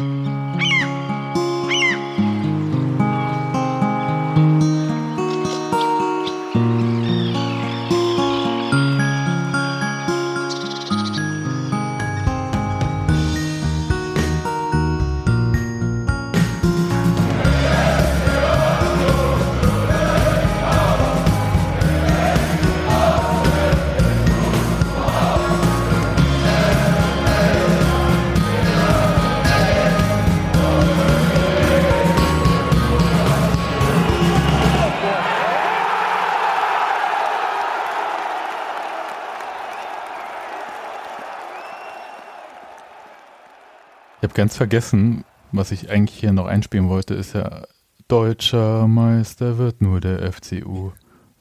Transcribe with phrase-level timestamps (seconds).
[0.00, 0.27] Mm-hmm.
[44.38, 47.64] Ganz vergessen, was ich eigentlich hier noch einspielen wollte, ist ja,
[48.06, 50.92] deutscher Meister wird nur der FCU.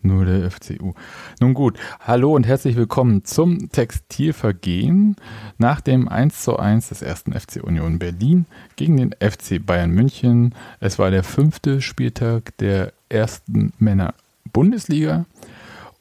[0.01, 0.93] Nur der FCU.
[1.39, 5.15] Nun gut, hallo und herzlich willkommen zum Textilvergehen
[5.59, 8.47] nach dem 1 zu 1 des ersten FC Union Berlin
[8.77, 10.55] gegen den FC Bayern München.
[10.79, 14.15] Es war der fünfte Spieltag der ersten Männer
[14.53, 15.27] Bundesliga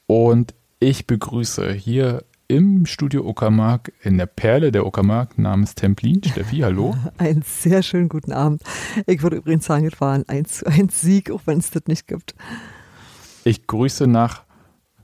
[0.07, 6.21] und ich begrüße hier im Studio Uckermark, in der Perle der Uckermark namens Templin.
[6.23, 6.95] Steffi, hallo.
[7.17, 8.61] Einen sehr schönen guten Abend.
[9.05, 11.83] Ich würde übrigens sagen, es war ein 1 zu 1 Sieg, auch wenn es das
[11.87, 12.35] nicht gibt.
[13.43, 14.43] Ich grüße nach,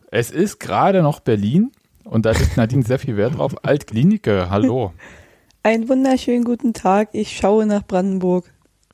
[0.09, 1.72] es ist gerade noch Berlin
[2.05, 3.55] und da ist Nadine sehr viel Wert drauf.
[3.63, 4.94] Altklinike, hallo.
[5.63, 7.09] Einen wunderschönen guten Tag.
[7.13, 8.45] Ich schaue nach Brandenburg.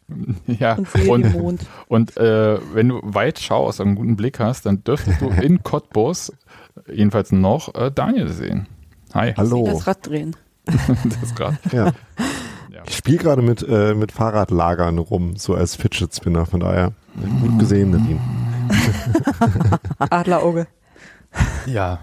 [0.47, 0.75] Ja,
[1.07, 5.21] und, und, und äh, wenn du weit schaust und einen guten Blick hast, dann dürftest
[5.21, 6.33] du in Cottbus
[6.87, 8.67] jedenfalls noch äh, Daniel sehen.
[9.13, 9.33] Hi.
[9.35, 9.65] Hallo.
[9.65, 10.35] Das Rad drehen.
[10.65, 11.55] das Rad.
[11.71, 11.85] Ja.
[11.87, 12.83] ja.
[12.87, 16.93] Ich spiele gerade mit, äh, mit Fahrradlagern rum, so als Fidget Spinner, von daher
[17.41, 18.19] gut gesehen, Nadine.
[19.99, 20.67] Adlerauge.
[21.65, 21.99] Ja.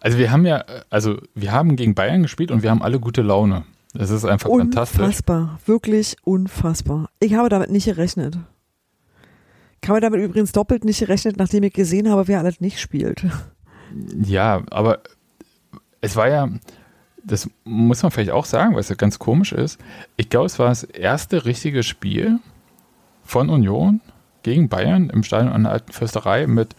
[0.00, 3.22] Also wir haben ja, also wir haben gegen Bayern gespielt und wir haben alle gute
[3.22, 3.64] Laune.
[3.94, 5.00] Das ist einfach unfassbar, fantastisch.
[5.00, 7.08] Unfassbar, wirklich unfassbar.
[7.20, 8.36] Ich habe damit nicht gerechnet.
[9.82, 13.24] Ich habe damit übrigens doppelt nicht gerechnet, nachdem ich gesehen habe, wer alles nicht spielt.
[14.22, 15.00] Ja, aber
[16.00, 16.48] es war ja,
[17.22, 19.80] das muss man vielleicht auch sagen, was ja ganz komisch ist.
[20.16, 22.38] Ich glaube, es war das erste richtige Spiel
[23.22, 24.00] von Union
[24.42, 26.76] gegen Bayern im Stadion an der Alten Fürsterei mit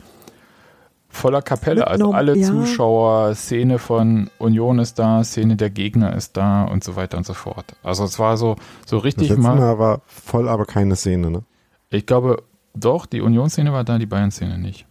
[1.10, 1.88] voller Kapelle.
[1.88, 2.48] Also alle ja.
[2.48, 7.26] Zuschauer, Szene von Union ist da, Szene der Gegner ist da und so weiter und
[7.26, 7.76] so fort.
[7.82, 9.56] Also es war so, so richtig das mal.
[9.56, 11.44] Mal war voll, aber keine Szene, ne?
[11.90, 12.44] Ich glaube,
[12.74, 14.86] doch, die Union-Szene war da, die Bayern-Szene nicht.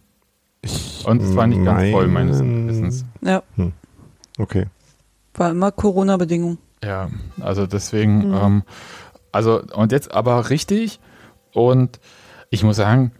[1.05, 3.05] Und es war nicht ganz voll, meines Wissens.
[3.21, 3.43] Ja.
[3.55, 3.73] Hm.
[4.37, 4.65] Okay.
[5.35, 6.57] War immer Corona-Bedingung.
[6.83, 7.09] Ja,
[7.39, 8.33] also deswegen, mhm.
[8.33, 8.63] ähm,
[9.31, 10.99] also und jetzt aber richtig
[11.53, 11.99] und
[12.49, 13.11] ich muss sagen,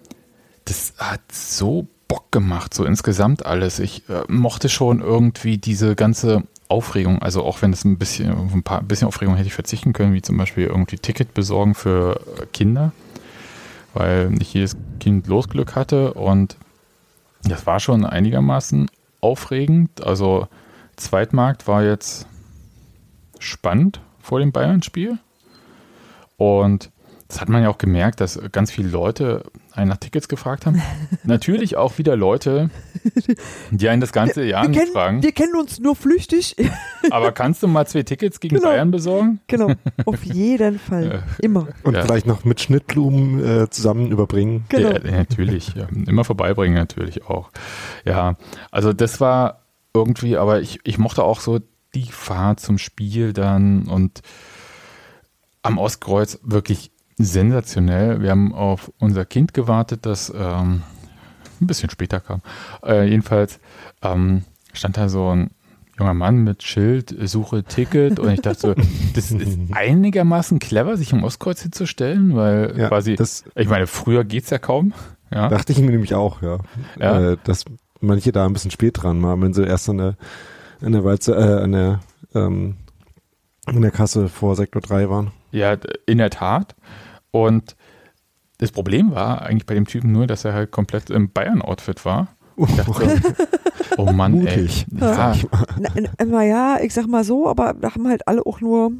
[0.65, 3.79] das hat so Bock gemacht, so insgesamt alles.
[3.79, 8.63] Ich äh, mochte schon irgendwie diese ganze Aufregung, also auch wenn es ein bisschen, ein
[8.63, 12.19] paar bisschen Aufregung hätte ich verzichten können, wie zum Beispiel irgendwie Ticket besorgen für
[12.53, 12.91] Kinder,
[13.93, 16.57] weil nicht jedes Kind Losglück hatte und
[17.47, 18.89] das war schon einigermaßen
[19.21, 20.03] aufregend.
[20.03, 20.47] Also
[20.95, 22.27] Zweitmarkt war jetzt
[23.39, 25.19] spannend vor dem Bayern-Spiel.
[26.37, 26.91] Und
[27.27, 29.43] das hat man ja auch gemerkt, dass ganz viele Leute
[29.77, 30.81] einen nach Tickets gefragt haben.
[31.23, 32.69] Natürlich auch wieder Leute,
[33.71, 35.23] die einen das ganze Jahr wir, wir nicht fragen.
[35.23, 36.55] Wir kennen uns nur flüchtig.
[37.11, 38.69] Aber kannst du mal zwei Tickets gegen genau.
[38.69, 39.39] Bayern besorgen?
[39.47, 39.71] Genau,
[40.05, 41.23] auf jeden Fall.
[41.41, 41.67] Immer.
[41.83, 42.03] Und ja.
[42.03, 44.65] vielleicht noch mit Schnittblumen äh, zusammen überbringen.
[44.69, 44.91] Genau.
[44.91, 45.73] Ja, natürlich.
[45.75, 45.87] Ja.
[46.07, 47.51] Immer vorbeibringen natürlich auch.
[48.05, 48.35] Ja,
[48.71, 51.59] also das war irgendwie, aber ich, ich mochte auch so
[51.93, 54.21] die Fahrt zum Spiel dann und
[55.63, 58.21] am Ostkreuz wirklich sensationell.
[58.21, 60.83] Wir haben auf unser Kind gewartet, das ähm,
[61.61, 62.41] ein bisschen später kam.
[62.83, 63.59] Äh, jedenfalls
[64.01, 64.43] ähm,
[64.73, 65.51] stand da so ein
[65.97, 68.75] junger Mann mit Schild, suche Ticket und ich dachte so,
[69.13, 74.23] das ist einigermaßen clever, sich im Ostkreuz hinzustellen, weil ja, quasi, das, ich meine, früher
[74.23, 74.93] geht es ja kaum.
[75.33, 75.47] Ja.
[75.49, 76.59] Dachte ich mir nämlich auch, ja.
[76.99, 77.31] ja.
[77.31, 77.65] Äh, dass
[78.01, 80.17] manche da ein bisschen spät dran waren, wenn sie erst an der,
[80.81, 81.99] an der, Walze, äh, an der,
[82.33, 82.75] ähm,
[83.65, 85.31] an der Kasse vor Sektor 3 waren.
[85.51, 86.75] Ja, in der Tat.
[87.35, 87.75] Und
[88.59, 92.29] das Problem war eigentlich bei dem Typen nur, dass er halt komplett im Bayern-Outfit war.
[92.55, 93.21] Und dachte,
[93.97, 94.85] oh Mann, Mutig.
[94.89, 95.01] ey.
[95.01, 95.35] Ja.
[96.25, 98.93] Naja, ich sag mal so, aber da haben halt alle auch nur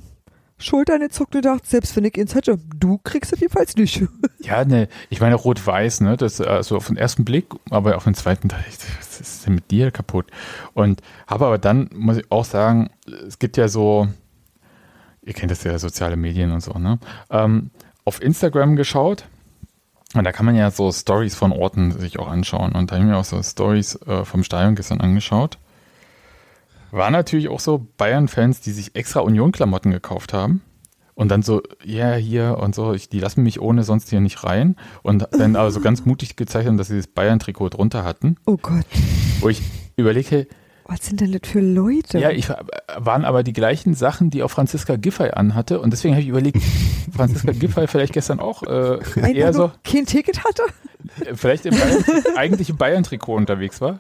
[0.58, 4.04] Schultern gezuckt und gedacht, selbst wenn ich ins hätte, du kriegst es jedenfalls nicht.
[4.40, 8.14] Ja, ne, ich meine rot-weiß, ne, das also auf den ersten Blick, aber auf den
[8.14, 10.28] zweiten, was ist denn mit dir kaputt?
[10.76, 12.92] Und habe aber dann, muss ich auch sagen,
[13.28, 14.08] es gibt ja so,
[15.24, 17.00] ihr kennt das ja, soziale Medien und so, ne,
[17.32, 17.72] ähm,
[18.06, 19.26] auf Instagram geschaut.
[20.14, 22.72] Und da kann man ja so Stories von Orten sich auch anschauen.
[22.72, 25.58] Und da habe ich mir auch so Stories äh, vom Stadion gestern angeschaut.
[26.92, 30.62] War natürlich auch so Bayern-Fans, die sich extra Union-Klamotten gekauft haben.
[31.16, 34.20] und dann so, ja, yeah, hier und so, ich, die lassen mich ohne sonst hier
[34.20, 34.76] nicht rein.
[35.02, 38.36] Und dann aber so ganz mutig gezeichnet, dass sie das Bayern-Trikot drunter hatten.
[38.46, 38.86] Oh Gott.
[39.40, 39.62] Wo ich
[39.96, 40.48] überlege,
[40.88, 42.20] was sind denn das für Leute?
[42.20, 42.50] Ja, ich,
[42.96, 45.80] waren aber die gleichen Sachen, die auch Franziska Giffey anhatte.
[45.82, 46.62] Und deswegen habe ich überlegt,
[47.16, 49.00] Franziska Giffey vielleicht gestern auch äh,
[49.34, 49.72] eher so.
[49.84, 50.64] Kein Ticket hatte?
[51.34, 52.04] Vielleicht im Bayern,
[52.36, 54.00] eigentlich im Bayern-Trikot unterwegs war.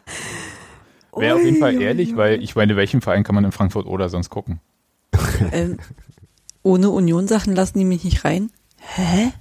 [1.15, 4.09] Wäre auf jeden Fall ehrlich, weil ich meine, welchen Verein kann man in Frankfurt oder
[4.09, 4.59] sonst gucken?
[5.51, 5.79] Ähm,
[6.61, 8.51] ohne Union-Sachen lassen die mich nicht rein.
[8.77, 9.31] Hä?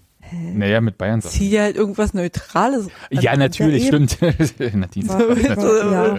[0.54, 1.34] Naja, mit Bayern Sachen.
[1.34, 2.88] Zieh dir halt irgendwas Neutrales.
[3.10, 4.19] Ja, natürlich, ja, stimmt.
[4.75, 5.08] Nadine.
[5.52, 6.19] ja.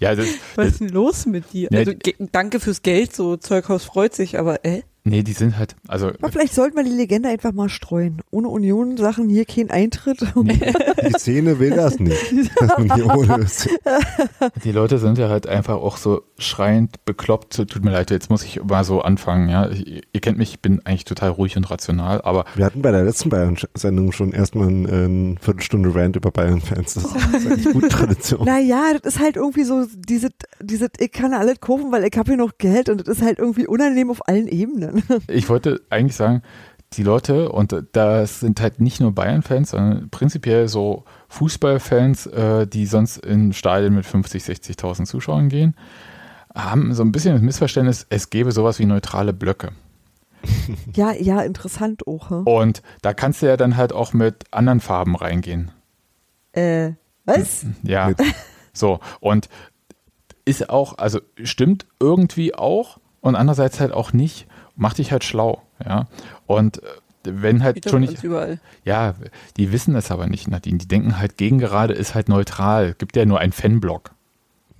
[0.00, 0.26] ja das,
[0.56, 1.68] Was ist denn los mit dir?
[1.72, 1.92] Also,
[2.32, 4.82] danke fürs Geld, so Zeughaus freut sich, aber äh?
[5.04, 6.08] Nee, die sind halt, also.
[6.08, 8.22] Aber vielleicht sollten wir die Legende einfach mal streuen.
[8.30, 10.24] Ohne Union Sachen hier kein Eintritt.
[10.36, 10.58] Nee.
[11.02, 12.30] Die Szene will das nicht.
[14.64, 17.56] die Leute sind ja halt einfach auch so schreiend bekloppt.
[17.56, 19.68] Tut mir leid, jetzt muss ich mal so anfangen, ja.
[19.70, 22.44] Ich, ihr kennt mich, ich bin eigentlich total ruhig und rational, aber.
[22.54, 26.94] Wir hatten bei der letzten Bayern-Sendung schon erstmal eine, eine Viertelstunde Rant über Bayern-Fans.
[26.94, 28.44] Das ist eigentlich gute Tradition.
[28.44, 30.28] Naja, das ist halt irgendwie so, diese,
[30.60, 33.40] diese, ich kann alles kaufen, weil ich habe hier noch Geld und das ist halt
[33.40, 34.91] irgendwie unangenehm auf allen Ebenen.
[35.28, 36.42] Ich wollte eigentlich sagen,
[36.94, 42.86] die Leute, und das sind halt nicht nur Bayern-Fans, sondern prinzipiell so Fußballfans, äh, die
[42.86, 45.74] sonst in Stadien mit 50, 60.000 Zuschauern gehen,
[46.54, 49.72] haben so ein bisschen das Missverständnis, es gäbe sowas wie neutrale Blöcke.
[50.94, 52.30] Ja, ja, interessant auch.
[52.30, 52.46] Hm?
[52.46, 55.70] Und da kannst du ja dann halt auch mit anderen Farben reingehen.
[56.52, 56.92] Äh,
[57.24, 57.64] was?
[57.82, 58.10] Ja,
[58.72, 59.00] so.
[59.20, 59.48] Und
[60.44, 64.46] ist auch, also stimmt irgendwie auch und andererseits halt auch nicht
[64.82, 66.08] mach dich halt schlau, ja.
[66.46, 66.86] Und äh,
[67.24, 68.22] wenn halt schon nicht.
[68.22, 68.60] Überall.
[68.84, 69.14] Ja,
[69.56, 70.78] die wissen es aber nicht, Nadine.
[70.78, 72.94] Die denken halt, gegen gerade ist halt neutral.
[72.98, 74.10] Gibt ja nur einen Fanblock.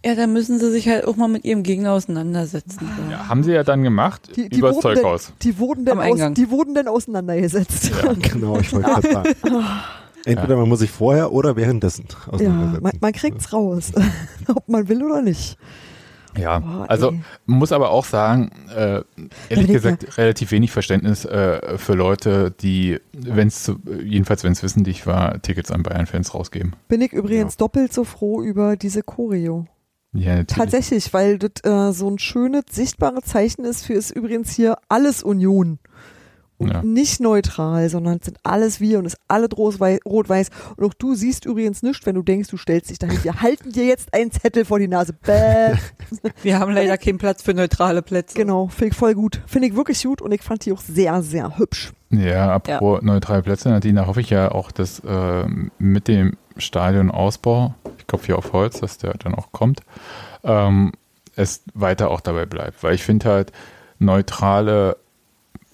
[0.04, 2.88] Ja, dann müssen sie sich halt auch mal mit ihrem Gegner auseinandersetzen.
[3.08, 5.26] Ja, haben sie ja dann gemacht, die, die übers Zeughaus.
[5.26, 7.92] Denn, die, wurden dann aus, die wurden dann auseinandergesetzt.
[8.02, 9.34] Ja, genau, ich wollte gerade sagen.
[10.24, 12.74] Entweder man muss sich vorher oder währenddessen auseinandersetzen.
[12.74, 13.92] Ja, man, man kriegt's raus,
[14.48, 15.56] ob man will oder nicht.
[16.36, 17.12] Ja, Boah, also
[17.46, 19.02] muss aber auch sagen, äh,
[19.48, 20.08] ehrlich ja, gesagt, ja.
[20.16, 25.70] relativ wenig Verständnis äh, für Leute, die, wenn es jedenfalls wenn es wissentlich war, Tickets
[25.70, 26.74] an Bayern-Fans rausgeben.
[26.88, 27.58] Bin ich übrigens ja.
[27.58, 29.66] doppelt so froh über diese Choreo.
[30.14, 30.46] Ja, natürlich.
[30.58, 35.22] Tatsächlich, weil das äh, so ein schönes, sichtbares Zeichen ist für ist übrigens hier alles
[35.22, 35.78] Union
[36.68, 36.82] ja.
[36.82, 40.50] nicht neutral, sondern es sind alles wir und es ist alles rot-weiß.
[40.76, 43.22] Und auch du siehst übrigens nichts, wenn du denkst, du stellst dich dahin.
[43.22, 45.12] Wir halten dir jetzt einen Zettel vor die Nase.
[45.12, 45.74] Bäh.
[46.42, 48.36] Wir haben leider keinen Platz für neutrale Plätze.
[48.36, 49.40] Genau, finde ich voll gut.
[49.46, 51.92] Finde ich wirklich gut und ich fand die auch sehr, sehr hübsch.
[52.10, 53.06] Ja, apropos ja.
[53.06, 55.46] neutrale Plätze, Nadine, da hoffe ich ja auch, dass äh,
[55.78, 59.80] mit dem Stadionausbau, ich klopfe hier auf Holz, dass der dann auch kommt,
[60.44, 60.92] ähm,
[61.34, 62.82] es weiter auch dabei bleibt.
[62.82, 63.52] Weil ich finde halt,
[64.02, 64.96] neutrale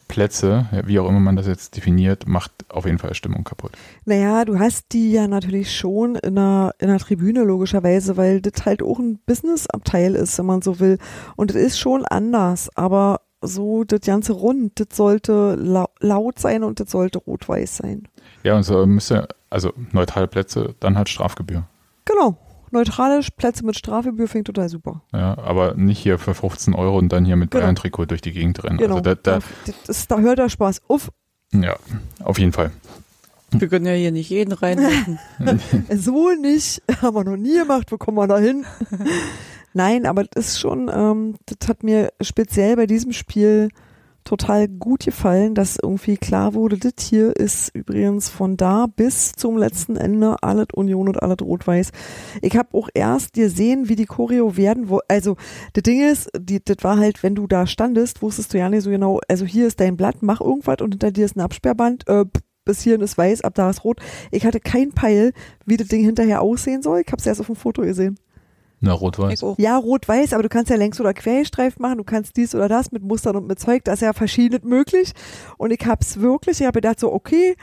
[0.09, 3.73] Plätze, wie auch immer man das jetzt definiert, macht auf jeden Fall Stimmung kaputt.
[4.05, 8.65] Naja, du hast die ja natürlich schon in einer, in einer Tribüne logischerweise, weil das
[8.67, 10.99] halt auch ein Businessabteil ist, wenn man so will.
[11.37, 15.55] Und es ist schon anders, aber so das ganze Rund, das sollte
[16.01, 18.09] laut sein und das sollte rot-weiß sein.
[18.43, 21.65] Ja, und so müsste, also neutrale Plätze, dann halt Strafgebühr.
[22.05, 22.39] Genau
[22.73, 25.03] neutrale Plätze mit Strafgebühr finde ich total super.
[25.13, 27.65] Ja, aber nicht hier für 15 Euro und dann hier mit genau.
[27.65, 28.79] Bayern-Trikot durch die Gegend rennen.
[28.79, 28.97] Genau.
[28.97, 29.39] Also da, da,
[29.87, 31.11] das, da hört der Spaß auf.
[31.53, 31.77] Ja,
[32.23, 32.71] auf jeden Fall.
[33.51, 35.19] Wir können ja hier nicht jeden reinlassen.
[35.91, 36.83] so nicht.
[37.03, 37.91] Haben wir noch nie gemacht.
[37.91, 38.67] Wo kommen wir da hin?
[39.73, 43.69] Nein, aber das ist schon, ähm, das hat mir speziell bei diesem Spiel
[44.29, 49.57] total gut gefallen, dass irgendwie klar wurde, das hier ist übrigens von da bis zum
[49.57, 51.93] letzten Ende alles Union und alles Rot-Weiß.
[52.43, 55.37] Ich habe auch erst gesehen, wie die Choreo werden, wo, also
[55.73, 58.91] das Ding ist, das war halt, wenn du da standest, wusstest du ja nicht so
[58.91, 62.27] genau, also hier ist dein Blatt, mach irgendwas und hinter dir ist ein Absperrband, äh,
[62.67, 63.99] bis hierhin ist weiß, ab da ist rot.
[64.31, 65.33] Ich hatte kein Peil,
[65.65, 67.01] wie das Ding hinterher aussehen soll.
[67.01, 68.19] Ich habe es erst auf dem Foto gesehen.
[68.81, 69.45] Na, rot-weiß.
[69.57, 72.93] Ja, rot-weiß, aber du kannst ja längs- oder querstreifen machen, du kannst dies oder das
[72.93, 75.13] mit Mustern und mit Zeug, das ist ja verschiedenes möglich.
[75.57, 77.57] Und ich hab's wirklich, ich habe gedacht so, okay,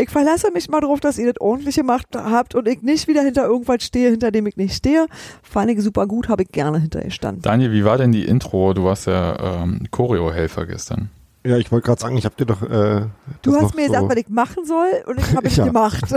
[0.00, 3.22] ich verlasse mich mal drauf, dass ihr das ordentliche macht habt und ich nicht wieder
[3.22, 5.06] hinter irgendwas stehe, hinter dem ich nicht stehe.
[5.42, 7.42] Fand ich super gut, habe ich gerne hinter ihr standen.
[7.42, 8.72] Daniel, wie war denn die Intro?
[8.74, 11.10] Du warst ja ähm, Choreo-Helfer gestern.
[11.44, 12.62] Ja, ich wollte gerade sagen, ich habe dir doch.
[12.62, 13.06] Äh,
[13.42, 15.66] du hast mir so gesagt, was ich machen soll und ich habe es ja.
[15.66, 16.04] gemacht.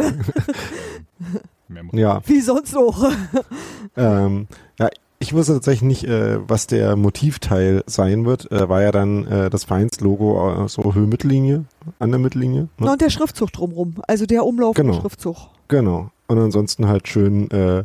[1.94, 2.22] ja.
[2.26, 3.12] Wie sonst auch.
[3.98, 4.48] ähm,
[4.80, 8.52] ja, ich wusste tatsächlich nicht, äh, was der Motivteil sein wird.
[8.52, 11.66] Äh, war ja dann äh, das Vereinslogo äh, so Höhe-Mittellinie,
[12.00, 12.70] an der Mittellinie.
[12.78, 12.86] Ne?
[12.86, 15.00] Ja, und der Schriftzug drumrum, also der Umlauf genau.
[15.00, 15.38] Schriftzug.
[15.68, 16.10] Genau.
[16.28, 17.84] Und ansonsten halt schön äh,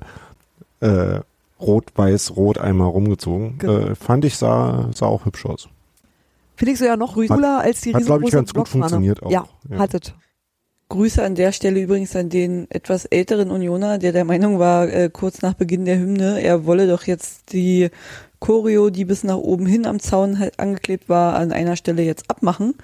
[0.81, 1.21] äh,
[1.61, 3.59] rot-weiß-rot einmal rumgezogen.
[3.59, 3.79] Genau.
[3.79, 5.69] Äh, fand ich, sah, sah auch hübsch aus.
[6.57, 9.31] Finde ich so ja noch cooler als die Hat, glaube ich, ganz gut funktioniert auch.
[9.31, 9.79] Ja, ja.
[9.79, 10.15] hattet.
[10.89, 15.11] Grüße an der Stelle übrigens an den etwas älteren Unioner, der der Meinung war, äh,
[15.13, 17.91] kurz nach Beginn der Hymne, er wolle doch jetzt die
[18.39, 22.31] Choreo, die bis nach oben hin am Zaun halt angeklebt war, an einer Stelle jetzt
[22.31, 22.75] abmachen.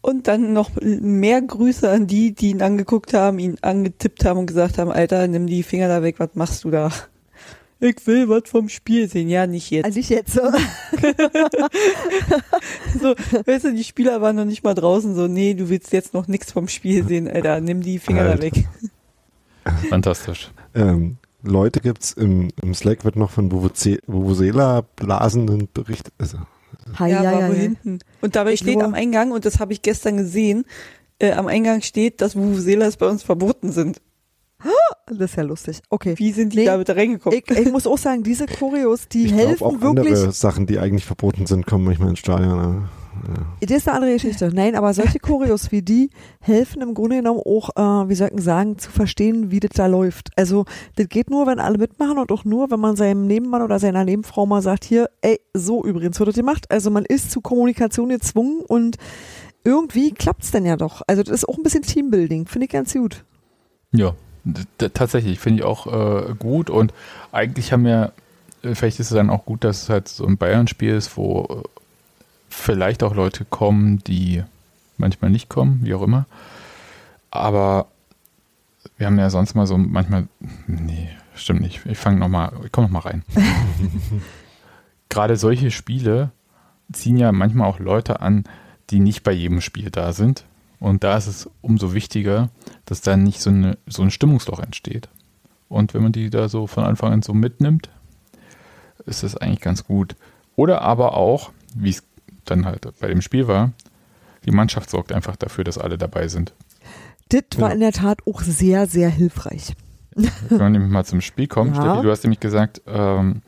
[0.00, 4.46] Und dann noch mehr Grüße an die, die ihn angeguckt haben, ihn angetippt haben und
[4.46, 6.90] gesagt haben, Alter, nimm die Finger da weg, was machst du da?
[7.86, 9.28] Ich will was vom Spiel sehen.
[9.28, 9.84] Ja, nicht jetzt.
[9.84, 10.32] Also nicht jetzt.
[10.32, 10.40] So.
[13.00, 13.14] so,
[13.46, 16.26] weißt du, die Spieler waren noch nicht mal draußen so, nee, du willst jetzt noch
[16.26, 18.36] nichts vom Spiel sehen, Alter, nimm die Finger Alter.
[18.36, 18.66] da weg.
[19.88, 20.50] Fantastisch.
[20.74, 26.12] Ähm, Leute gibt's im, im Slack wird noch von Vuvuzela blasenden berichtet.
[26.18, 26.38] Also,
[26.94, 28.00] Hi, ja, ja, ja, hinten.
[28.20, 30.64] Und dabei ich steht am Eingang, und das habe ich gestern gesehen,
[31.18, 34.00] äh, am Eingang steht, dass Vuvuzelas bei uns verboten sind.
[35.08, 35.80] Das ist ja lustig.
[35.88, 36.14] Okay.
[36.16, 37.38] Wie sind die nee, da bitte reingekommen?
[37.38, 40.14] Ich, ich, muss auch sagen, diese Choreos, die ich helfen auch wirklich.
[40.14, 42.88] Andere Sachen, die eigentlich verboten sind, kommen manchmal ins Stadion.
[43.28, 43.46] Ja.
[43.60, 44.50] Das ist eine andere Geschichte.
[44.52, 46.10] Nein, aber solche Choreos wie die
[46.40, 49.86] helfen im Grunde genommen auch, äh, wie soll ich sagen, zu verstehen, wie das da
[49.86, 50.30] läuft.
[50.36, 50.64] Also,
[50.96, 54.04] das geht nur, wenn alle mitmachen und auch nur, wenn man seinem Nebenmann oder seiner
[54.04, 56.66] Nebenfrau mal sagt, hier, ey, so übrigens wird das gemacht.
[56.68, 58.96] Also, man ist zu Kommunikation gezwungen und
[59.64, 61.02] irgendwie klappt es dann ja doch.
[61.06, 62.46] Also, das ist auch ein bisschen Teambuilding.
[62.46, 63.24] Finde ich ganz gut.
[63.92, 64.14] Ja,
[64.78, 66.92] tatsächlich, finde ich auch äh, gut und
[67.32, 68.12] eigentlich haben wir,
[68.62, 71.62] äh, vielleicht ist es dann auch gut, dass es halt so ein Bayern-Spiel ist, wo
[71.64, 71.68] äh,
[72.48, 74.42] vielleicht auch Leute kommen, die
[74.98, 76.26] manchmal nicht kommen, wie auch immer.
[77.30, 77.86] Aber
[78.96, 80.28] wir haben ja sonst mal so manchmal,
[80.66, 81.84] nee, stimmt nicht.
[81.86, 83.22] Ich fange nochmal, ich komme nochmal rein.
[85.08, 86.30] Gerade solche Spiele
[86.92, 88.44] ziehen ja manchmal auch Leute an,
[88.90, 90.44] die nicht bei jedem Spiel da sind.
[90.78, 92.50] Und da ist es umso wichtiger,
[92.84, 95.08] dass da nicht so, eine, so ein Stimmungsloch entsteht.
[95.68, 97.90] Und wenn man die da so von Anfang an so mitnimmt,
[99.06, 100.16] ist das eigentlich ganz gut.
[100.54, 102.02] Oder aber auch, wie es
[102.44, 103.72] dann halt bei dem Spiel war,
[104.44, 106.52] die Mannschaft sorgt einfach dafür, dass alle dabei sind.
[107.28, 109.74] Das war in der Tat auch sehr, sehr hilfreich.
[110.14, 111.82] Wenn wir nämlich mal zum Spiel kommen, ja.
[111.82, 113.42] Steffi, du hast nämlich gesagt, ähm,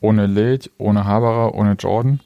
[0.00, 2.20] ohne Late, ohne Haberer, ohne Jordan.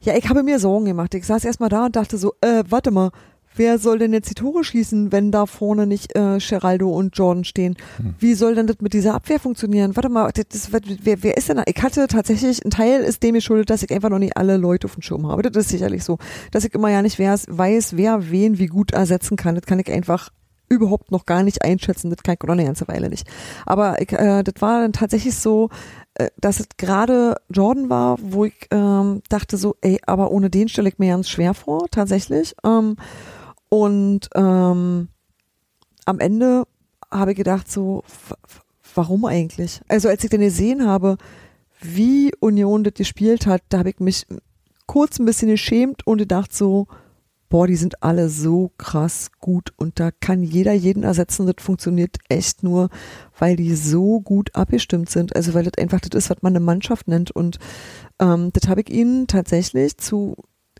[0.00, 1.14] Ja, ich habe mir Sorgen gemacht.
[1.14, 3.10] Ich saß erstmal da und dachte so, äh, warte mal,
[3.56, 7.44] wer soll denn jetzt die Tore schießen, wenn da vorne nicht äh, Geraldo und Jordan
[7.44, 7.76] stehen?
[7.96, 8.14] Hm.
[8.18, 9.96] Wie soll denn das mit dieser Abwehr funktionieren?
[9.96, 11.62] Warte mal, das, wer, wer ist denn da?
[11.66, 14.86] Ich hatte tatsächlich, ein Teil ist dem geschuldet, dass ich einfach noch nicht alle Leute
[14.86, 15.42] auf dem Schirm habe.
[15.42, 16.18] Das ist sicherlich so.
[16.50, 19.54] Dass ich immer ja nicht weiß, wer wen wie gut ersetzen kann.
[19.54, 20.30] Das kann ich einfach
[20.68, 22.10] überhaupt noch gar nicht einschätzen.
[22.10, 23.26] Das kann ich noch eine ganze Weile nicht.
[23.64, 25.70] Aber ich, äh, das war dann tatsächlich so,
[26.14, 30.68] äh, dass es gerade Jordan war, wo ich ähm, dachte so, ey, aber ohne den
[30.68, 32.54] stelle ich mir ganz schwer vor, tatsächlich.
[32.64, 32.96] Ähm,
[33.68, 35.08] und ähm,
[36.04, 36.64] am Ende
[37.10, 38.04] habe ich gedacht, so,
[38.94, 39.80] warum eigentlich?
[39.88, 41.16] Also als ich dann gesehen habe,
[41.80, 44.26] wie Union das gespielt hat, da habe ich mich
[44.86, 46.86] kurz ein bisschen geschämt und gedacht so,
[47.48, 51.46] boah, die sind alle so krass gut und da kann jeder jeden ersetzen.
[51.46, 52.88] Das funktioniert echt nur,
[53.38, 55.36] weil die so gut abgestimmt sind.
[55.36, 57.30] Also weil das einfach das ist, was man eine Mannschaft nennt.
[57.30, 57.58] Und
[58.18, 60.36] ähm, das habe ich ihnen tatsächlich zu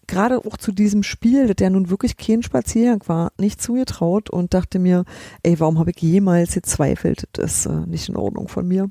[0.06, 4.54] gerade auch zu diesem Spiel, das ja nun wirklich kein Spaziergang war, nicht zugetraut und
[4.54, 5.04] dachte mir,
[5.42, 7.28] ey, warum habe ich jemals gezweifelt?
[7.32, 8.88] Das ist äh, nicht in Ordnung von mir.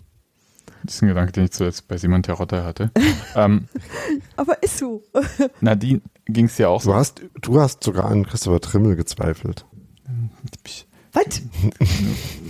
[0.84, 2.92] Das ist ein Gedanke, den ich zuletzt bei Simon Terotta hatte.
[3.36, 3.68] ähm,
[4.36, 5.04] Aber ist so.
[5.62, 6.92] Nadine ging es ja auch so.
[6.92, 9.66] Du hast, du hast sogar an Christopher Trimmel gezweifelt.
[11.14, 11.42] Was?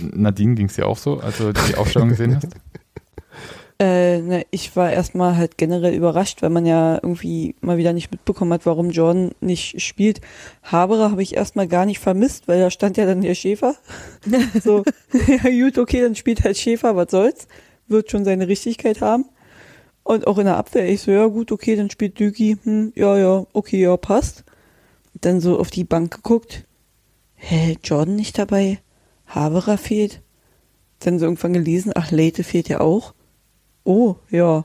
[0.12, 2.48] Nadine ging es ja auch so, als du die Aufstellung gesehen hast.
[3.78, 8.10] Äh, ne, ich war erstmal halt generell überrascht, weil man ja irgendwie mal wieder nicht
[8.10, 10.22] mitbekommen hat, warum Jordan nicht spielt.
[10.62, 13.76] Haberer habe ich erstmal gar nicht vermisst, weil da stand ja dann der Schäfer.
[14.64, 17.48] so, ja gut, okay, dann spielt halt Schäfer, was soll's.
[17.86, 19.26] Wird schon seine Richtigkeit haben.
[20.04, 23.18] Und auch in der Abwehr, ich so, ja gut, okay, dann spielt Düki, hm, ja,
[23.18, 24.44] ja, okay, ja, passt.
[25.20, 26.64] Dann so auf die Bank geguckt.
[27.34, 28.78] Hä, Jordan nicht dabei?
[29.26, 30.22] Haberer fehlt?
[31.00, 33.15] Dann so irgendwann gelesen, ach, Leite fehlt ja auch
[33.86, 34.64] oh, ja,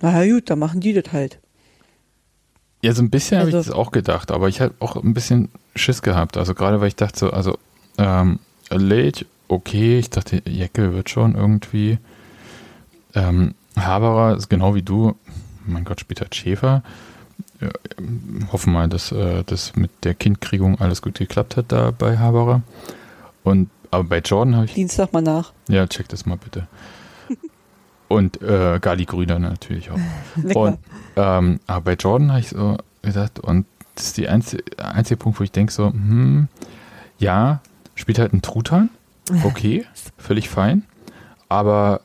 [0.00, 1.38] na ja, gut, dann machen die das halt.
[2.82, 5.14] Ja, so ein bisschen also, habe ich das auch gedacht, aber ich habe auch ein
[5.14, 6.36] bisschen Schiss gehabt.
[6.36, 7.58] Also gerade weil ich dachte so, also
[7.96, 8.38] ähm,
[8.70, 11.98] Late, okay, ich dachte, Jeckel wird schon irgendwie.
[13.14, 15.16] Ähm, Haberer ist genau wie du,
[15.66, 16.82] mein Gott, spielt halt Schäfer.
[17.60, 17.70] Ja,
[18.52, 22.62] hoffen mal, dass äh, das mit der Kindkriegung alles gut geklappt hat da bei Haberer.
[23.42, 24.74] Und aber bei Jordan habe ich.
[24.74, 25.52] Dienstag mal nach.
[25.68, 26.68] Ja, check das mal bitte.
[28.08, 29.98] Und äh, Gali Grüner natürlich auch.
[30.54, 30.78] und,
[31.16, 35.38] ähm, aber bei Jordan habe ich so gesagt, und das ist der einzige, einzige Punkt,
[35.38, 36.48] wo ich denke so, hm,
[37.18, 37.60] ja,
[37.94, 38.90] spielt halt ein Truthahn,
[39.44, 39.84] okay,
[40.16, 40.84] völlig fein,
[41.48, 42.00] aber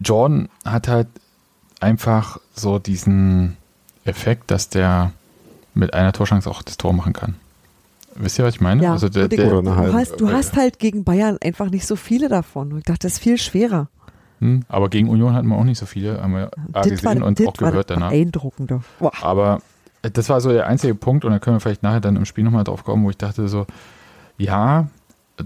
[0.00, 1.08] Jordan hat halt
[1.80, 3.58] einfach so diesen,
[4.04, 5.12] Effekt, dass der
[5.74, 7.36] mit einer Torschance auch das Tor machen kann.
[8.16, 8.82] Wisst ihr, was ich meine?
[8.82, 12.28] Ja, also der, der, du, hast, du hast halt gegen Bayern einfach nicht so viele
[12.28, 12.72] davon.
[12.72, 13.88] Und ich dachte, das ist viel schwerer.
[14.40, 17.22] Hm, aber gegen Union hatten wir auch nicht so viele, haben wir Das war, gesehen
[17.22, 18.10] und das auch war gehört danach.
[18.10, 18.80] Beeindruckende.
[18.98, 19.12] Boah.
[19.22, 19.60] Aber
[20.02, 22.24] äh, das war so der einzige Punkt und da können wir vielleicht nachher dann im
[22.24, 23.66] Spiel nochmal drauf kommen, wo ich dachte so,
[24.38, 24.88] ja,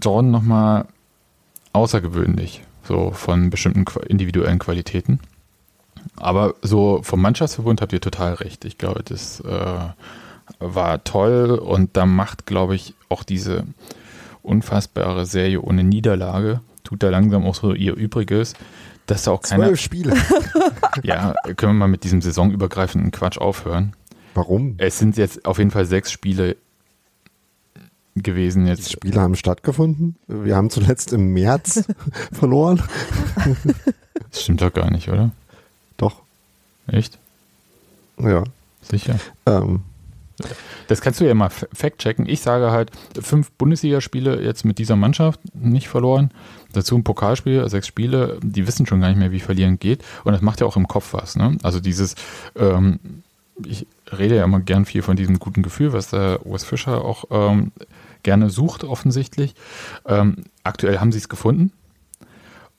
[0.01, 0.87] Jordan nochmal
[1.73, 5.19] außergewöhnlich, so von bestimmten individuellen Qualitäten.
[6.17, 8.65] Aber so vom Mannschaftsverbund habt ihr total recht.
[8.65, 9.89] Ich glaube, das äh,
[10.61, 13.65] war toll und da macht, glaube ich, auch diese
[14.43, 18.55] unfassbare Serie ohne Niederlage, tut da langsam auch so ihr Übriges,
[19.07, 20.15] dass da auch keiner, Zwölf Spiele.
[21.03, 23.95] ja, können wir mal mit diesem saisonübergreifenden Quatsch aufhören.
[24.35, 24.75] Warum?
[24.79, 26.57] Es sind jetzt auf jeden Fall sechs Spiele
[28.17, 28.93] gewesen Die jetzt.
[28.93, 30.17] Spiele haben stattgefunden.
[30.29, 31.85] Wir haben zuletzt im März
[32.33, 32.83] verloren.
[34.31, 35.31] Das stimmt doch gar nicht, oder?
[35.97, 36.23] Doch,
[36.87, 37.19] Echt?
[38.19, 38.45] ja.
[38.83, 39.19] Sicher.
[39.47, 39.83] Ähm,
[40.89, 42.29] Das kannst du ja mal fact-checken.
[42.29, 46.31] Ich sage halt, fünf Bundesligaspiele jetzt mit dieser Mannschaft nicht verloren.
[46.75, 50.05] Dazu ein Pokalspiel, sechs Spiele, die wissen schon gar nicht mehr, wie verlieren geht.
[50.25, 51.37] Und das macht ja auch im Kopf was.
[51.37, 51.57] Ne?
[51.63, 52.15] Also dieses,
[52.57, 52.99] ähm,
[53.65, 57.25] ich rede ja immer gern viel von diesem guten Gefühl, was der Urs Fischer auch
[57.31, 57.73] ähm,
[58.23, 59.55] gerne sucht, offensichtlich.
[60.07, 61.73] Ähm, aktuell haben sie es gefunden.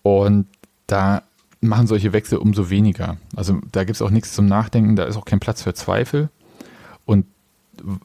[0.01, 0.47] Und
[0.87, 1.23] da
[1.61, 3.17] machen solche Wechsel umso weniger.
[3.35, 6.29] Also da gibt es auch nichts zum Nachdenken, da ist auch kein Platz für Zweifel.
[7.05, 7.25] Und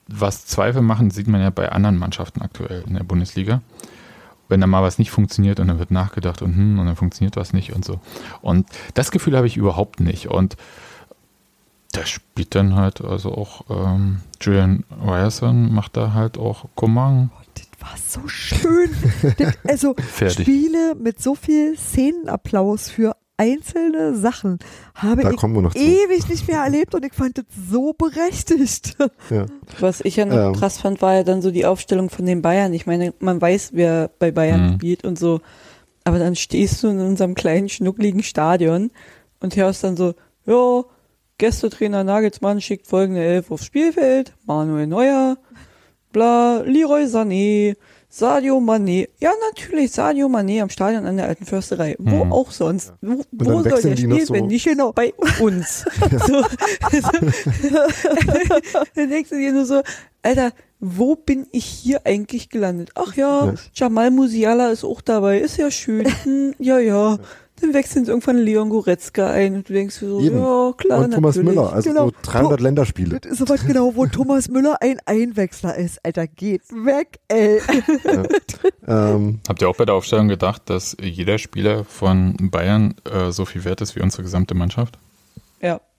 [0.07, 3.63] was Zweifel machen, sieht man ja bei anderen Mannschaften aktuell in der Bundesliga.
[4.51, 7.37] Wenn da mal was nicht funktioniert und dann wird nachgedacht und hm, und dann funktioniert
[7.37, 8.01] was nicht und so.
[8.43, 10.29] Und das Gefühl habe ich überhaupt nicht.
[10.29, 10.57] Und
[11.93, 17.67] da spielt dann halt also auch ähm, Julian Ryerson macht da halt auch Coman Das
[17.81, 18.91] war so schön.
[19.39, 20.47] das, also fertig.
[20.47, 24.59] Spiele mit so viel Szenenapplaus für einzelne Sachen
[24.95, 25.81] habe da ich kommen wir noch zu.
[25.81, 28.97] ewig nicht mehr erlebt und ich fand das so berechtigt.
[29.31, 29.47] Ja.
[29.81, 30.53] Was ich ja noch Ähm.
[30.53, 32.75] krass fand, war ja dann so die Aufstellung von den Bayern.
[32.75, 34.75] Ich meine, man weiß, wer bei Bayern Mhm.
[34.75, 35.41] spielt und so.
[36.05, 38.91] Aber dann stehst du in unserem kleinen, schnuckligen Stadion
[39.41, 40.15] und hörst dann so,
[40.47, 40.85] ja,
[41.39, 44.35] Gästetrainer Nagelsmann schickt folgende Elf aufs Spielfeld.
[44.47, 45.39] Manuel Neuer,
[46.13, 47.77] bla, Leroy Sané,
[48.13, 49.09] Sadio Mané.
[49.21, 51.95] Ja, natürlich, Sadio Mané am Stadion an der Alten Försterei.
[51.99, 52.33] Wo Mhm.
[52.33, 52.93] auch sonst.
[53.01, 55.85] Wo, wo soll der spielen, so- wenn nicht genau bei uns?
[56.27, 56.43] so,
[58.95, 59.83] dann denkst du dir nur so,
[60.23, 62.91] Alter, wo bin ich hier eigentlich gelandet?
[62.95, 63.55] Ach ja, Ja.
[63.75, 66.07] Jamal Musiala ist auch dabei, ist ja schön.
[66.25, 67.19] Hm, ja, ja.
[67.61, 70.39] Dann wechseln sie irgendwann Leon Goretzka ein und du denkst so, Eben.
[70.39, 71.57] ja, klar, Und Thomas natürlich.
[71.57, 72.07] Müller, also Genau.
[72.09, 73.21] so 300 Länderspiele.
[73.21, 75.99] Das ist sowas genau, wo Thomas Müller ein Einwechsler ist.
[76.05, 77.61] Alter, geht weg, ey.
[78.87, 83.45] Ähm, Habt ihr auch bei der Aufstellung gedacht, dass jeder Spieler von Bayern äh, so
[83.45, 84.99] viel wert ist wie unsere gesamte Mannschaft?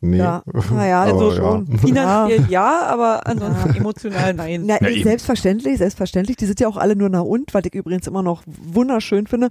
[0.01, 0.07] Ja.
[0.09, 0.17] nee.
[0.17, 1.35] Ja, naja, Aber also ja.
[1.35, 1.67] schon.
[1.77, 4.63] Finanziell ja, aber ansonsten emotional nein.
[4.65, 5.03] Na, eben.
[5.03, 6.37] selbstverständlich, selbstverständlich.
[6.37, 9.49] Die sind ja auch alle nur nach und, was ich übrigens immer noch wunderschön finde.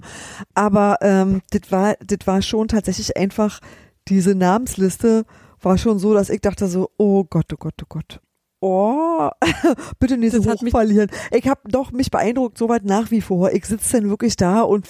[0.53, 3.59] Aber ähm, das war, das war schon tatsächlich einfach,
[4.07, 5.25] diese Namensliste
[5.61, 8.19] war schon so, dass ich dachte so, oh Gott, oh Gott, oh Gott.
[8.63, 9.29] Oh,
[9.99, 11.09] bitte nicht Das so hat hoch mich- verlieren.
[11.31, 13.51] Ich habe doch mich beeindruckt, soweit nach wie vor.
[13.51, 14.85] Ich sitze dann wirklich da und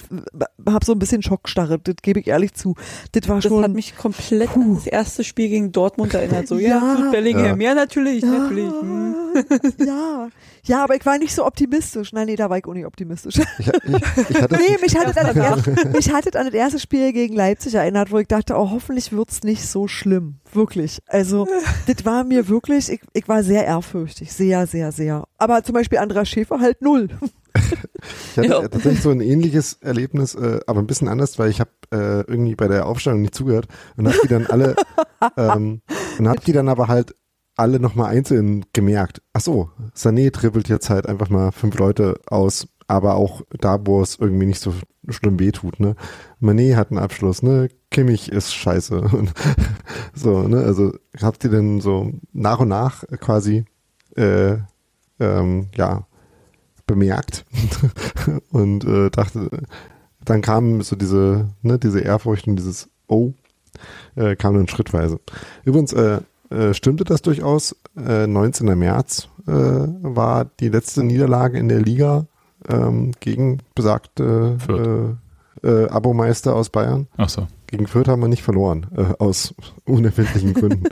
[0.68, 2.76] habe so ein bisschen Schockstarre, das gebe ich ehrlich zu.
[3.14, 3.64] Das war Das schon.
[3.64, 6.48] hat mich komplett an das erste Spiel gegen Dortmund erinnert.
[6.50, 6.68] So, ja,
[7.00, 7.10] Ja.
[7.12, 7.70] Bellingham, Ja.
[7.70, 8.70] ja, natürlich, ja, natürlich.
[8.72, 9.16] Hm.
[9.86, 10.28] ja,
[10.66, 12.12] ja, aber ich war nicht so optimistisch.
[12.12, 13.36] Nein, nee, da war ich auch nicht optimistisch.
[13.58, 13.74] Ich, ich,
[14.30, 16.54] ich hatte Nee, mich hat, es an das Erst erste, mich hat es an das
[16.54, 20.36] erste Spiel gegen Leipzig erinnert, wo ich dachte, oh, hoffentlich wird's nicht so schlimm.
[20.54, 21.00] Wirklich.
[21.08, 21.48] Also,
[21.88, 24.32] das war mir wirklich, ich, ich war sehr ehrfürchtig.
[24.34, 25.28] Sehr, sehr, sehr.
[25.38, 27.10] Aber zum Beispiel Andreas Schäfer halt null.
[27.54, 28.62] Ich hatte Ja.
[28.68, 32.56] tatsächlich so ein ähnliches Erlebnis, äh, aber ein bisschen anders, weil ich habe äh, irgendwie
[32.56, 34.76] bei der Aufstellung nicht zugehört und habe die dann alle
[35.38, 35.82] ähm,
[36.18, 37.16] und habe die dann aber halt
[37.58, 39.22] alle nochmal einzeln gemerkt.
[39.34, 44.02] Ach so, Sané dribbelt jetzt halt einfach mal fünf Leute aus, aber auch da, wo
[44.02, 44.74] es irgendwie nicht so
[45.10, 45.96] schlimm wehtut, ne?
[46.42, 47.70] Mané hat einen Abschluss, ne?
[47.90, 49.10] Kimmich ist scheiße.
[50.14, 50.64] So, ne?
[50.64, 53.66] Also habt ihr denn so nach und nach quasi
[54.16, 54.58] äh,
[55.20, 56.06] ähm, ja
[56.86, 57.46] bemerkt
[58.52, 59.50] und äh, dachte,
[60.26, 63.34] dann kam so diese, ne, diese Ehrfurcht und dieses Oh,
[64.16, 65.20] äh, kam dann schrittweise.
[65.66, 67.76] Übrigens äh, äh, stimmte das durchaus.
[67.98, 68.78] Äh, 19.
[68.78, 72.28] März äh, war die letzte Niederlage in der Liga
[72.70, 74.58] ähm, gegen besagte
[75.64, 77.08] äh, äh, Abomeister aus Bayern.
[77.18, 77.48] Ach so.
[77.68, 79.54] Gegen Fürth haben wir nicht verloren, äh, aus
[79.86, 80.84] unerfindlichen Gründen.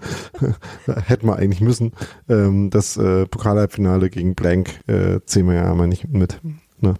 [0.85, 1.91] Hätten wir eigentlich müssen.
[2.29, 6.39] Ähm, das äh, Pokalhalbfinale gegen Blank äh, zählen wir ja mal nicht mit.
[6.79, 6.95] Ne?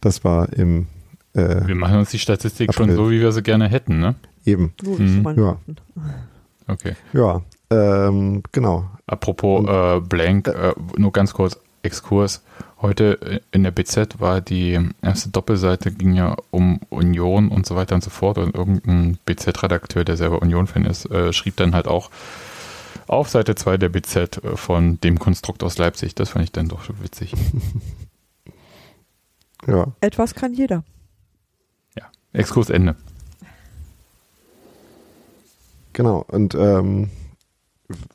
[0.00, 0.86] Das war im
[1.34, 2.96] äh, Wir machen uns die Statistik schon April.
[2.96, 4.14] so, wie wir sie gerne hätten, ne?
[4.44, 4.72] eben.
[4.82, 5.34] So Mhm.
[5.36, 5.56] Ja.
[6.68, 6.94] Okay.
[7.12, 7.42] Ja.
[7.70, 8.88] Ähm, genau.
[9.06, 12.42] Apropos äh, Blank, äh, nur ganz kurz Exkurs.
[12.80, 17.94] Heute in der BZ war die erste Doppelseite, ging ja um Union und so weiter
[17.94, 18.38] und so fort.
[18.38, 22.10] Und irgendein BZ-Redakteur, der selber Union-Fan ist, äh, schrieb dann halt auch
[23.06, 26.14] auf Seite 2 der BZ äh, von dem Konstrukt aus Leipzig.
[26.14, 27.34] Das fand ich dann doch schon witzig.
[29.66, 29.88] Ja.
[30.00, 30.84] Etwas kann jeder.
[31.94, 32.96] Ja, Exkurs Ende.
[35.92, 36.24] Genau.
[36.28, 37.10] Und ähm,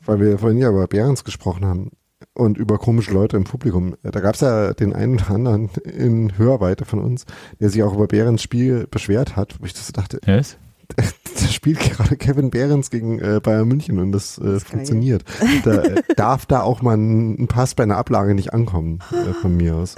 [0.04, 1.92] weil wir vorhin ja über Behrens gesprochen haben
[2.36, 5.70] und über komische Leute im Publikum, äh, da gab es ja den einen oder anderen
[5.84, 7.24] in Hörweite von uns,
[7.60, 10.58] der sich auch über Behrens Spiel beschwert hat, wo ich das so dachte, Yes?
[10.96, 15.24] da spielt gerade Kevin Behrens gegen äh, Bayern München und das, äh, Das funktioniert.
[15.64, 19.32] Da äh, darf da auch mal ein, ein Pass bei einer Ablage nicht ankommen, äh,
[19.32, 19.96] von mir aus.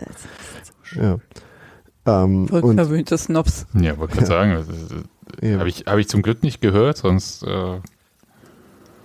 [0.94, 1.18] Ja.
[2.06, 3.66] Ähm, Voll verwöhnte Snobs.
[3.74, 4.66] Ja, wollte gerade sagen, das
[5.42, 5.58] ja.
[5.58, 7.80] habe ich, hab ich zum Glück nicht gehört, sonst äh,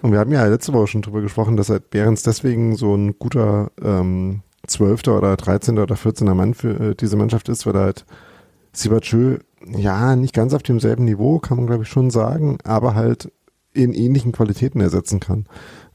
[0.04, 3.18] Und wir haben ja letzte Woche schon drüber gesprochen, dass halt Behrens deswegen so ein
[3.18, 5.08] guter ähm, 12.
[5.08, 5.80] oder 13.
[5.80, 6.28] oder 14.
[6.36, 8.06] Mann für äh, diese Mannschaft ist, weil er halt
[8.74, 13.32] Sibachö, ja, nicht ganz auf demselben Niveau, kann man glaube ich schon sagen, aber halt
[13.74, 15.46] in ähnlichen Qualitäten ersetzen kann.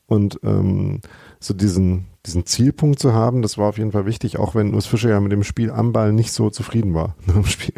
[0.07, 1.03] Und ähm,
[1.39, 4.87] so diesen, diesen Zielpunkt zu haben, das war auf jeden Fall wichtig, auch wenn Urs
[4.87, 7.75] Fischer ja mit dem Spiel am Ball nicht so zufrieden war nach dem Spiel.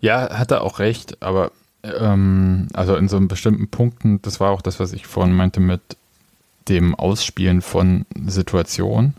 [0.00, 1.52] Ja, hat er auch recht, aber
[2.00, 5.80] ähm, also in so bestimmten Punkten, das war auch das, was ich vorhin meinte mit
[6.68, 9.14] dem Ausspielen von Situationen.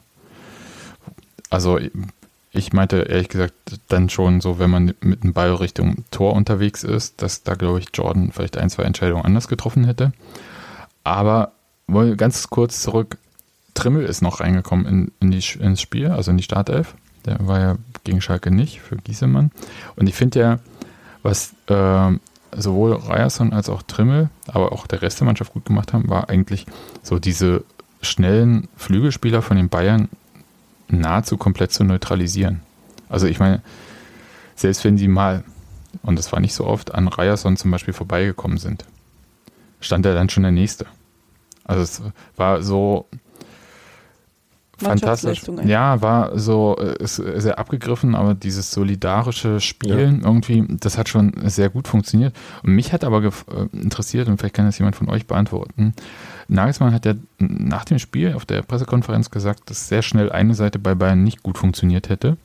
[1.49, 1.79] Also
[2.51, 3.53] ich meinte ehrlich gesagt
[3.87, 7.79] dann schon so, wenn man mit dem Ball Richtung Tor unterwegs ist, dass da glaube
[7.79, 10.13] ich Jordan vielleicht ein, zwei Entscheidungen anders getroffen hätte.
[11.03, 11.51] Aber
[12.17, 13.17] ganz kurz zurück,
[13.73, 16.95] Trimmel ist noch reingekommen in, in die, ins Spiel, also in die Startelf.
[17.25, 19.51] Der war ja gegen Schalke nicht, für Giesemann.
[19.95, 20.59] Und ich finde ja,
[21.23, 22.11] was äh,
[22.55, 26.29] sowohl Ryerson als auch Trimmel, aber auch der Rest der Mannschaft gut gemacht haben, war
[26.29, 26.65] eigentlich
[27.03, 27.63] so diese
[28.01, 30.09] schnellen Flügelspieler von den Bayern
[30.87, 32.61] nahezu komplett zu neutralisieren.
[33.09, 33.61] Also ich meine,
[34.55, 35.43] selbst wenn sie mal,
[36.03, 38.85] und das war nicht so oft, an Ryerson zum Beispiel vorbeigekommen sind,
[39.79, 40.85] stand er dann schon der Nächste.
[41.63, 42.01] Also es
[42.35, 43.07] war so
[44.79, 45.43] fantastisch.
[45.65, 51.33] Ja, war so äh, ist sehr abgegriffen, aber dieses solidarische Spielen irgendwie, das hat schon
[51.45, 52.35] sehr gut funktioniert.
[52.63, 53.31] Und mich hat aber äh,
[53.73, 55.93] interessiert, und vielleicht kann das jemand von euch beantworten,
[56.47, 60.79] Nagelsmann hat ja nach dem Spiel auf der Pressekonferenz gesagt, dass sehr schnell eine Seite
[60.79, 62.37] bei Bayern nicht gut funktioniert hätte.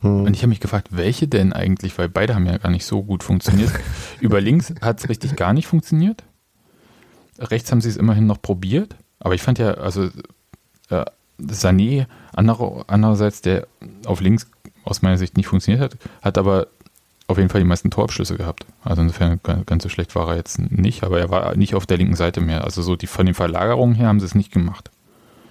[0.00, 0.22] Hm.
[0.22, 3.02] Und ich habe mich gefragt, welche denn eigentlich, weil beide haben ja gar nicht so
[3.02, 3.72] gut funktioniert.
[4.20, 6.22] Über links hat es richtig gar nicht funktioniert.
[7.38, 8.94] Rechts haben sie es immerhin noch probiert.
[9.18, 10.08] Aber ich fand ja, also
[10.90, 11.04] äh,
[11.40, 13.66] Sané andere, andererseits, der
[14.06, 14.46] auf links
[14.84, 16.68] aus meiner Sicht nicht funktioniert hat, hat aber
[17.28, 18.66] auf jeden Fall die meisten Torabschlüsse gehabt.
[18.82, 21.86] Also insofern ga- ganz so schlecht war er jetzt nicht, aber er war nicht auf
[21.86, 22.64] der linken Seite mehr.
[22.64, 24.90] Also so die von den Verlagerungen her haben sie es nicht gemacht.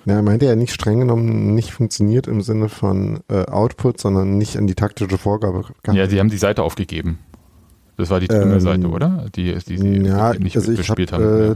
[0.05, 4.37] Ja, er meinte ja nicht streng genommen nicht funktioniert im Sinne von äh, Output, sondern
[4.37, 5.63] nicht an die taktische Vorgabe.
[5.91, 7.19] Ja, sie haben die Seite aufgegeben.
[7.97, 9.27] Das war die Ähm, Trimmel-Seite, oder?
[9.35, 11.51] Die, die sie ja, nicht also gespielt habe haben.
[11.51, 11.55] äh,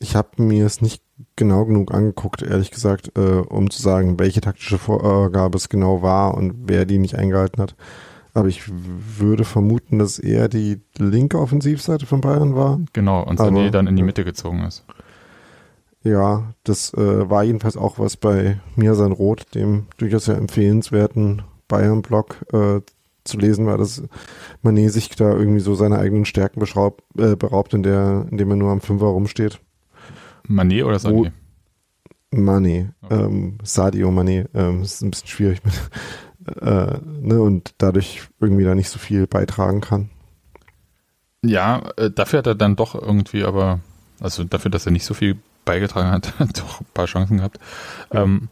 [0.00, 1.02] ich habe mir es nicht
[1.36, 6.34] genau genug angeguckt, ehrlich gesagt, äh, um zu sagen, welche taktische Vorgabe es genau war
[6.34, 7.74] und wer die nicht eingehalten hat.
[8.34, 12.80] Aber ich würde vermuten, dass eher die linke Offensivseite von Bayern war.
[12.92, 14.84] Genau, und Sané dann in die Mitte gezogen ist.
[16.02, 22.36] Ja, das äh, war jedenfalls auch was bei Mirsan Roth, dem durchaus ja empfehlenswerten Bayern-Blog
[22.52, 22.80] äh,
[23.24, 24.02] zu lesen war, dass
[24.64, 28.70] Mané sich da irgendwie so seine eigenen Stärken äh, beraubt, in der, indem er nur
[28.70, 29.60] am Fünfer rumsteht.
[30.48, 31.32] Mané oder Sané?
[32.30, 33.14] Mané, Okay.
[33.24, 35.74] ähm, Sadio Mané, ähm, ist ein bisschen schwierig mit,
[36.62, 40.10] äh, ne, und dadurch irgendwie da nicht so viel beitragen kann.
[41.44, 43.80] Ja, äh, dafür hat er dann doch irgendwie, aber,
[44.20, 47.58] also dafür, dass er nicht so viel beigetragen hat, doch ein paar Chancen gehabt.
[48.12, 48.48] Ähm,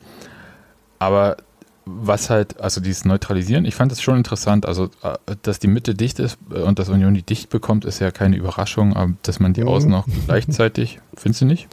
[0.98, 1.38] aber
[1.86, 5.94] was halt, also dieses Neutralisieren, ich fand es schon interessant, also äh, dass die Mitte
[5.94, 9.40] dicht ist äh, und dass Union die dicht bekommt, ist ja keine Überraschung, aber dass
[9.40, 9.68] man die Mhm.
[9.68, 11.68] Außen auch gleichzeitig, findest du nicht?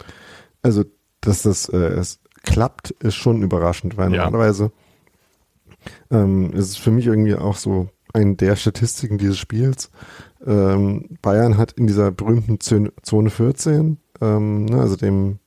[0.64, 0.84] Also,
[1.22, 4.26] dass das äh, es klappt, ist schon überraschend, weil Ja.
[4.26, 4.72] normalerweise
[6.12, 9.92] ähm, ist es für mich irgendwie auch so eine der Statistiken dieses Spiels.
[10.46, 15.40] Ähm, Bayern hat in dieser berühmten Zone 14, ähm, ne, also dem,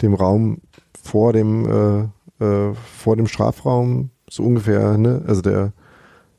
[0.00, 0.60] dem Raum
[1.02, 2.08] vor dem, äh,
[2.40, 5.72] äh, vor dem Strafraum, so ungefähr, ne, also der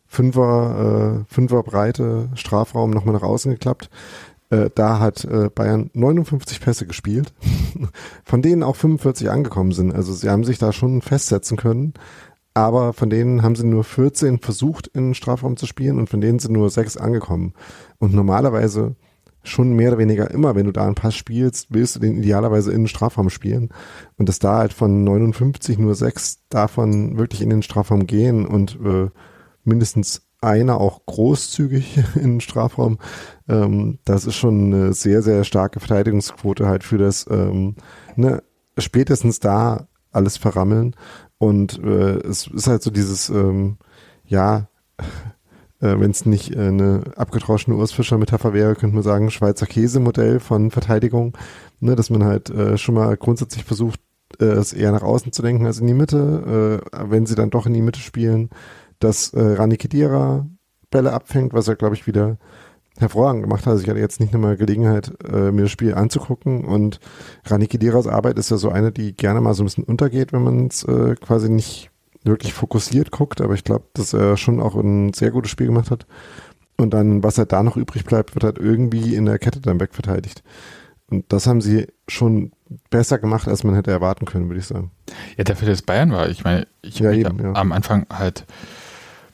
[0.08, 3.90] Fünfer, äh, Fünfer breite Strafraum nochmal nach außen geklappt.
[4.50, 7.34] Äh, da hat äh, Bayern 59 Pässe gespielt,
[8.24, 9.94] von denen auch 45 angekommen sind.
[9.94, 11.94] Also sie haben sich da schon festsetzen können,
[12.54, 16.22] aber von denen haben sie nur 14 versucht, in den Strafraum zu spielen und von
[16.22, 17.54] denen sind nur sechs angekommen.
[17.98, 18.96] Und normalerweise
[19.46, 22.72] schon mehr oder weniger immer, wenn du da einen Pass spielst, willst du den idealerweise
[22.72, 23.70] in den Strafraum spielen.
[24.18, 28.78] Und dass da halt von 59 nur sechs davon wirklich in den Strafraum gehen und
[28.84, 29.10] äh,
[29.64, 33.00] mindestens einer auch großzügig in den Strafraum,
[33.48, 37.76] ähm, das ist schon eine sehr, sehr starke Verteidigungsquote halt für das, ähm,
[38.16, 38.44] ne,
[38.78, 40.96] spätestens da alles verrammeln.
[41.38, 43.78] Und äh, es ist halt so dieses, ähm,
[44.26, 44.70] ja,
[45.86, 49.66] äh, wenn es nicht äh, eine abgetroschene Urs Fischer Metapher wäre, könnte man sagen, Schweizer
[49.66, 51.38] Käsemodell von Verteidigung,
[51.80, 54.00] ne, dass man halt äh, schon mal grundsätzlich versucht,
[54.40, 57.50] äh, es eher nach außen zu denken als in die Mitte, äh, wenn sie dann
[57.50, 58.50] doch in die Mitte spielen,
[59.00, 60.48] dass äh, Rani Kedira
[60.90, 62.38] Bälle abfängt, was er, glaube ich, wieder
[62.98, 63.74] hervorragend gemacht hat.
[63.74, 67.00] Also ich hatte jetzt nicht nochmal Gelegenheit, äh, mir das Spiel anzugucken und
[67.46, 70.44] Rani Kediras Arbeit ist ja so eine, die gerne mal so ein bisschen untergeht, wenn
[70.44, 71.92] man es äh, quasi nicht
[72.26, 75.92] wirklich fokussiert guckt, aber ich glaube, dass er schon auch ein sehr gutes Spiel gemacht
[75.92, 76.06] hat.
[76.78, 79.80] Und dann, was halt da noch übrig bleibt, wird halt irgendwie in der Kette dann
[79.80, 80.44] wegverteidigt.
[81.10, 82.52] Und das haben sie schon
[82.90, 84.92] besser gemacht, als man hätte erwarten können, würde ich sagen.
[85.38, 86.30] Ja, dafür, dass Bayern war.
[86.30, 87.54] Ich meine, ich Ja, habe eben, ja.
[87.54, 88.46] am Anfang halt,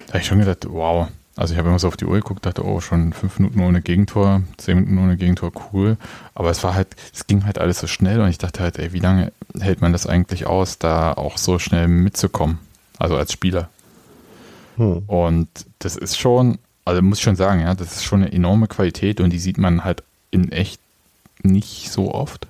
[0.05, 1.07] da habe ich schon gedacht, wow.
[1.37, 3.81] Also ich habe immer so auf die Uhr geguckt, dachte, oh, schon fünf Minuten ohne
[3.81, 5.97] Gegentor, zehn Minuten ohne Gegentor, cool.
[6.35, 8.91] Aber es war halt, es ging halt alles so schnell und ich dachte halt, ey,
[8.91, 12.59] wie lange hält man das eigentlich aus, da auch so schnell mitzukommen?
[13.01, 13.69] Also als Spieler.
[14.77, 14.99] Hm.
[15.07, 15.47] Und
[15.79, 19.19] das ist schon, also muss ich schon sagen, ja, das ist schon eine enorme Qualität
[19.19, 20.79] und die sieht man halt in echt
[21.41, 22.47] nicht so oft.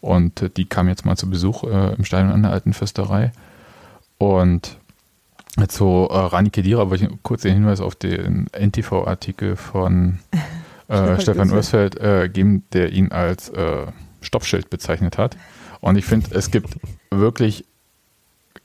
[0.00, 3.32] Und die kam jetzt mal zu Besuch äh, im Stadion an der alten Fürsterei.
[4.18, 4.76] Und
[5.68, 10.18] zu äh, Rani Kedira wollte ich kurz den Hinweis auf den NTV-Artikel von
[10.88, 11.50] äh, Stefan.
[11.50, 13.86] Ursfeld äh, geben, der ihn als äh,
[14.20, 15.36] Stoppschild bezeichnet hat.
[15.80, 16.76] Und ich finde, es gibt
[17.10, 17.64] wirklich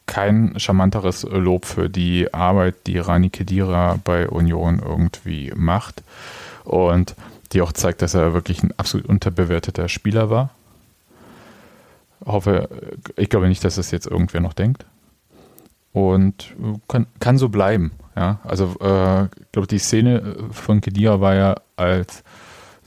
[0.06, 6.04] kein charmanteres Lob für die Arbeit, die Rani Kedira bei Union irgendwie macht.
[6.64, 7.16] Und
[7.52, 10.50] die auch zeigt, dass er wirklich ein absolut unterbewerteter Spieler war.
[12.26, 12.70] Hoffe,
[13.16, 14.86] ich glaube nicht, dass das jetzt irgendwer noch denkt.
[15.92, 17.92] Und äh, kann, kann so bleiben.
[18.16, 22.24] Ja, also äh, ich glaube, die Szene von Kedira war ja, als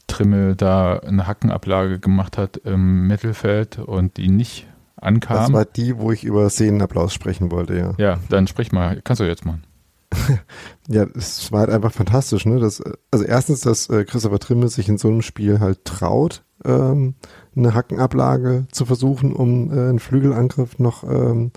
[0.06, 4.66] Trimmel da eine Hackenablage gemacht hat im Mittelfeld und die nicht
[5.06, 5.52] Das ankam.
[5.52, 7.94] war die, wo ich über Szenenapplaus sprechen wollte, ja.
[7.98, 9.00] Ja, dann sprich mal.
[9.02, 9.64] Kannst du jetzt machen.
[10.88, 12.60] Ja, es war halt einfach fantastisch, ne?
[12.60, 17.14] Das, also erstens, dass äh, Christopher Trimmel sich in so einem Spiel halt traut, ähm,
[17.56, 21.50] eine Hackenablage zu versuchen, um äh, einen Flügelangriff noch ähm,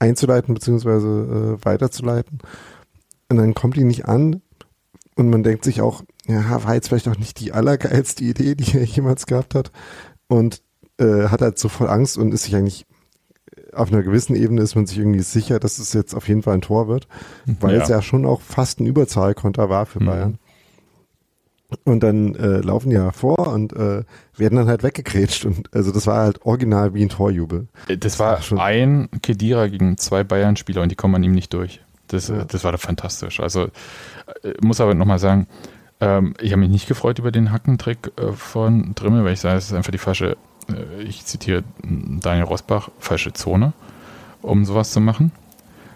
[0.00, 2.38] einzuleiten beziehungsweise äh, weiterzuleiten.
[3.28, 4.42] Und dann kommt die nicht an
[5.14, 8.78] und man denkt sich auch, ja, war jetzt vielleicht auch nicht die allergeilste Idee, die
[8.78, 9.70] er jemals gehabt hat.
[10.26, 10.60] Und
[10.98, 12.86] äh, hat halt so voll Angst und ist sich eigentlich
[13.74, 16.54] auf einer gewissen Ebene ist man sich irgendwie sicher, dass es jetzt auf jeden Fall
[16.54, 17.08] ein Tor wird,
[17.60, 17.82] weil Ja.
[17.82, 20.06] es ja schon auch fast ein Überzahlkonter war für Mhm.
[20.06, 20.38] Bayern.
[21.84, 24.02] Und dann äh, laufen die ja vor und äh,
[24.36, 25.46] werden dann halt weggekrätscht.
[25.46, 27.66] Und also das war halt original wie ein Torjubel.
[27.98, 31.54] Das war war schon- ein Kedira gegen zwei Bayern-Spieler und die kommen an ihm nicht
[31.54, 31.80] durch.
[32.08, 32.40] Das, Ja.
[32.40, 33.40] äh, das war doch fantastisch.
[33.40, 33.68] Also
[34.42, 35.46] äh, muss aber nochmal sagen,
[36.00, 39.56] ähm, ich habe mich nicht gefreut über den Hackentrick äh, von Drimmel, weil ich sage,
[39.56, 40.36] es ist einfach die falsche, äh,
[41.00, 43.72] ich zitiere Daniel Rosbach, falsche Zone,
[44.40, 45.32] um sowas zu machen.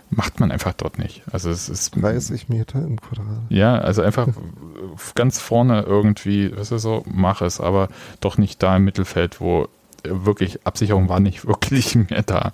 [0.08, 1.22] Macht man einfach dort nicht.
[1.32, 3.42] Also es ist 30 Meter im Quadrat.
[3.48, 4.28] ja, also einfach
[5.14, 7.88] ganz vorne irgendwie, weißt du so, mach es, aber
[8.20, 9.68] doch nicht da im Mittelfeld, wo
[10.04, 12.52] wirklich Absicherung war nicht wirklich mehr da.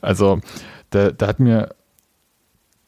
[0.00, 0.40] Also
[0.90, 1.74] da, da hat mir,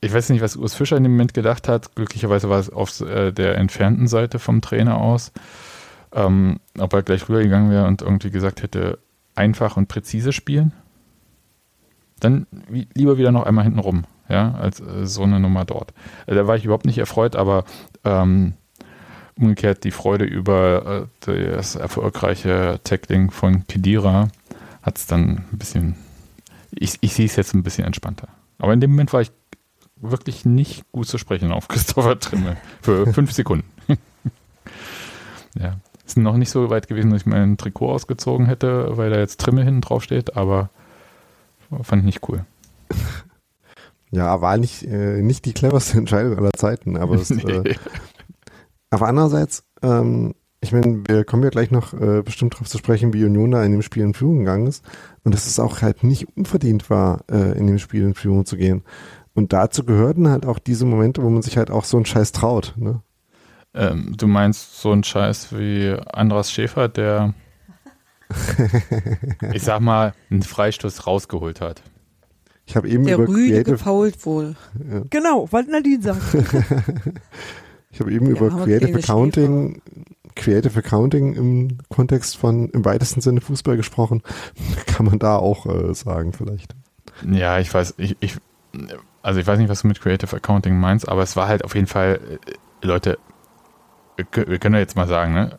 [0.01, 1.95] ich weiß nicht, was Urs Fischer in dem Moment gedacht hat.
[1.95, 5.33] Glücklicherweise war es auf äh, der entfernten Seite vom Trainer aus.
[6.15, 8.99] Ähm, ob er gleich rübergegangen wäre und irgendwie gesagt hätte,
[9.35, 10.73] einfach und präzise spielen.
[12.21, 12.47] Dann
[12.95, 15.93] lieber wieder noch einmal hinten rum, ja, als äh, so eine Nummer dort.
[16.27, 17.65] Äh, da war ich überhaupt nicht erfreut, aber
[18.05, 18.55] ähm,
[19.37, 24.29] umgekehrt die Freude über äh, das erfolgreiche Tackling von Kedira
[24.83, 25.97] hat es dann ein bisschen,
[26.71, 28.29] ich, ich sehe es jetzt ein bisschen entspannter.
[28.59, 29.33] Aber in dem Moment war ich
[29.97, 33.69] wirklich nicht gut zu sprechen auf Christopher Trimmel für fünf Sekunden.
[35.59, 39.19] ja, ist noch nicht so weit gewesen, dass ich mein Trikot ausgezogen hätte, weil da
[39.19, 40.71] jetzt Trimmel hinten drauf steht, aber
[41.83, 42.45] fand ich nicht cool.
[44.11, 47.75] Ja, war nicht, äh, nicht die cleverste Entscheidung aller Zeiten, aber es, äh, Nee.
[48.91, 53.13] Aber andererseits, ähm, ich meine, wir kommen ja gleich noch äh, bestimmt darauf zu sprechen,
[53.13, 54.85] wie Union da in dem Spiel in Führung gegangen ist.
[55.25, 58.57] Und dass es auch halt nicht unverdient war, äh, in dem Spiel in Führung zu
[58.57, 58.85] gehen.
[59.35, 62.31] Und dazu gehörten halt auch diese Momente, wo man sich halt auch so einen Scheiß
[62.31, 62.75] traut.
[62.77, 63.01] Ne?
[63.75, 67.35] Ähm, du meinst so einen Scheiß wie Andras Schäfer, der,
[69.53, 71.83] ich sag mal, einen Freistoß rausgeholt hat.
[72.67, 74.55] Ich habe eben Der über Rüde Creative, gefault wohl.
[75.11, 76.23] Genau, was Nadine sagt.
[77.91, 79.83] ich habe eben Ja, über Creative Accounting
[80.35, 84.23] Creative Accounting im Kontext von im weitesten Sinne Fußball gesprochen,
[84.87, 86.75] kann man da auch äh, sagen vielleicht.
[87.31, 88.37] Ja, ich weiß, ich, ich,
[89.23, 91.75] also ich weiß nicht, was du mit Creative Accounting meinst, aber es war halt auf
[91.75, 93.19] jeden Fall, äh, Leute,
[94.17, 95.59] wir können ja jetzt mal sagen, ne?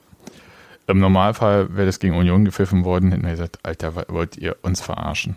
[0.87, 4.81] Im Normalfall wäre das gegen Union gepfiffen worden, hätten wir gesagt, Alter, wollt ihr uns
[4.81, 5.35] verarschen?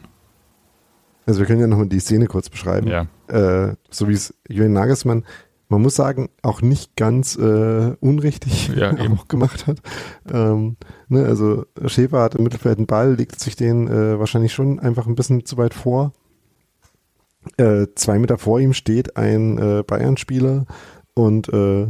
[1.25, 2.87] Also wir können ja nochmal die Szene kurz beschreiben.
[2.87, 3.07] Ja.
[3.29, 5.25] Äh, so wie es Julian Nagelsmann,
[5.69, 9.79] man muss sagen, auch nicht ganz äh, unrichtig ja, auch gemacht hat.
[10.33, 10.77] Ähm,
[11.09, 15.07] ne, also Schäfer hat im Mittelfeld einen Ball, legt sich den äh, wahrscheinlich schon einfach
[15.07, 16.13] ein bisschen zu weit vor.
[17.57, 20.67] Äh, zwei Meter vor ihm steht ein äh, Bayern-Spieler
[21.15, 21.89] und äh,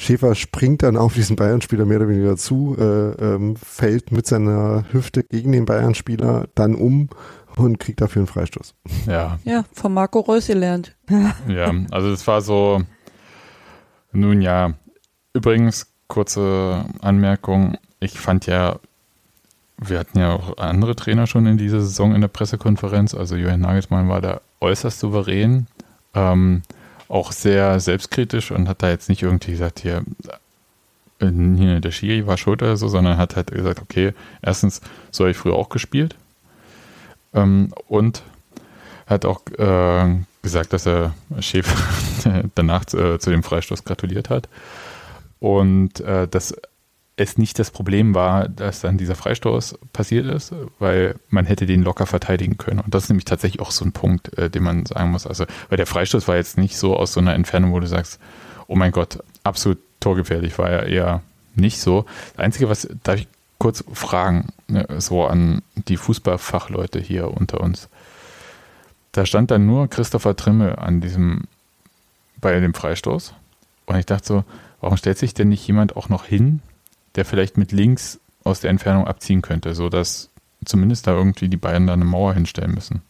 [0.00, 4.86] Schäfer springt dann auf diesen Bayern-Spieler mehr oder weniger zu, äh, ähm, fällt mit seiner
[4.92, 7.10] Hüfte gegen den Bayern-Spieler dann um
[7.56, 8.74] und kriegt dafür einen Freistoß.
[9.06, 9.38] Ja.
[9.44, 10.96] Ja, von Marco Reus gelernt.
[11.48, 12.80] ja, also es war so,
[14.12, 14.72] nun ja,
[15.34, 18.78] übrigens, kurze Anmerkung, ich fand ja,
[19.76, 23.60] wir hatten ja auch andere Trainer schon in dieser Saison in der Pressekonferenz, also Johann
[23.60, 25.66] Nagelsmann war da äußerst souverän.
[26.14, 26.62] Ähm,
[27.10, 30.04] auch sehr selbstkritisch und hat da jetzt nicht irgendwie gesagt, hier,
[31.18, 35.24] äh, hier der Schiri war schuld oder so, sondern hat halt gesagt, okay, erstens, so
[35.24, 36.14] habe ich früher auch gespielt.
[37.34, 38.22] Ähm, und
[39.06, 41.76] hat auch äh, gesagt, dass er Schäfer
[42.54, 44.48] danach äh, zu dem Freistoß gratuliert hat.
[45.40, 46.54] Und äh, dass
[47.20, 51.82] es nicht das Problem war, dass dann dieser Freistoß passiert ist, weil man hätte den
[51.82, 52.80] locker verteidigen können.
[52.80, 55.26] Und das ist nämlich tatsächlich auch so ein Punkt, äh, den man sagen muss.
[55.26, 58.18] Also, weil der Freistoß war jetzt nicht so aus so einer Entfernung, wo du sagst,
[58.68, 61.22] oh mein Gott, absolut torgefährlich, war er eher
[61.54, 62.06] nicht so.
[62.36, 63.28] Das Einzige, was, darf ich
[63.58, 67.90] kurz fragen, ne, so an die Fußballfachleute hier unter uns.
[69.12, 71.42] Da stand dann nur Christopher Trimmel an diesem,
[72.40, 73.34] bei dem Freistoß.
[73.84, 74.44] Und ich dachte so,
[74.80, 76.62] warum stellt sich denn nicht jemand auch noch hin,
[77.16, 80.30] der vielleicht mit links aus der Entfernung abziehen könnte, sodass
[80.64, 83.02] zumindest da irgendwie die Bayern da eine Mauer hinstellen müssen.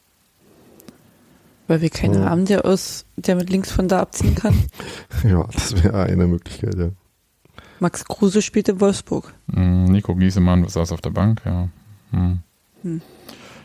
[1.68, 2.30] Weil wir keinen Ja.
[2.30, 4.54] haben, der aus, der mit links von da abziehen kann.
[5.24, 6.90] Ja, das wäre eine Möglichkeit, ja.
[7.78, 9.32] Max Kruse spielt in Wolfsburg.
[9.52, 11.68] Hm, Nico Giesemann saß auf der Bank, ja.
[12.10, 12.40] Hm.
[12.82, 13.00] Hm.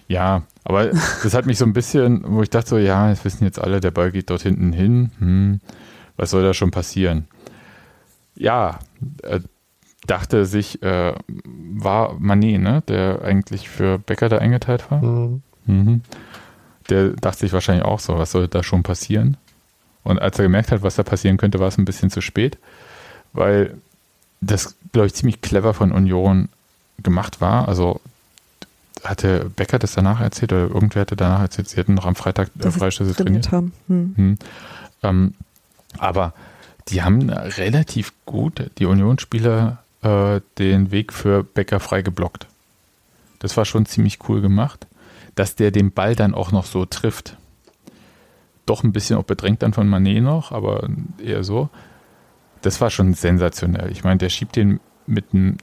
[0.07, 0.87] Ja, aber
[1.23, 3.79] das hat mich so ein bisschen, wo ich dachte so, ja, das wissen jetzt alle,
[3.79, 5.11] der Ball geht dort hinten hin.
[5.19, 5.61] Hm,
[6.15, 7.27] was soll da schon passieren?
[8.35, 8.79] Ja,
[9.23, 9.39] äh,
[10.07, 15.01] dachte sich, äh, war Manet, ne, der eigentlich für Becker da eingeteilt war.
[15.01, 15.41] Mhm.
[15.65, 16.01] Mhm.
[16.89, 19.37] Der dachte sich wahrscheinlich auch so, was soll da schon passieren?
[20.03, 22.57] Und als er gemerkt hat, was da passieren könnte, war es ein bisschen zu spät,
[23.33, 23.75] weil
[24.41, 26.49] das, glaube ich, ziemlich clever von Union
[27.01, 27.67] gemacht war.
[27.67, 28.01] Also
[29.03, 32.49] hatte Becker das danach erzählt oder irgendwer hatte danach erzählt, sie hätten noch am Freitag
[32.59, 33.45] äh, Freistöße trainiert.
[33.45, 33.73] trainiert haben.
[33.87, 34.13] Hm.
[34.15, 34.37] Hm.
[35.03, 35.33] Ähm,
[35.97, 36.33] aber
[36.89, 42.47] die haben relativ gut, die Unionsspieler, äh, den Weg für Becker frei geblockt.
[43.39, 44.87] Das war schon ziemlich cool gemacht.
[45.35, 47.35] Dass der den Ball dann auch noch so trifft.
[48.65, 50.87] Doch ein bisschen auch bedrängt dann von Manet noch, aber
[51.21, 51.69] eher so.
[52.61, 53.91] Das war schon sensationell.
[53.91, 55.57] Ich meine, der schiebt den mit, dem-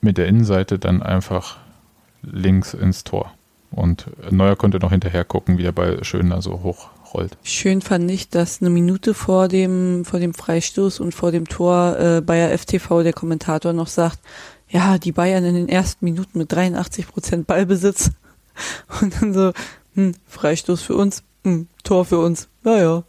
[0.00, 1.58] mit der Innenseite dann einfach
[2.22, 3.34] links ins Tor.
[3.72, 7.36] Und Neuer konnte noch hinterher gucken, wie der Ball schön da so hochrollt.
[7.42, 11.98] Schön fand ich, dass eine Minute vor dem, vor dem Freistoß und vor dem Tor
[11.98, 14.18] äh, Bayer FTV der Kommentator noch sagt,
[14.68, 18.10] ja, die Bayern in den ersten Minuten mit 83 Prozent Ballbesitz.
[19.00, 19.52] Und dann so,
[19.94, 22.48] hm, Freistoß für uns, hm, Tor für uns.
[22.62, 23.04] Naja,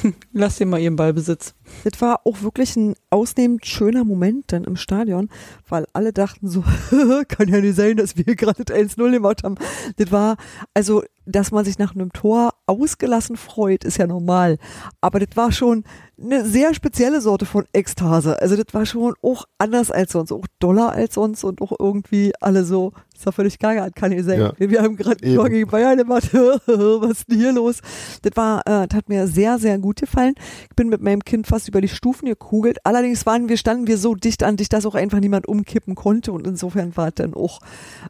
[0.00, 1.54] hm, lass den mal ihren Ballbesitz.
[1.84, 5.28] Das war auch wirklich ein ausnehmend schöner Moment dann im Stadion,
[5.68, 6.64] weil alle dachten so,
[7.28, 9.56] kann ja nicht sein, dass wir gerade das 1-0 gemacht haben.
[9.96, 10.36] Das war,
[10.74, 14.58] also, dass man sich nach einem Tor ausgelassen freut, ist ja normal.
[15.00, 15.84] Aber das war schon
[16.22, 18.40] eine sehr spezielle Sorte von Ekstase.
[18.40, 22.32] Also das war schon auch anders als sonst, auch doller als sonst und auch irgendwie
[22.40, 24.40] alle so, ist doch völlig geil, kann nicht sein.
[24.40, 24.52] Ja.
[24.58, 25.34] Wir haben gerade ein.
[25.34, 27.80] Tor gegen Bayern gemacht, was ist denn hier los?
[28.22, 30.34] Das war, äh, das hat mir sehr, sehr gut gefallen.
[30.70, 32.78] Ich bin mit meinem Kind fast über die Stufen gekugelt.
[32.84, 36.32] Allerdings waren wir, standen wir so dicht an dich, dass auch einfach niemand umkippen konnte
[36.32, 37.60] und insofern war es dann auch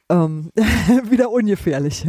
[0.09, 0.51] ähm,
[1.11, 2.09] wieder ungefährlich.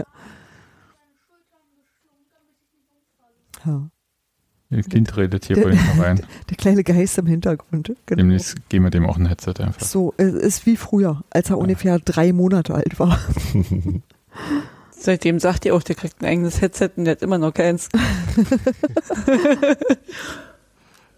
[3.65, 3.89] Ja.
[4.69, 6.25] Das Kind redet hier Der- vorhin rein.
[6.49, 7.93] Der kleine Geist im Hintergrund.
[8.05, 8.17] Genau.
[8.17, 9.81] Demnächst geben wir dem auch ein Headset einfach.
[9.81, 13.17] So, es ist wie früher, als er ungefähr drei Monate alt war.
[14.91, 17.88] Seitdem sagt ihr auch, der kriegt ein eigenes Headset und der hat immer noch keins.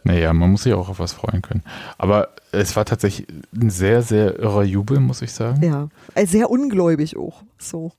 [0.09, 1.61] Naja, man muss sich auch auf was freuen können.
[1.99, 5.63] Aber es war tatsächlich ein sehr, sehr irrer Jubel, muss ich sagen.
[5.63, 7.43] Ja, also sehr ungläubig auch.
[7.59, 7.91] So.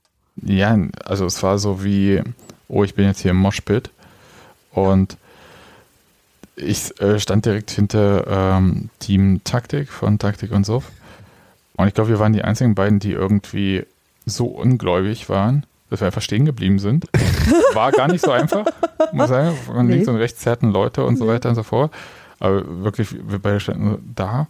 [0.42, 2.20] Ja, also es war so wie,
[2.66, 3.90] oh, ich bin jetzt hier im Moshpit
[4.72, 5.18] und
[6.56, 10.82] ich äh, stand direkt hinter ähm, Team Taktik von Taktik und so.
[11.76, 13.86] Und ich glaube, wir waren die einzigen beiden, die irgendwie
[14.26, 17.06] so ungläubig waren, dass wir einfach stehen geblieben sind.
[17.74, 18.64] War gar nicht so einfach,
[19.12, 19.56] muss ich sagen.
[19.66, 19.94] Von Nee.
[19.94, 21.92] links und rechts zerrten Leute und so weiter und so fort.
[22.38, 24.46] Aber wirklich, wir beide standen da.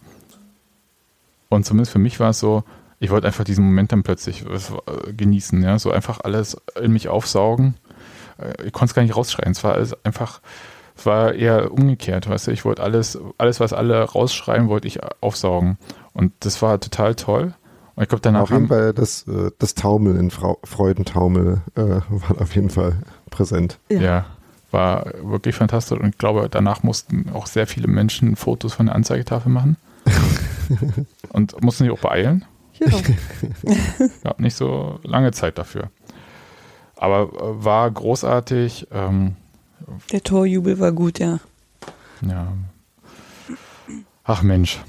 [1.49, 2.63] Und zumindest für mich war es so,
[2.99, 7.09] ich wollte einfach diesen Moment dann plötzlich äh, genießen, ja, so einfach alles in mich
[7.09, 7.75] aufsaugen.
[8.37, 9.51] Äh, Ich konnte es gar nicht rausschreien.
[9.51, 10.39] Es war alles einfach,
[10.95, 12.51] es war eher umgekehrt, weißt du.
[12.51, 15.77] Ich wollte alles, alles, was alle rausschreien, wollte ich aufsaugen.
[16.13, 17.53] Und das war total toll.
[18.01, 21.81] Ich glaube, danach Auf jeden haben, Fall das, äh, das Taumeln in Frau, Freudentaumel äh,
[22.09, 22.97] war auf jeden Fall
[23.29, 23.77] präsent.
[23.89, 24.25] ja.
[24.71, 25.99] war wirklich fantastisch.
[25.99, 29.77] Und ich glaube, danach mussten auch sehr viele Menschen Fotos von der Anzeigetafel machen.
[31.29, 32.45] und mussten sich auch beeilen.
[32.79, 32.99] Genau.
[34.23, 35.91] Gab nicht so lange Zeit dafür.
[36.95, 38.87] Aber äh, war großartig.
[38.91, 39.35] Ähm,
[40.11, 41.39] Der Torjubel war gut, ja.
[42.21, 42.53] ja.
[44.23, 44.79] Ach Mensch.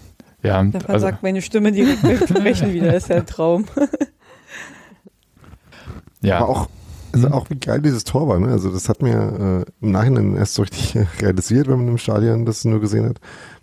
[0.43, 2.93] Ja, Da also, versagt meine Stimme direkt beim Sprechen wieder.
[2.93, 3.67] Das ist ja ein Traum.
[6.21, 6.39] ja.
[6.39, 6.69] Aber auch,
[7.13, 8.41] also auch wie geil dieses Tor war.
[8.41, 8.49] Ne?
[8.49, 12.45] Also das hat mir äh, im Nachhinein erst so richtig realisiert, wenn man im Stadion
[12.45, 13.21] das nur gesehen hat.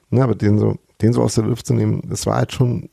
[0.10, 2.90] Na, aber den so, den so aus der Luft zu nehmen, das war halt schon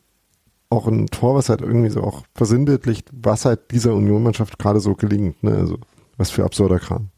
[0.69, 4.95] auch ein Tor, was halt irgendwie so auch versinnbildlicht, was halt dieser Union-Mannschaft gerade so
[4.95, 5.43] gelingt.
[5.43, 5.53] Ne?
[5.53, 5.79] Also
[6.17, 7.09] was für absurder Kram.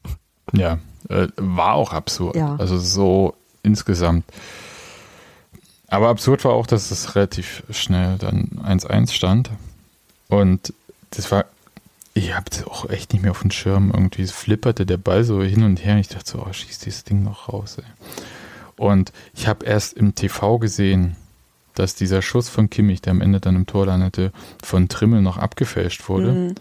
[0.53, 2.37] Ja, äh, war auch absurd.
[2.37, 2.57] Ja.
[2.57, 4.25] Also so insgesamt.
[5.89, 9.51] Aber absurd war auch, dass es relativ schnell dann 1-1 stand.
[10.29, 10.75] Und
[11.11, 11.47] das war,
[12.13, 13.91] ich habe das auch echt nicht mehr auf dem Schirm.
[13.93, 15.95] Irgendwie flipperte der Ball so hin und her.
[15.95, 17.79] Und ich dachte so, oh, schieß dieses Ding noch raus.
[17.79, 17.85] Ey.
[18.77, 21.17] Und ich habe erst im TV gesehen,
[21.75, 24.33] dass dieser Schuss von Kimmich, der am Ende dann im Tor landete,
[24.63, 26.33] von Trimmel noch abgefälscht wurde.
[26.33, 26.55] Mhm.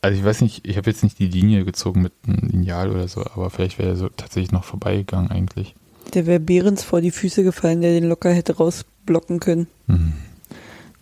[0.00, 3.08] Also ich weiß nicht, ich habe jetzt nicht die Linie gezogen mit einem Lineal oder
[3.08, 5.74] so, aber vielleicht wäre er so tatsächlich noch vorbeigegangen eigentlich.
[6.14, 9.66] Der wäre Behrens vor die Füße gefallen, der den locker hätte rausblocken können.
[9.86, 10.12] Hm.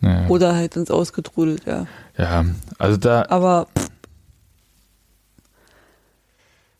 [0.01, 1.87] Naja, Oder halt ins Ausgetrudelt, ja.
[2.19, 2.45] ja,
[2.79, 3.89] also da, Aber pff,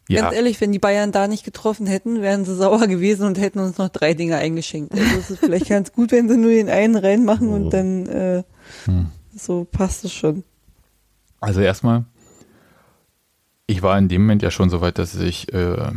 [0.09, 3.39] ja, ganz ehrlich, wenn die Bayern da nicht getroffen hätten, wären sie sauer gewesen und
[3.41, 4.93] hätten uns noch drei Dinge eingeschenkt.
[4.93, 8.43] Also es ist vielleicht ganz gut, wenn sie nur den einen reinmachen und dann äh,
[8.85, 9.07] Hm.
[9.37, 10.43] so passt es schon.
[11.41, 12.05] also erstmal,
[13.69, 15.91] ich war in dem Moment ja schon so weit, dass ich äh,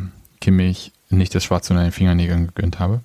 [0.49, 3.01] Kimmich nicht das Schwarze unter den Fingernägeln gegönnt habe.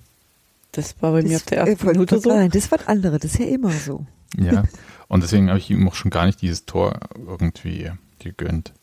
[0.71, 2.29] Das war bei mir Das, auf der ersten Minute so.
[2.29, 4.05] sagen, das ist was anderes, das ist ja immer so.
[4.35, 4.63] Ja,
[5.07, 8.73] und deswegen habe ich ihm auch schon gar nicht dieses Tor irgendwie gegönnt.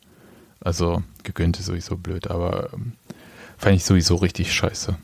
[0.61, 2.93] Also gegönnt ist sowieso blöd, aber ähm,
[3.57, 4.95] fand ich sowieso richtig scheiße.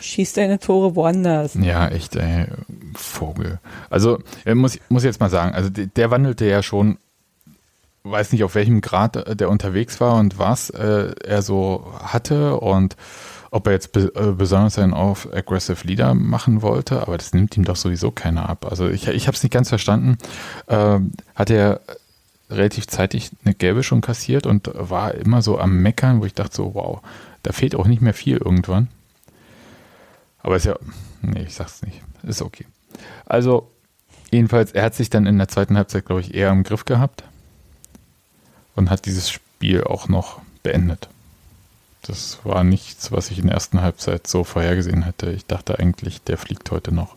[0.00, 1.54] Schießt deine Tore woanders.
[1.54, 2.46] Ja, echt, ey,
[2.94, 3.58] Vogel.
[3.90, 6.98] Also, äh, muss, muss jetzt mal sagen, also der, der wandelte ja schon,
[8.04, 12.56] weiß nicht auf welchem Grad äh, der unterwegs war und was äh, er so hatte
[12.56, 12.96] und
[13.50, 17.56] ob er jetzt be äh, besonders einen auf Aggressive Leader machen wollte, aber das nimmt
[17.56, 18.66] ihm doch sowieso keiner ab.
[18.68, 20.18] Also ich, ich habe es nicht ganz verstanden.
[20.68, 21.80] Ähm, hat er
[22.50, 26.56] relativ zeitig eine gelbe schon kassiert und war immer so am Meckern, wo ich dachte
[26.56, 27.00] so, wow,
[27.42, 28.88] da fehlt auch nicht mehr viel irgendwann.
[30.40, 30.76] Aber ist ja,
[31.22, 32.00] nee, ich sag's nicht.
[32.22, 32.66] Ist okay.
[33.26, 33.70] Also,
[34.30, 37.24] jedenfalls, er hat sich dann in der zweiten Halbzeit, glaube ich, eher im Griff gehabt
[38.78, 41.08] und hat dieses Spiel auch noch beendet.
[42.02, 45.30] Das war nichts, was ich in der ersten Halbzeit so vorhergesehen hätte.
[45.30, 47.16] Ich dachte eigentlich, der fliegt heute noch.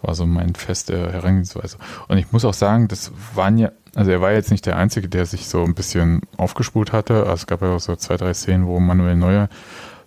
[0.00, 1.76] War so mein feste Herangehensweise.
[2.06, 5.08] Und ich muss auch sagen, das waren ja, also er war jetzt nicht der Einzige,
[5.08, 7.24] der sich so ein bisschen aufgespult hatte.
[7.24, 9.48] Also es gab ja auch so zwei, drei Szenen, wo Manuel Neuer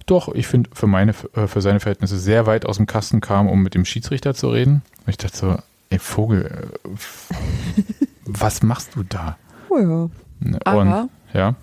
[0.07, 3.61] doch, ich finde, für äh, für seine Verhältnisse sehr weit aus dem Kasten kam, um
[3.61, 4.81] mit dem Schiedsrichter zu reden.
[5.05, 5.57] Und ich dachte so,
[5.89, 6.89] ey Vogel, äh,
[8.25, 9.37] was machst du da?
[9.71, 10.09] Oh ja.
[10.39, 11.55] Ne, Aber- Und, ja,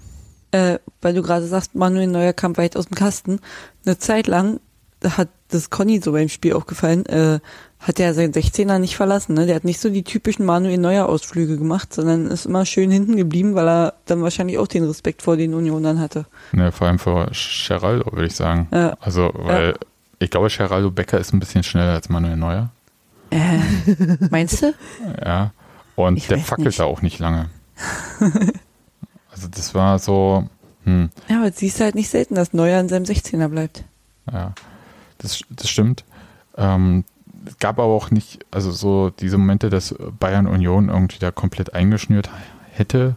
[0.51, 3.39] Äh, weil du gerade sagst, Manuel Neuer kam weit aus dem Kasten.
[3.85, 4.61] Eine Zeit lang
[5.05, 7.39] hat das Conny so beim Spiel aufgefallen, äh,
[7.81, 9.35] hat er seinen 16er nicht verlassen.
[9.35, 9.45] Ne?
[9.47, 13.17] Der hat nicht so die typischen Manuel Neuer Ausflüge gemacht, sondern ist immer schön hinten
[13.17, 16.25] geblieben, weil er dann wahrscheinlich auch den Respekt vor den Unionern hatte.
[16.53, 17.31] ne, vor allem für
[17.69, 18.69] Geraldo, würde ich sagen.
[18.73, 18.95] Ja.
[19.01, 19.75] Also, weil
[20.19, 22.71] ich glaube, Geraldo Becker ist ein bisschen schneller als Manuel Neuer.
[23.31, 23.59] Äh,
[24.31, 24.73] meinst du?
[25.25, 25.53] Ja.
[25.95, 26.81] Und Ich der fackelt nicht.
[26.81, 27.51] da auch nicht lange.
[29.31, 30.49] also das war so,
[30.85, 33.85] hm, Ja, aber siehst du halt nicht selten, dass Neuer in seinem 16er bleibt.
[34.33, 34.53] ja,
[35.19, 36.05] das, das stimmt.
[36.57, 37.05] Ähm,
[37.47, 41.75] es gab aber auch nicht, also so diese Momente, dass Bayern Union irgendwie da komplett
[41.75, 42.29] eingeschnürt
[42.73, 43.17] hätte,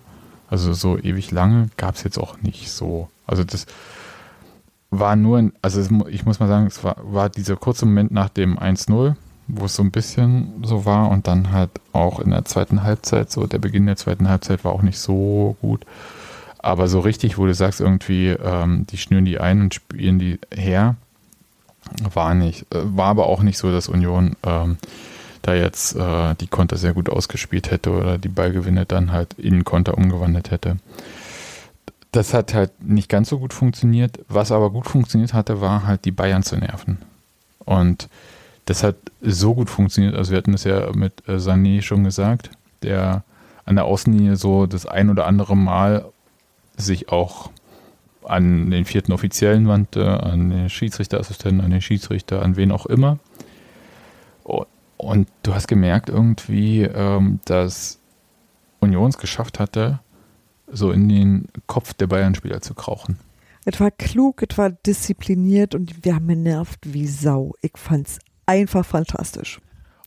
[0.50, 3.10] also so ewig lange, gab es jetzt auch nicht so.
[3.28, 3.66] Also das
[4.90, 8.12] war nur, ein, also es, ich muss mal sagen, es war, war dieser kurze Moment
[8.12, 9.16] nach dem 1-0,
[9.54, 13.32] wo es so ein bisschen so war und dann halt auch in der zweiten Halbzeit,
[13.32, 15.86] so der Beginn der zweiten Halbzeit war auch nicht so gut.
[16.60, 20.40] Aber so richtig, wo du sagst, irgendwie, ähm, die schnüren die ein und spielen die
[20.54, 20.96] her,
[22.14, 22.62] War nicht.
[22.74, 24.78] Äh, war aber auch nicht so, dass Union ähm,
[25.42, 29.64] da jetzt äh, die Konter sehr gut ausgespielt hätte oder die Ballgewinne dann halt in
[29.66, 30.78] Konter umgewandelt hätte.
[32.12, 34.20] Das hat halt nicht ganz so gut funktioniert.
[34.28, 37.00] Was aber gut funktioniert hatte, war halt die Bayern zu nerven.
[37.66, 38.08] Und
[38.66, 40.16] das hat so gut funktioniert.
[40.16, 42.52] Also wir hatten das ja mit äh, Sané schon gesagt,
[42.84, 43.24] der
[43.66, 46.06] an der Außenlinie so das ein oder andere Mal
[46.78, 47.52] sich auch
[48.24, 53.20] an den vierten Offiziellen wandte, an den Schiedsrichterassistenten, an den Schiedsrichter, an wen auch immer.
[54.98, 57.98] Und du hast gemerkt irgendwie, ähm, dass
[58.80, 60.00] Union es geschafft hatte,
[60.72, 63.18] so in den Kopf der Bayern-Spieler zu krauchen.
[63.66, 67.54] Es war klug, es war diszipliniert und wir haben genervt wie Sau.
[67.62, 69.60] Ich fand's einfach fantastisch.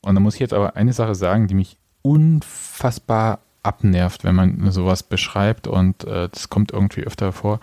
[0.02, 4.70] Und da muss ich jetzt aber eine Sache sagen, die mich unfassbar abnervt, wenn man
[4.70, 7.60] sowas beschreibt und äh, das kommt irgendwie öfter vor,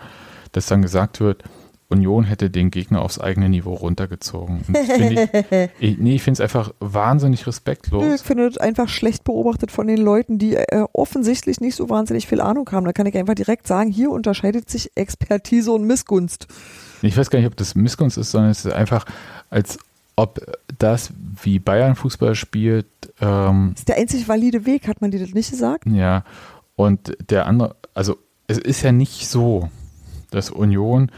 [0.50, 1.44] dass dann gesagt wird,
[1.92, 4.64] Union hätte den Gegner aufs eigene Niveau runtergezogen.
[4.64, 8.14] Find ich, ich, nee, ich finde es einfach wahnsinnig respektlos.
[8.14, 12.26] Ich finde es einfach schlecht beobachtet von den Leuten, die äh, offensichtlich nicht so wahnsinnig
[12.26, 12.86] viel Ahnung haben.
[12.86, 16.48] Da kann ich einfach direkt sagen, hier unterscheidet sich Expertise und Missgunst.
[17.02, 19.04] Ich weiß gar nicht, ob das Missgunst ist, sondern es ist einfach,
[19.50, 19.78] als
[20.22, 20.40] ob
[20.78, 21.12] das,
[21.42, 22.86] wie Bayern Fußball spielt.
[23.20, 25.84] Ähm, das ist der einzig valide Weg, hat man dir das nicht gesagt?
[25.86, 26.24] Ja,
[26.76, 28.16] und der andere, also
[28.46, 29.68] es ist ja nicht so,
[30.30, 31.10] dass Union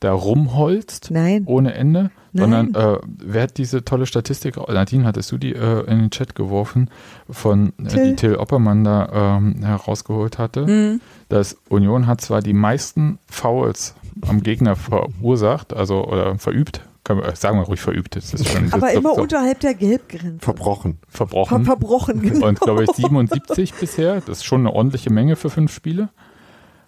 [0.00, 1.44] da rumholzt Nein.
[1.46, 2.40] ohne Ende, Nein.
[2.72, 6.34] sondern äh, wer hat diese tolle Statistik, Nadine, hattest du die äh, in den Chat
[6.34, 6.90] geworfen,
[7.30, 8.10] von äh, Till.
[8.10, 11.00] die Till Oppermann da ähm, herausgeholt hatte, Mhm.
[11.28, 13.94] dass Union hat zwar die meisten Fouls
[14.26, 18.72] am Gegner verursacht, also oder verübt, kann man, sagen wir ruhig verübt, das ist schon
[18.72, 20.38] Aber ist immer so unterhalb der Gelbgrenze.
[20.44, 20.98] Verbrochen.
[21.08, 21.64] Ver verbrochen.
[21.64, 22.46] verbrochen, genau.
[22.46, 26.10] Und glaube ich 77 bisher, das ist schon eine ordentliche Menge für fünf Spiele.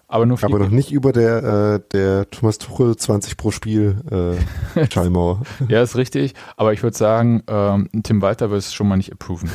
[0.06, 4.36] Aber nur Aber noch nicht über der, äh, der Thomas Tuchel 20 pro Spiel
[4.76, 5.42] äh, Schallmauer.
[5.66, 6.34] Ja, ist richtig.
[6.56, 9.50] Aber ich würde sagen, ähm, Tim Walter wird es schon mal nicht approven.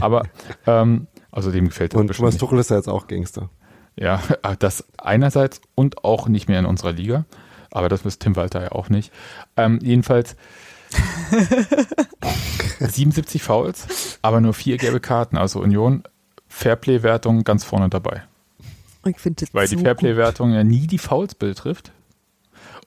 [0.00, 0.22] Aber,
[0.66, 2.38] ähm, also dem gefällt das Und bestimmt Thomas.
[2.38, 3.50] Tuchel ist ja jetzt auch Gangster.
[3.96, 4.20] Ja,
[4.58, 7.24] das einerseits und auch nicht mehr in unserer Liga.
[7.70, 9.12] Aber das ist Tim Walter ja auch nicht.
[9.56, 10.36] Ähm, jedenfalls
[12.80, 15.36] 77 Fouls, aber nur vier gelbe Karten.
[15.36, 16.02] Also Union,
[16.48, 18.22] Fairplay-Wertung ganz vorne dabei.
[19.04, 21.92] Ich das Weil so die Fairplay-Wertung ja nie die Fouls betrifft.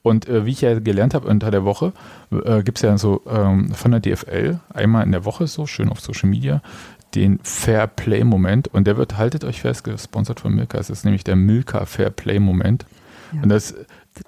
[0.02, 1.92] Und äh, wie ich ja gelernt habe unter der Woche,
[2.30, 5.90] äh, gibt es ja so ähm, von der DFL einmal in der Woche so, schön
[5.90, 6.62] auf Social Media,
[7.14, 8.68] den Fair Play-Moment.
[8.68, 10.78] Und der wird, haltet euch fest, gesponsert von Milka.
[10.78, 12.86] Es ist nämlich der Milka Fair Play-Moment.
[13.32, 13.42] Ja.
[13.42, 13.74] Und das,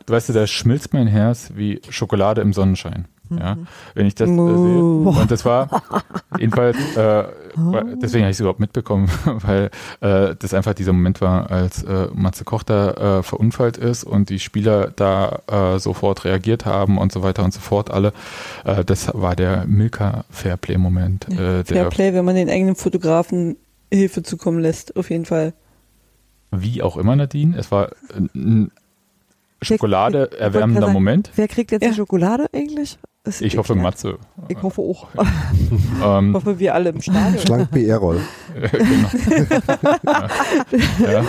[0.07, 3.07] weißt du, da schmilzt mein Herz wie Schokolade im Sonnenschein.
[3.31, 3.57] Ja,
[3.95, 4.43] wenn ich das äh, sehe.
[4.43, 5.17] Oh.
[5.19, 5.83] Und das war
[6.39, 7.25] jedenfalls, äh,
[7.55, 9.71] weil- deswegen habe ich es überhaupt mitbekommen, weil
[10.01, 14.29] äh, das einfach dieser Moment war, als äh, Matze Koch da äh, verunfallt ist und
[14.29, 18.13] die Spieler da äh, sofort reagiert haben und so weiter und so fort alle.
[18.85, 21.29] Das war der Milka Fairplay-Moment.
[21.31, 23.57] Der, Fairplay, wenn man den eigenen Fotografen
[23.91, 25.55] Hilfe zukommen lässt, auf jeden Fall.
[26.51, 28.71] wie auch immer, Nadine, es war ein
[29.65, 31.31] Schokolade ich erwärmender gerade Moment.
[31.35, 31.89] Wer kriegt jetzt Ja.
[31.91, 32.99] die Schokolade eigentlich?
[33.25, 33.95] Das ist Ich hoffe, geklärt.
[33.95, 34.19] Matze.
[34.49, 35.09] Ich hoffe auch.
[36.05, 37.39] Ähm, Ich hoffe, wir alle im Stadion.
[37.39, 38.21] Schlank BR-Roll.
[38.73, 39.09] genau.
[41.01, 41.25] ja.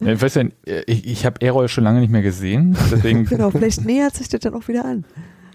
[0.00, 0.12] Ja.
[0.12, 0.44] Ich, weiß ja,
[0.86, 4.40] ich, ich habe Errol schon lange nicht mehr gesehen, deswegen, Genau, vielleicht nähert sich das
[4.40, 5.04] dann auch wieder an.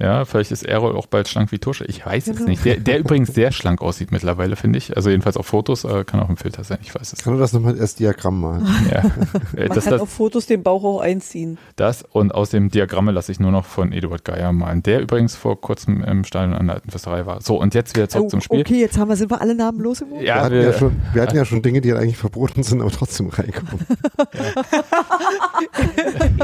[0.01, 1.85] Ja, vielleicht ist Errol auch bald schlank wie Tusche.
[1.85, 2.49] Ich weiß es Genau.
[2.49, 2.65] nicht.
[2.65, 4.95] Der, der übrigens sehr schlank aussieht mittlerweile, finde ich.
[4.97, 7.23] Also jedenfalls auf Fotos, äh, kann auch ein Filter sein, ich weiß es.
[7.23, 8.67] Kann du das nochmal als Diagramm malen?
[8.91, 9.03] Ja.
[9.55, 11.57] Äh, Man Das, kann das, auf Fotos den Bauch auch einziehen.
[11.75, 15.35] das und aus dem Diagramme lasse ich nur noch von Eduard Geier malen, der übrigens
[15.35, 17.41] vor kurzem im Stadion an der Alten Fürsterei war.
[17.41, 18.61] So, und jetzt wieder zurück Oh, zum Spiel.
[18.61, 20.21] okay, jetzt haben wir, sind wir alle Namen losgeworden.
[20.21, 22.63] wir, Ja, hatten wir, ja schon, wir hatten ja schon Dinge, die halt eigentlich verboten
[22.63, 23.85] sind, aber trotzdem reinkommen.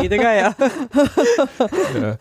[0.01, 0.55] Jede Geier.
[1.99, 2.17] Ja.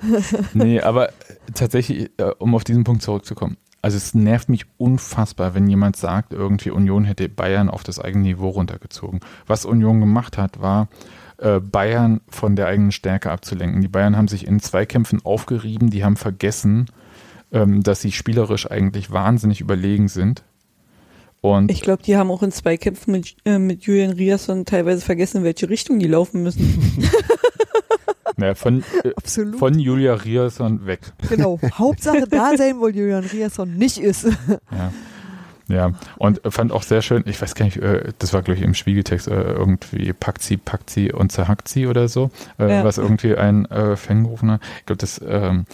[0.55, 1.11] Nee, aber
[1.55, 3.57] tatsächlich, äh, um auf diesen Punkt zurückzukommen.
[3.83, 8.25] Also es nervt mich unfassbar, wenn jemand sagt, irgendwie Union hätte Bayern auf das eigene
[8.25, 9.21] Niveau runtergezogen.
[9.47, 10.89] Was Union gemacht hat, war
[11.39, 13.83] äh, Bayern von der eigenen Stärke abzulenken.
[13.83, 16.87] Die Bayern haben sich in Zweikämpfen aufgerieben, die haben vergessen,
[17.53, 20.43] ähm, dass sie spielerisch eigentlich wahnsinnig überlegen sind.
[21.41, 25.39] Und Ich glaube, die haben auch in Zweikämpfen mit, äh, mit Julian Riasson teilweise vergessen,
[25.39, 27.03] in welche Richtung die laufen müssen.
[28.37, 29.59] naja, von, äh, Absolut.
[29.59, 31.01] von Julia Riasson weg.
[31.29, 31.59] Genau.
[31.79, 34.25] Hauptsache da sein, wo Julian Riasson nicht ist.
[34.71, 34.93] Ja.
[35.69, 38.65] Ja, und fand auch sehr schön, ich weiß gar nicht, äh, das war glaube ich
[38.65, 42.85] im Spiegeltext äh, irgendwie Pakzi, Pakzi und Zerhackzi oder so, Ja.
[42.85, 44.61] was irgendwie ein äh, Fan gerufen hat.
[44.79, 45.65] Ich glaube, das ähm,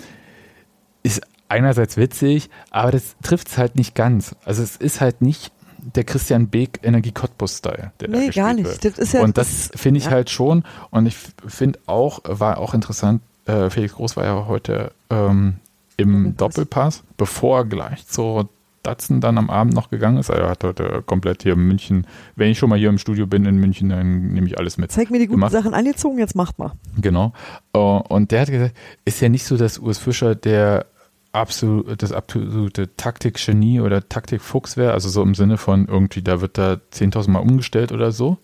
[1.03, 4.35] ist einerseits witzig, aber das trifft es halt nicht ganz.
[4.47, 5.53] Also es ist halt nicht
[5.83, 8.67] der Christian Beek Energie Cottbus-Style, nee, gar wird.
[8.67, 8.85] nicht.
[8.85, 10.13] Das ist ja, und das finde ich ja.
[10.13, 10.65] halt schon.
[10.91, 11.17] Und ich
[11.47, 15.57] finde auch, war auch interessant, äh, Felix Groß war ja heute ähm,
[15.97, 18.49] im Doppelpass, bevor er gleich zur
[18.83, 20.29] Datsen dann am Abend noch gegangen ist.
[20.29, 23.45] Er hat heute komplett hier in München, wenn ich schon mal hier im Studio bin
[23.45, 24.91] in München, dann nehme ich alles mit.
[24.91, 25.53] Zeig mir die guten gemacht.
[25.53, 26.73] Sachen angezogen, jetzt macht mal.
[27.01, 27.33] Genau.
[27.73, 30.87] Äh, Und der hat gesagt, ist ja nicht so, dass Urs Fischer der
[31.33, 36.59] absolut, das absolute Taktikgenie oder Taktikfuchs wäre, also so im Sinne von irgendwie, da wird
[36.59, 38.39] da 10.000 Mal umgestellt oder so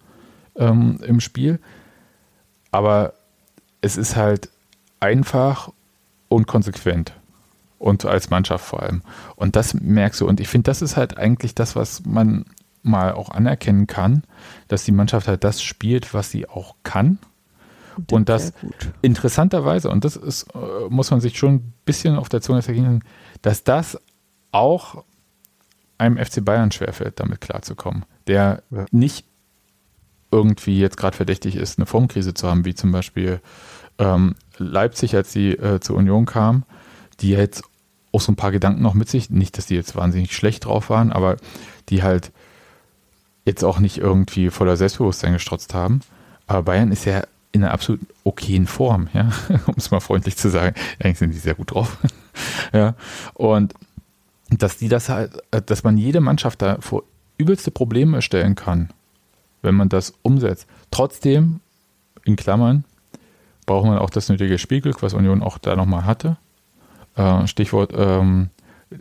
[0.57, 1.61] ähm, im Spiel.
[2.71, 3.15] Aber
[3.81, 4.51] es ist halt
[5.01, 5.71] einfach
[6.29, 7.13] und konsequent.
[7.79, 9.03] Und als Mannschaft vor allem.
[9.37, 10.27] Und das merkst du.
[10.27, 12.45] Und ich finde, das ist halt eigentlich das, was man
[12.83, 14.25] mal auch anerkennen kann,
[14.67, 17.19] dass die Mannschaft halt das spielt, was sie auch kann.
[18.11, 18.53] Und das
[19.03, 23.03] interessanterweise, und das ist, äh, muss man sich schon ein bisschen auf der Zunge zergehen,
[23.43, 23.99] dass das
[24.53, 25.05] auch
[25.99, 28.05] einem FC Bayern schwerfällt, damit klarzukommen.
[28.27, 28.87] Der Ja.
[28.91, 29.27] nicht
[30.31, 33.41] irgendwie jetzt gerade verdächtig ist, eine Formkrise zu haben, wie zum Beispiel
[33.99, 36.65] ähm, Leipzig, als sie äh, zur Union kam,
[37.21, 37.63] die jetzt
[38.13, 40.91] auch so ein paar Gedanken noch mit sich, nicht, dass die jetzt wahnsinnig schlecht drauf
[40.91, 41.37] waren, aber
[41.89, 42.31] die halt
[43.45, 46.01] jetzt auch nicht irgendwie voller Selbstbewusstsein gestrotzt haben.
[46.47, 47.23] Aber Bayern ist ja
[47.59, 49.31] in einer absolut okayen Form, ja,
[49.67, 50.75] um es mal freundlich zu sagen.
[50.99, 51.99] Eigentlich sind die sehr gut drauf.
[52.73, 52.95] ja.
[53.35, 53.75] Und
[54.51, 57.03] dass die das halt, äh, dass man jede Mannschaft da vor
[57.37, 58.91] übelste Probleme stellen kann,
[59.63, 60.67] wenn man das umsetzt.
[60.91, 61.61] Trotzdem,
[62.25, 62.85] in Klammern,
[63.67, 66.39] braucht man auch das nötige Spielglück, was Union auch da nochmal hatte.
[67.17, 68.51] Äh, Stichwort ähm,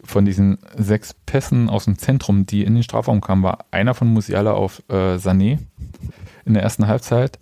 [0.03, 4.07] von diesen sechs Pässen aus dem Zentrum, die in den Strafraum kamen, war einer von
[4.07, 5.59] Musiala auf äh, Sané
[6.45, 7.39] in der ersten Halbzeit.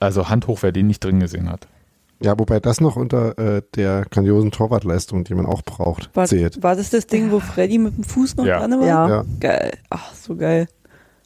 [0.00, 1.66] Also Hand hoch, wer den nicht drin gesehen hat.
[2.22, 6.62] Ja, wobei das noch unter äh, der grandiosen Torwartleistung, die man auch braucht, War, zählt.
[6.62, 8.60] war das das Ding, wo Freddy mit dem Fuß noch Ja.
[8.60, 8.86] dran war?
[8.86, 9.08] Ja.
[9.08, 9.24] Ja.
[9.40, 9.72] Geil.
[9.90, 10.68] Ach, so geil.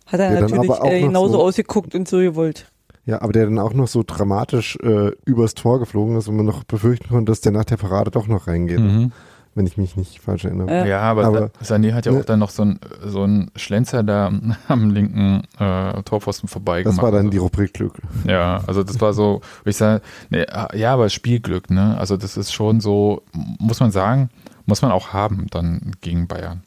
[0.06, 2.70] Hat er Der natürlich äh, genauso so- ausgeguckt und so gewollt.
[3.04, 6.46] Ja, aber der dann auch noch so dramatisch äh, übers Tor geflogen ist und man
[6.46, 9.12] noch befürchten konnte, dass der nach der Parade doch noch reingeht, Mhm.
[9.58, 10.70] Wenn ich mich nicht falsch erinnere.
[10.70, 10.86] Ja.
[10.86, 14.02] Ja, aber, Aber- Sané hat ja ne- auch dann noch so einen so einen Schlenzer
[14.02, 14.32] da
[14.68, 18.00] am linken äh, Torpfosten vorbei das war dann die Rubrik Glück.
[18.26, 20.00] Ja, also das war so, ich sage,
[20.30, 21.98] nee, ja, aber Spielglück, ne?
[21.98, 23.22] Also das ist schon so,
[23.58, 24.30] muss man sagen,
[24.64, 26.62] muss man auch haben dann gegen Bayern.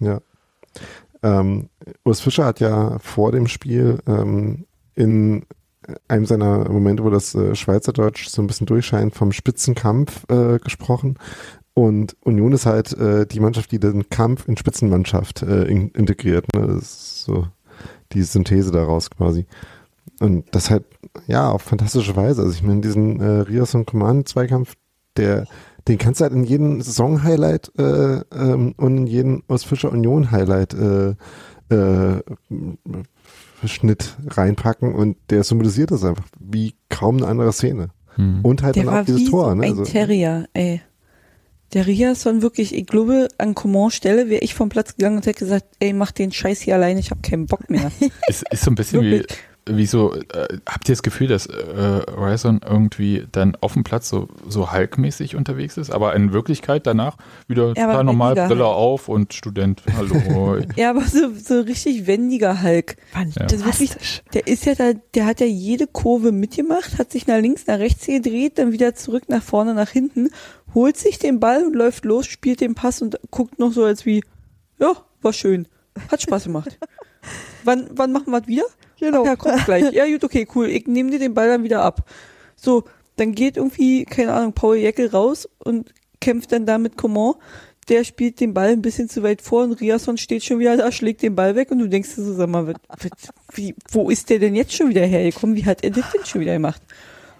[0.00, 0.20] Ja.
[1.22, 1.68] Ähm,
[2.04, 5.44] Urs Fischer hat ja vor dem Spiel ähm, in
[6.08, 11.16] einem seiner Momente, wo das äh, Schweizerdeutsch so ein bisschen durchscheint, vom Spitzenkampf äh, gesprochen.
[11.78, 16.46] Und Union ist halt äh, die Mannschaft, die den Kampf in Spitzenmannschaft äh, in, integriert.
[16.54, 16.66] Ne?
[16.66, 17.46] Das ist so
[18.12, 19.44] die Synthese daraus quasi.
[20.18, 20.84] Und das halt,
[21.26, 22.40] ja, auf fantastische Weise.
[22.40, 24.72] Also ich meine, diesen äh, Rios und Command-Zweikampf,
[25.18, 25.46] der,
[25.86, 30.72] den kannst du halt in jeden Saison-Highlight äh, ähm, und in jeden aus Fischer Union-Highlight
[30.72, 31.14] äh,
[31.74, 32.22] äh,
[33.66, 37.88] Schnitt reinpacken und der symbolisiert das einfach wie kaum eine andere Szene.
[38.14, 38.40] Hm.
[38.42, 39.50] Und halt Der dann war auch dieses wie Tor.
[39.50, 39.64] so Ne?
[39.66, 40.80] ein Also, Terrier, ey.
[41.76, 45.40] Der Riasson wirklich, ich glaube, an Coman Stelle wäre ich vom Platz gegangen und hätte
[45.40, 47.92] gesagt, ey, mach den Scheiß hier alleine, ich habe keinen Bock mehr.
[48.28, 49.26] Ist, ist so ein bisschen Wirklich.
[49.28, 49.55] wie
[49.86, 54.28] so, äh, habt ihr das Gefühl, dass äh, Ryerson irgendwie dann auf dem Platz so,
[54.48, 57.16] so Hulk-mäßig unterwegs ist, aber in Wirklichkeit danach
[57.48, 60.58] wieder Ja, total normal, weniger Brille auf und Student, hallo.
[60.76, 62.96] ja, aber so, so richtig wendiger Hulk.
[63.12, 64.22] Das ist wirklich, Fantastisch.
[64.34, 67.78] der ist ja da, der hat ja jede Kurve mitgemacht, hat sich nach links, nach
[67.78, 70.30] rechts gedreht, dann wieder zurück nach vorne, nach hinten,
[70.74, 74.06] holt sich den Ball und läuft los, spielt den Pass und guckt noch so als
[74.06, 74.22] wie,
[74.78, 74.92] ja,
[75.22, 75.66] war schön.
[76.10, 76.78] Hat Spaß gemacht.
[77.64, 78.64] wann, wann machen wir das wieder?
[79.00, 79.22] Genau.
[79.22, 79.92] Ach ja, kommt gleich.
[79.92, 80.68] Ja, gut, okay, cool.
[80.68, 82.08] Ich nehme dir den Ball dann wieder ab.
[82.56, 82.84] So,
[83.16, 87.34] dann geht irgendwie, keine Ahnung, Paul Jäckel raus und kämpft dann da mit Coman.
[87.88, 90.90] Der spielt den Ball ein bisschen zu weit vor und Riasson steht schon wieder da,
[90.90, 92.74] schlägt den Ball weg und du denkst dir so, sag mal,
[93.52, 95.54] wie, wo ist der denn jetzt schon wieder hergekommen?
[95.54, 96.82] Wie hat er das denn schon wieder gemacht?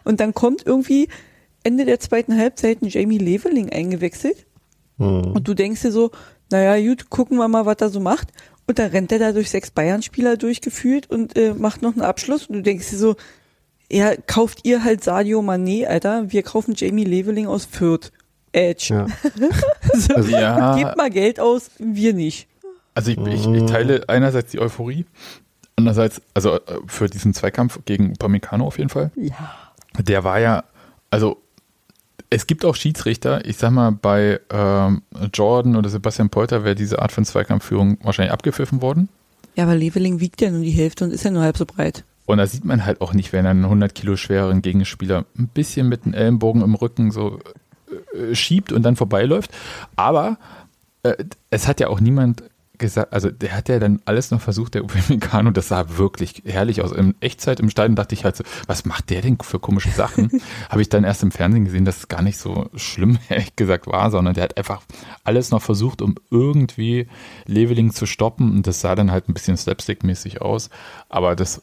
[0.05, 1.09] Und dann kommt irgendwie
[1.65, 4.47] Ende der zweiten Halbzeit ein Jamie Leveling eingewechselt
[4.99, 5.33] hm.
[5.33, 6.13] und du denkst dir so,
[6.51, 8.29] naja, gut, gucken wir mal, was er so macht.
[8.69, 12.47] Und dann rennt er da durch sechs Bayern-Spieler durchgefühlt und äh, macht noch einen Abschluss.
[12.47, 13.17] Und du denkst dir so,
[13.91, 16.33] ja, kauft ihr halt Sadio Mané, Alter.
[16.33, 18.11] Wir kaufen Jamie Leveling aus Fürth.
[18.53, 18.87] Edge.
[18.95, 19.07] ja.
[19.93, 20.77] Also, Also- Ja.
[20.77, 22.49] Gebt mal Geld aus, wir nicht.
[22.95, 25.05] Also ich, ich, ich teile einerseits die Euphorie,
[25.77, 29.11] andererseits, also äh, für diesen Zweikampf gegen Upamecano auf jeden Fall.
[29.17, 29.55] Ja.
[29.99, 30.65] Der war ja,
[31.11, 31.37] also
[32.31, 35.03] es gibt auch Schiedsrichter, ich sag mal, bei ähm,
[35.33, 39.09] Jordan oder Sebastian Polter wäre diese Art von Zweikampfführung wahrscheinlich abgepfiffen worden.
[39.55, 42.05] Ja, aber Leveling wiegt ja nur die Hälfte und ist ja nur halb so breit.
[42.27, 45.49] Und da sieht man halt auch nicht, wenn er einen 100 Kilo schwereren Gegenspieler ein
[45.49, 47.39] bisschen mit dem Ellenbogen im Rücken so
[48.13, 49.53] äh, schiebt und dann vorbeiläuft.
[49.95, 50.37] Aber
[51.05, 51.15] äh,
[51.51, 52.43] es hat ja auch niemand
[52.79, 56.83] gesagt, also der hat ja dann alles noch versucht, der Upamecano, das sah wirklich herrlich
[56.83, 56.93] aus.
[56.93, 60.31] In Echtzeit im Stadion dachte ich halt so, was macht der denn für komische Sachen?
[60.71, 63.87] Habe ich dann erst im Fernsehen gesehen, dass es gar nicht so schlimm, ehrlich gesagt,
[63.87, 64.83] war, sondern der hat einfach
[65.25, 67.09] alles noch versucht, um irgendwie
[67.47, 70.71] Leveling zu stoppen und das sah dann halt ein bisschen slapstick-mäßig aus,
[71.09, 71.63] aber das,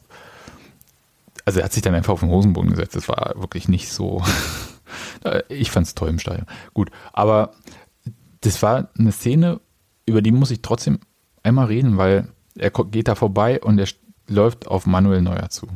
[1.44, 4.22] also er hat sich dann einfach auf den Hosenboden gesetzt, das war wirklich nicht so,
[5.48, 6.46] ich fand es toll im Stadion.
[6.72, 7.52] Gut, aber
[8.40, 9.60] das war eine Szene,
[10.06, 10.98] über die muss ich trotzdem
[11.42, 13.88] einmal reden, weil er geht da vorbei und er
[14.28, 15.66] läuft auf Manuel Neuer zu.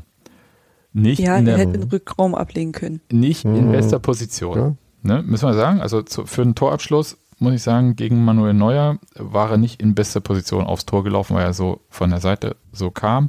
[0.93, 3.01] Nicht ja, in der, er hätte den Rückraum ablegen können.
[3.11, 3.57] Nicht mhm.
[3.57, 4.59] in bester Position.
[4.59, 4.75] Ja.
[5.03, 5.81] Ne, müssen wir sagen.
[5.81, 9.95] Also zu, für einen Torabschluss muss ich sagen, gegen Manuel Neuer war er nicht in
[9.95, 13.29] bester Position aufs Tor gelaufen, weil er so von der Seite so kam.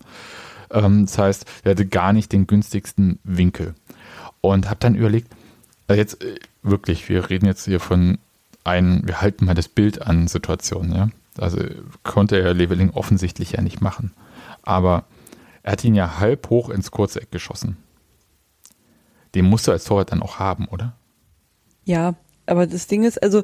[0.72, 3.76] Ähm, das heißt, er hatte gar nicht den günstigsten Winkel.
[4.42, 5.32] Und habe dann überlegt,
[5.88, 8.18] also jetzt äh, wirklich, wir reden jetzt hier von
[8.64, 11.10] ein, wir halten mal das Bild an Situationen, ja.
[11.38, 11.60] Also
[12.04, 14.12] konnte er Leveling offensichtlich ja nicht machen.
[14.62, 15.06] Aber
[15.64, 17.78] er hat ihn ja halb hoch ins Kurzeck geschossen.
[19.36, 20.96] Den musst du als Torwart dann auch haben, oder?
[21.86, 23.44] Ja, aber das Ding ist, also.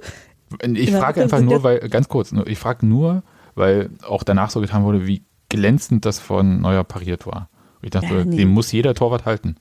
[0.62, 3.24] Ich frage einfach nur, weil, ganz kurz, ich frage nur,
[3.56, 7.50] weil auch danach so getan wurde, wie glänzend das von Neuer pariert war.
[7.82, 8.38] Ich dachte, ja, nee.
[8.38, 9.58] den muss jeder Torwart halten.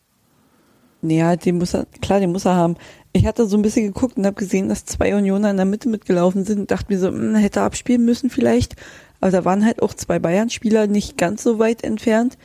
[1.03, 2.77] Ja, den muss er, klar, den muss er haben.
[3.17, 5.89] Ich hatte so ein bisschen geguckt und habe gesehen, dass zwei Unioner in der Mitte
[5.89, 8.75] mitgelaufen sind und dachte mir so, mh, hm, hätte abspielen müssen vielleicht.
[9.21, 12.37] Aber da waren halt auch zwei Bayern-Spieler nicht ganz so weit entfernt.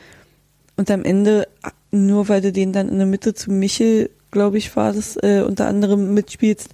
[0.76, 1.48] Und am Ende,
[1.90, 5.42] nur weil du den dann in der Mitte zu Michel, glaube ich, war das, äh,
[5.46, 6.70] unter anderem mitspielst,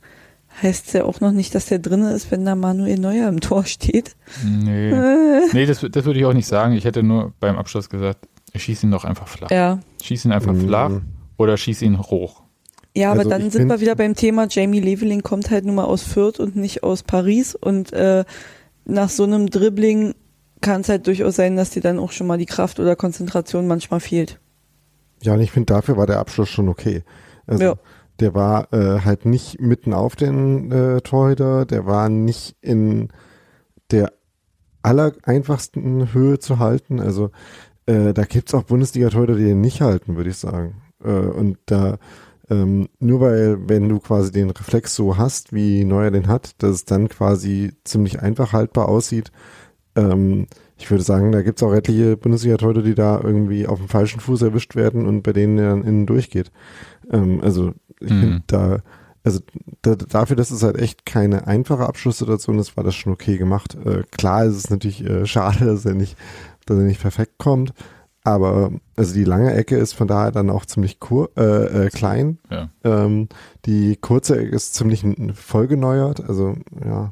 [0.62, 3.40] heißt es ja auch noch nicht, dass der drin ist, wenn da Manuel Neuer im
[3.40, 4.14] Tor steht.
[4.44, 4.92] Nee,
[5.52, 6.74] nee das, das würde ich auch nicht sagen.
[6.74, 9.50] Ich hätte nur beim Abschluss gesagt, ich schieße ihn doch einfach flach.
[9.50, 9.80] Ja.
[10.02, 10.66] Schieß ihn einfach mhm.
[10.66, 10.92] flach
[11.36, 12.42] oder schieß ihn hoch.
[12.96, 15.84] Ja, aber also dann sind wir wieder beim Thema, Jamie Leveling kommt halt nun mal
[15.84, 18.24] aus Fürth und nicht aus Paris und äh,
[18.86, 20.14] nach so einem Dribbling
[20.62, 23.66] kann es halt durchaus sein, dass dir dann auch schon mal die Kraft oder Konzentration
[23.66, 24.40] manchmal fehlt.
[25.22, 27.04] Ja, und ich finde, dafür war der Abschluss schon okay.
[27.46, 27.74] Also, ja.
[28.18, 33.08] der war äh, halt nicht mitten auf den äh, Torhüter, der war nicht in
[33.90, 34.10] der
[34.80, 37.00] allereinfachsten Höhe zu halten.
[37.00, 37.30] Also
[37.84, 40.80] äh, da gibt's auch Bundesliga-Torhüter, die den nicht halten, würde ich sagen.
[41.04, 41.98] Äh, und da
[42.48, 46.70] ähm, nur weil, wenn du quasi den Reflex so hast, wie Neuer den hat, dass
[46.70, 49.32] es dann quasi ziemlich einfach haltbar aussieht.
[49.96, 50.46] Ähm,
[50.78, 54.20] ich würde sagen, da gibt es auch etliche Bundesliga-Leute, die da irgendwie auf dem falschen
[54.20, 56.52] Fuß erwischt werden und bei denen er dann innen durchgeht.
[57.10, 58.20] Ähm, also ich mhm.
[58.20, 58.78] finde da,
[59.24, 59.40] also
[59.82, 63.76] da, dafür, dass es halt echt keine einfache Abschlusssituation ist, war das schon okay gemacht.
[63.84, 66.16] Äh, klar ist es natürlich äh, schade, dass er nicht,
[66.66, 67.72] dass er nicht perfekt kommt.
[68.26, 72.38] Aber also die lange Ecke ist von daher dann auch ziemlich kur äh, äh, klein.
[72.50, 72.70] Ja.
[72.82, 73.28] Ähm,
[73.66, 76.28] die kurze Ecke ist ziemlich vollgeneuert.
[76.28, 77.08] Also ja.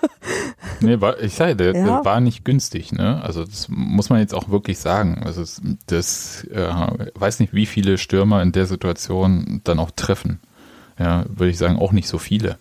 [0.80, 1.84] nee, war, ich sage, der, ja.
[1.84, 2.92] der, war nicht günstig.
[2.92, 3.20] Ne?
[3.24, 5.20] Also das muss man jetzt auch wirklich sagen.
[5.24, 5.42] Also
[5.86, 6.72] das, äh,
[7.16, 10.38] weiß nicht, wie viele Stürmer in der Situation dann auch treffen.
[10.96, 12.56] Ja, würde ich sagen, auch nicht so viele.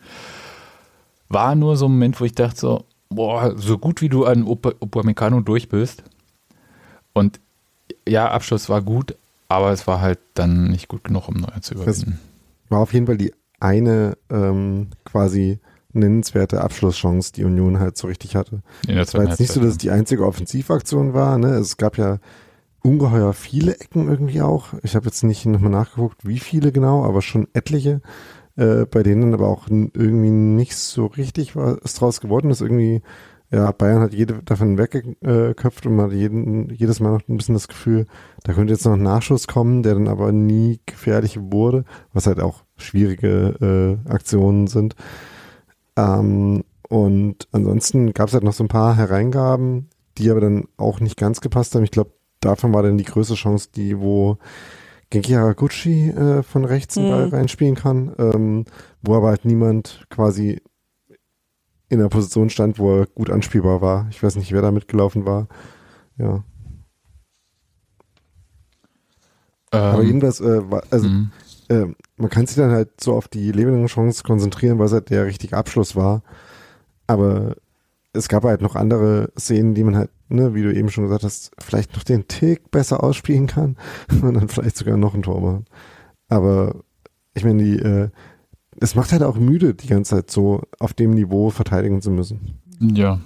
[1.27, 4.41] War nur so ein Moment, wo ich dachte so, boah, so gut wie du an
[4.47, 6.01] Upamecano durch bist.
[7.13, 7.39] Und
[8.07, 9.15] ja, Abschluss war gut,
[9.47, 12.19] aber es war halt dann nicht gut genug, um Neuer zu überwinden.
[12.63, 15.59] Das war auf jeden Fall die eine ähm, quasi
[15.91, 18.61] nennenswerte Abschlusschance, die Union halt so richtig hatte.
[18.87, 21.37] Es war jetzt nicht so, dass es die einzige Offensivaktion war.
[21.37, 21.49] Ne?
[21.55, 22.19] Es gab ja
[22.83, 24.73] ungeheuer viele Ecken irgendwie auch.
[24.83, 28.01] Ich habe jetzt nicht nochmal nachgeguckt, wie viele genau, aber schon etliche,
[28.55, 32.61] äh, bei denen aber auch irgendwie nicht so richtig was draus geworden ist.
[32.61, 33.01] Irgendwie
[33.51, 37.55] ja, Bayern hat jede davon weggeköpft und man hat jeden, jedes Mal noch ein bisschen
[37.55, 38.05] das Gefühl,
[38.43, 41.83] da könnte jetzt noch ein Nachschuss kommen, der dann aber nie gefährlich wurde,
[42.13, 44.95] was halt auch schwierige äh, Aktionen sind.
[45.95, 50.99] Ähm, und ansonsten gab es halt noch so ein paar Hereingaben, die aber dann auch
[50.99, 51.83] nicht ganz gepasst haben.
[51.83, 54.37] Ich glaube, davon war dann die größte Chance, die, wo
[55.09, 57.33] Genki Haraguchi äh, von rechts einen Ball mhm.
[57.33, 58.65] reinspielen kann, ähm,
[59.01, 60.61] wo aber halt niemand quasi
[61.89, 64.07] in der Position stand, wo er gut anspielbar war.
[64.11, 65.47] Ich weiß nicht, wer da mitgelaufen war.
[66.17, 66.43] Ja.
[69.71, 70.61] Ähm, Aber jedenfalls, äh,
[70.91, 71.31] also mhm.
[71.69, 71.85] äh,
[72.17, 75.57] man kann sich dann halt so auf die Leveling-Chance konzentrieren, weil es halt der richtige
[75.57, 76.21] Abschluss war.
[77.07, 77.55] Aber
[78.13, 81.23] es gab halt noch andere Szenen, die man halt, ne, wie du eben schon gesagt
[81.23, 83.77] hast, vielleicht noch den Tick besser ausspielen kann
[84.21, 85.65] und dann vielleicht sogar noch ein Tor machen.
[86.27, 86.83] Aber
[87.33, 88.09] ich meine, die, äh,
[88.79, 92.59] es macht halt auch müde, die ganze Zeit so auf dem Niveau verteidigen zu müssen.
[92.79, 93.19] Ja,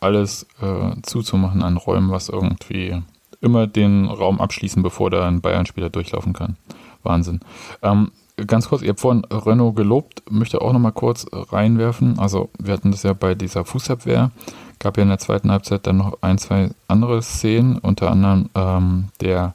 [0.00, 3.02] alles äh, zuzumachen an Räumen, was irgendwie
[3.40, 6.56] immer den Raum abschließen, bevor da ein Bayern-Spieler durchlaufen kann.
[7.02, 7.40] Wahnsinn.
[7.82, 8.12] Ähm,
[8.46, 12.18] ganz kurz, ihr habt vorhin Renault gelobt, möchte auch nochmal kurz reinwerfen.
[12.18, 14.30] Also wir hatten das ja bei dieser Fußabwehr,
[14.78, 19.08] Gab ja in der zweiten Halbzeit dann noch ein, zwei andere Szenen, unter anderem ähm,
[19.20, 19.54] der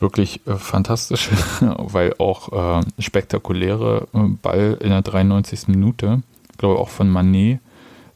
[0.00, 1.30] wirklich äh, fantastische,
[1.78, 5.68] weil auch äh, spektakuläre äh, Ball in der 93.
[5.68, 7.60] Minute, ich glaube auch von Manet.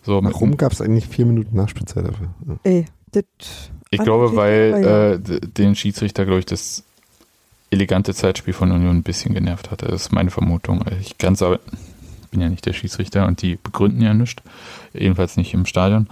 [0.02, 2.28] So Warum gab es eigentlich vier Minuten Nachspielzeit dafür?
[2.46, 2.54] Ja.
[2.62, 3.24] Ey, das
[3.90, 6.84] Ich glaube, weil äh, den Schiedsrichter, glaube ich, das
[7.70, 9.86] elegante Zeitspiel von Union ein bisschen genervt hatte.
[9.86, 10.84] Das ist meine Vermutung.
[11.00, 11.60] Ich kann's aber,
[12.30, 14.42] bin ja nicht der Schiedsrichter und die begründen ja nichts.
[14.94, 16.08] Jedenfalls nicht im Stadion.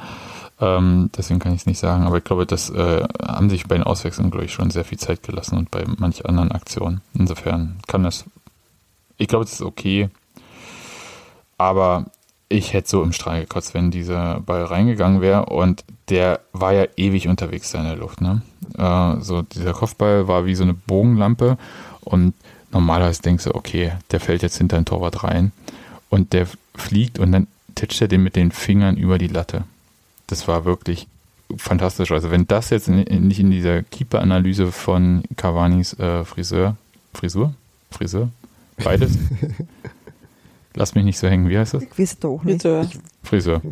[0.61, 2.05] Ähm, deswegen kann ich es nicht sagen.
[2.05, 4.99] Aber ich glaube, das äh, haben sich bei den Auswechslungen, glaube ich, schon sehr viel
[4.99, 7.01] Zeit gelassen und bei manch anderen Aktionen.
[7.15, 8.25] Insofern kann das,
[9.19, 10.09] ich glaube, das ist okay.
[11.59, 12.07] Aber
[12.49, 16.87] ich hätte so im Strahl gekotzt, wenn dieser Ball reingegangen wäre und der war ja
[16.97, 18.21] ewig unterwegs da in der Luft.
[18.21, 18.43] Ne?
[18.79, 21.59] Äh, so dieser Kopfball war wie so eine Bogenlampe
[22.03, 22.35] und
[22.71, 25.53] normalerweise denkst du, okay, der fällt jetzt hinter den Torwart rein
[26.09, 29.65] und der fliegt und dann titscht er den mit den Fingern über die Latte.
[30.27, 31.09] Das war wirklich
[31.57, 32.11] fantastisch.
[32.13, 36.77] Also wenn das jetzt in, nicht in dieser Keeper-Analyse von Cavanis äh, Friseur,
[37.15, 37.55] Frisur,
[37.91, 38.31] Friseur,
[38.83, 39.19] beides.
[40.75, 41.49] Lass mich nicht so hängen.
[41.49, 41.83] Wie heißt das?
[41.83, 42.67] ich weiß es doch auch nicht.
[43.23, 43.63] Friseur.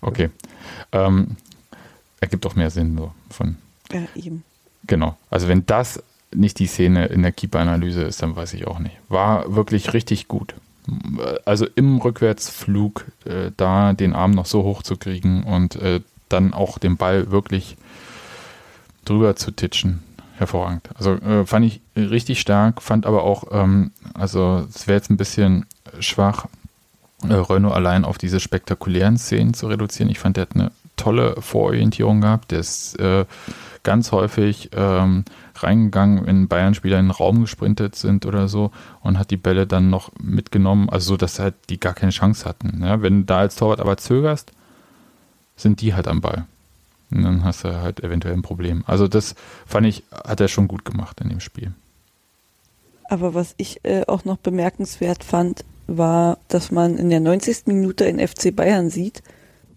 [0.00, 0.30] Okay.
[0.92, 1.36] Ähm,
[2.20, 3.56] ergibt auch mehr Sinn so von.
[3.92, 4.44] Ja, eben.
[4.86, 5.16] Genau.
[5.30, 6.02] Also wenn das
[6.32, 8.96] nicht die Szene in der Keeper-Analyse ist, dann weiß ich auch nicht.
[9.08, 10.54] War wirklich richtig gut.
[11.44, 16.52] Also im Rückwärtsflug äh, da den Arm noch so hoch zu kriegen und äh, dann
[16.52, 17.76] auch den Ball wirklich
[19.04, 20.02] drüber zu titschen.
[20.36, 20.88] Hervorragend.
[20.96, 25.16] Also äh, fand ich richtig stark, fand aber auch, ähm, also es wäre jetzt ein
[25.16, 25.64] bisschen
[26.00, 26.46] schwach,
[27.28, 30.10] äh, Renault allein auf diese spektakulären Szenen zu reduzieren.
[30.10, 32.50] Ich fand, der hat eine tolle Vororientierung gehabt.
[32.50, 33.26] Der ist äh,
[33.84, 35.24] ganz häufig ähm,
[35.64, 39.90] reingegangen, wenn Bayern-Spieler in den Raum gesprintet sind oder so und hat die Bälle dann
[39.90, 42.82] noch mitgenommen, also so, dass halt die gar keine Chance hatten.
[42.82, 43.02] Ja?
[43.02, 44.52] Wenn du da als Torwart aber zögerst,
[45.56, 46.46] sind die halt am Ball.
[47.10, 48.84] Und dann hast du halt eventuell ein Problem.
[48.86, 49.34] Also das
[49.66, 51.72] fand ich, hat er schon gut gemacht in dem Spiel.
[53.08, 57.66] Aber was ich äh, auch noch bemerkenswert fand, war, dass man in der 90.
[57.66, 59.22] Minute einen FC Bayern sieht,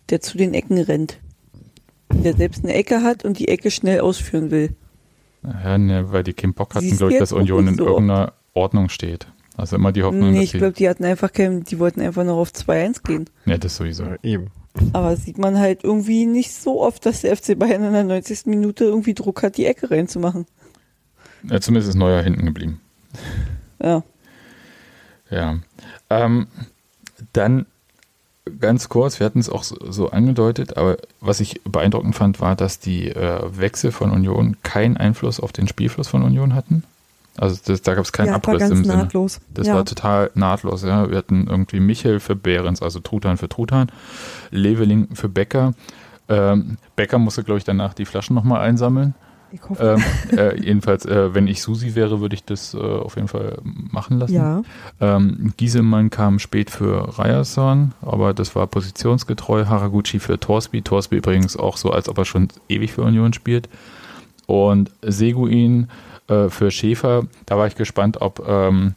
[0.10, 1.20] der zu den Ecken rennt.
[2.12, 4.76] Der selbst eine Ecke hat und die Ecke schnell ausführen will.
[5.64, 7.86] Ja, ne, weil die keinen Bock hatten, glaube ich, dass Union in so.
[7.86, 9.28] irgendeiner Ordnung steht.
[9.56, 12.24] Also immer die Hoffnung, Nee, dass ich glaube, die hatten einfach kein, die wollten einfach
[12.24, 13.30] noch auf 2-1 gehen.
[13.46, 14.04] Ja, das sowieso.
[14.04, 14.52] Ja, eben.
[14.94, 18.46] Aber sieht man halt irgendwie nicht so oft, dass der FC Bayern in der 90.
[18.46, 20.46] Minute irgendwie Druck hat, die Ecke reinzumachen.
[21.44, 22.82] Ja, zumindest ist Neuer hinten geblieben.
[23.82, 24.04] Ja.
[25.32, 25.60] Ja.
[26.10, 26.48] Ähm,
[27.34, 27.66] dann
[28.50, 32.80] ganz kurz, wir hatten es auch so, angedeutet, aber was ich beeindruckend fand, war, dass
[32.80, 36.84] die äh, Wechsel von Union keinen Einfluss auf den Spielfluss von Union hatten.
[37.38, 38.98] Also das, da gab es keinen ja, war Abriss ganz im Sinne.
[38.98, 39.40] nahtlos.
[39.54, 39.76] Das ja.
[39.76, 41.10] war total nahtlos, ja.
[41.10, 43.92] Wir hatten irgendwie Michel für Behrens, also Truthahn für Truthahn,
[44.50, 45.74] Leveling für Becker.
[46.30, 49.14] Ähm, Becker musste, glaube ich, danach die Flaschen nochmal einsammeln.
[49.80, 50.04] Ähm,
[50.38, 54.20] äh, jedenfalls, äh, wenn ich Susi wäre, würde ich das äh, auf jeden Fall machen
[54.20, 54.34] lassen.
[54.34, 54.62] ja.
[55.00, 59.66] Ähm, Gieselmann kam spät für Ryerson, aber das war positionsgetreu.
[59.66, 60.82] Haraguchi für Torsby.
[60.82, 63.70] Torsby übrigens auch so, als ob er schon ewig für Union spielt.
[64.46, 65.88] Und Seguin
[66.28, 67.26] äh, für Schäfer.
[67.46, 68.96] Da war ich gespannt, ob ähm,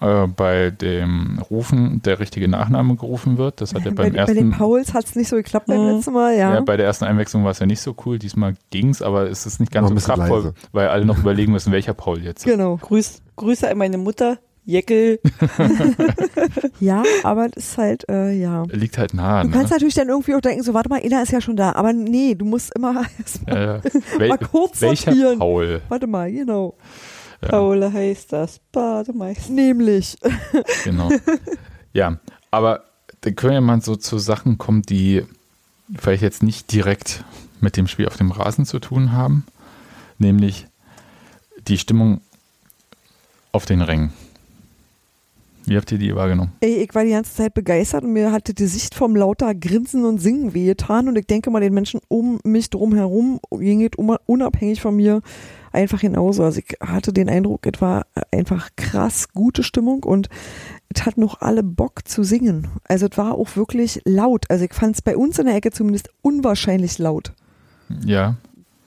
[0.00, 3.60] äh, bei dem Rufen der richtige Nachname gerufen wird.
[3.60, 4.50] Das hat er bei, beim bei den ersten.
[4.52, 5.96] Pauls hat es nicht so geklappt beim Mhm.
[5.96, 6.54] letzten Mal, ja.
[6.54, 8.18] Ja, bei der ersten Einwechslung war es ja nicht so cool.
[8.18, 10.54] Diesmal ging es, aber es ist nicht ganz War so kraftvoll, leise.
[10.72, 12.44] weil alle noch überlegen müssen, welcher Paul jetzt.
[12.44, 12.76] genau.
[12.76, 15.18] Grüß, Grüße an meine Mutter, Jeckel.
[16.80, 18.62] Ja, aber das ist halt, äh, ja.
[18.70, 19.42] Liegt halt nah.
[19.42, 19.54] Du ne?
[19.54, 21.72] kannst natürlich dann irgendwie auch denken, so, warte mal, Ina ist ja schon da.
[21.72, 23.80] Aber nee, du musst immer erstmal Ja,
[24.20, 24.28] ja.
[24.28, 25.38] Mal kurz welcher sortieren.
[25.40, 25.82] Paul?
[25.88, 26.74] Warte mal, genau.
[27.42, 27.92] Ja.
[27.92, 29.52] Heißt das Bademeister.
[29.52, 30.16] Nämlich.
[30.84, 31.10] Genau.
[31.92, 32.18] ja,
[32.50, 32.84] aber
[33.20, 35.24] dann können wir mal so zu Sachen kommen, die
[35.96, 37.24] vielleicht jetzt nicht direkt
[37.60, 39.44] mit dem Spiel auf dem Rasen zu tun haben,
[40.18, 40.66] nämlich
[41.66, 42.20] die Stimmung
[43.52, 44.12] auf den Rängen.
[45.66, 46.52] Wie habt ihr die wahrgenommen?
[46.60, 50.06] Ey, ich war die ganze Zeit begeistert und mir hatte die Sicht vom lauter Grinsen
[50.06, 53.90] und Singen wehgetan und ich denke mal, den Menschen um mich drum herum ging es
[53.96, 55.20] um- unabhängig von mir
[55.78, 56.44] einfach genauso.
[56.44, 60.28] Also ich hatte den Eindruck, es war einfach krass gute Stimmung und
[60.94, 62.68] es hat noch alle Bock zu singen.
[62.84, 64.46] Also es war auch wirklich laut.
[64.50, 67.32] Also ich fand es bei uns in der Ecke zumindest unwahrscheinlich laut.
[68.04, 68.36] Ja,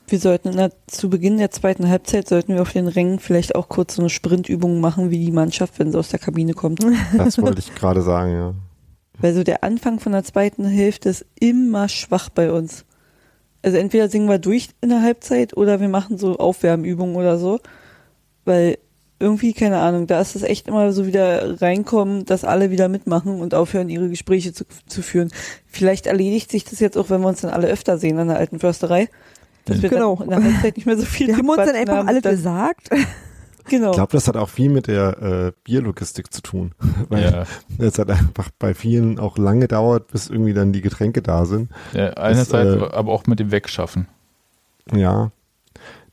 [0.07, 3.69] Wir sollten der, zu Beginn der zweiten Halbzeit sollten wir auf den Rängen vielleicht auch
[3.69, 6.85] kurz so eine Sprintübung machen, wie die Mannschaft, wenn sie aus der Kabine kommt.
[7.17, 8.53] Das wollte ich gerade sagen, ja.
[9.19, 12.85] Weil so der Anfang von der zweiten Hälfte ist immer schwach bei uns.
[13.63, 17.59] Also entweder singen wir durch in der Halbzeit oder wir machen so Aufwärmübungen oder so.
[18.45, 18.77] Weil
[19.19, 23.39] irgendwie, keine Ahnung, da ist es echt immer so wieder reinkommen, dass alle wieder mitmachen
[23.39, 25.31] und aufhören, ihre Gespräche zu, zu führen.
[25.67, 28.37] Vielleicht erledigt sich das jetzt auch, wenn wir uns dann alle öfter sehen an der
[28.37, 29.09] alten Försterei.
[29.65, 30.15] Dass wir Genau.
[30.15, 32.21] dann in der Halbzeit nicht mehr so viel Wir haben uns dann einfach haben, alle
[32.21, 32.89] gesagt.
[33.69, 33.91] Genau.
[33.91, 36.71] Ich glaube, das hat auch viel mit der äh, Bierlogistik zu tun.
[37.09, 37.45] Weil Ja.
[37.77, 41.69] es hat einfach bei vielen auch lange dauert, bis irgendwie dann die Getränke da sind.
[41.93, 44.07] Ja, einerseits, äh, aber auch mit dem Wegschaffen.
[44.93, 45.31] Ja,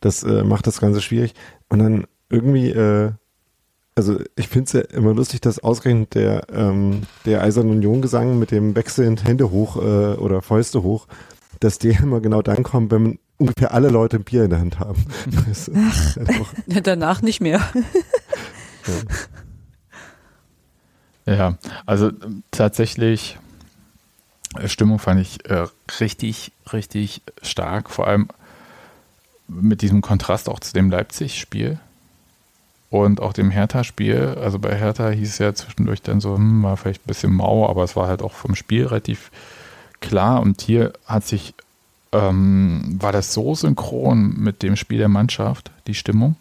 [0.01, 1.35] das äh, macht das Ganze schwierig.
[1.69, 3.13] Und dann irgendwie, äh,
[3.95, 8.39] also ich finde es ja immer lustig, dass ausgerechnet der, ähm, der Eisernen Union Gesang
[8.39, 11.09] mit dem wechselnd Hände hoch äh, oder Fäuste hoch,
[11.61, 14.79] dass der immer genau dann kommt, wenn ungefähr alle Leute ein Bier in der Hand
[14.79, 15.05] haben.
[16.67, 17.61] Halt Danach nicht mehr.
[21.29, 23.39] Ja, also ähm, tatsächlich,
[24.57, 25.67] äh, Stimmung fand ich äh,
[26.01, 27.91] richtig, richtig stark.
[27.91, 28.29] Vor allem
[29.47, 31.79] mit diesem Kontrast auch zu dem Leipzig-Spiel
[32.89, 34.39] und auch dem Hertha-Spiel.
[34.41, 37.69] Also bei Hertha hieß es ja zwischendurch dann so, hm, war vielleicht ein bisschen mau,
[37.69, 39.31] aber es war halt auch vom Spiel relativ
[40.01, 40.41] klar.
[40.41, 41.53] Und hier hat sich,
[42.13, 46.37] ähm, war das so synchron mit dem Spiel der Mannschaft, die Stimmung,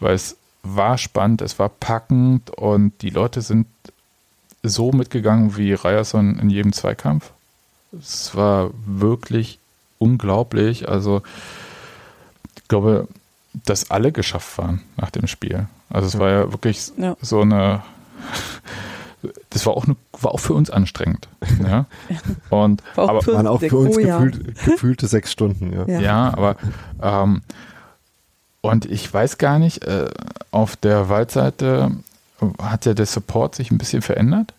[0.00, 3.66] weil es war spannend, es war packend und die Leute sind
[4.62, 7.30] so mitgegangen wie Ryerson in jedem Zweikampf.
[7.98, 9.58] Es war wirklich
[9.98, 10.88] unglaublich.
[10.88, 11.22] Also
[12.56, 13.08] ich glaube,
[13.66, 15.66] dass alle geschafft waren nach dem Spiel.
[15.90, 17.16] Also es war ja wirklich Ja.
[17.20, 17.82] so eine
[19.50, 21.28] das war auch, eine, war auch für uns anstrengend.
[21.62, 21.86] Ja?
[22.50, 24.18] Und, War auch aber, für waren auch uns für uns Oh ja.
[24.18, 25.72] gefühlt, gefühlte sechs Stunden.
[25.72, 25.86] Ja.
[25.86, 26.00] Ja.
[26.00, 26.56] ja, aber
[27.00, 27.42] ähm,
[28.60, 30.08] und ich weiß gar nicht, äh,
[30.50, 31.92] auf der Waldseite
[32.60, 34.54] hat ja der Support sich ein bisschen verändert.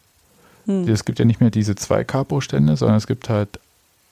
[0.65, 0.87] Hm.
[0.87, 3.59] Es gibt ja nicht mehr diese zwei Capo-Stände, sondern es gibt halt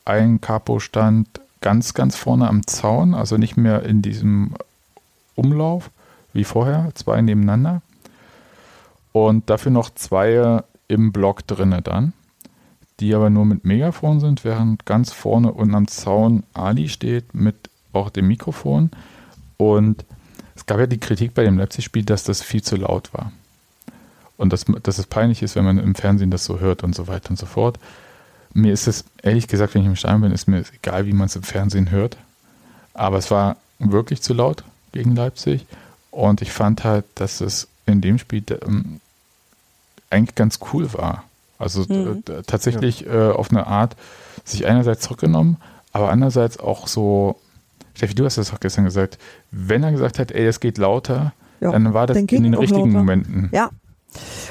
[0.06, 1.28] einen Capo-Stand
[1.62, 4.56] ganz, ganz vorne am Zaun, also nicht mehr in diesem
[5.36, 5.90] Umlauf
[6.34, 7.82] wie vorher, zwei nebeneinander.
[9.12, 12.14] Und dafür noch zwei im Block drinne dann,
[13.00, 17.56] die aber nur mit Megafon sind, während ganz vorne unten am Zaun Ali steht mit
[17.94, 18.92] auch dem Mikrofon.
[19.58, 20.06] Und
[20.56, 23.32] es gab ja die Kritik bei dem Leipzig-Spiel, dass das viel zu laut war.
[24.38, 27.08] Und dass, dass es peinlich ist, wenn man im Fernsehen das so hört und so
[27.08, 27.80] weiter und so fort.
[28.54, 31.28] Mir ist es, ehrlich gesagt, wenn ich im Stadion bin, ist mir egal, wie man
[31.28, 32.18] es im Fernsehen hört.
[32.94, 35.66] Aber es war wirklich zu laut gegen Leipzig.
[36.10, 39.00] Und ich fand halt, dass es in dem Spiel ähm,
[40.10, 41.24] eigentlich ganz cool war.
[41.58, 42.24] Also Mhm.
[42.30, 43.96] äh, tatsächlich äh, auf eine Art
[44.44, 45.58] sich einerseits zurückgenommen,
[45.94, 47.36] aber andererseits auch so,
[47.94, 49.18] Steffi, du hast das auch gestern gesagt,
[49.52, 52.54] wenn er gesagt hat, ey, es geht lauter, Ja, dann war das dann in den
[52.56, 52.98] richtigen lauter.
[52.98, 53.50] Momenten.
[53.54, 53.70] Ja.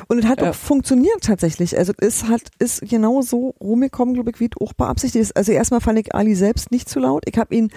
[0.09, 0.51] Und es hat Ja.
[0.51, 1.77] auch funktioniert tatsächlich.
[1.77, 5.37] Also es hat ist genau so rumgekommen, glaube ich, wie es auch beabsichtigt ist.
[5.37, 7.25] Also erstmal fand ich Ali selbst nicht zu laut.
[7.27, 7.71] Ich habe ihn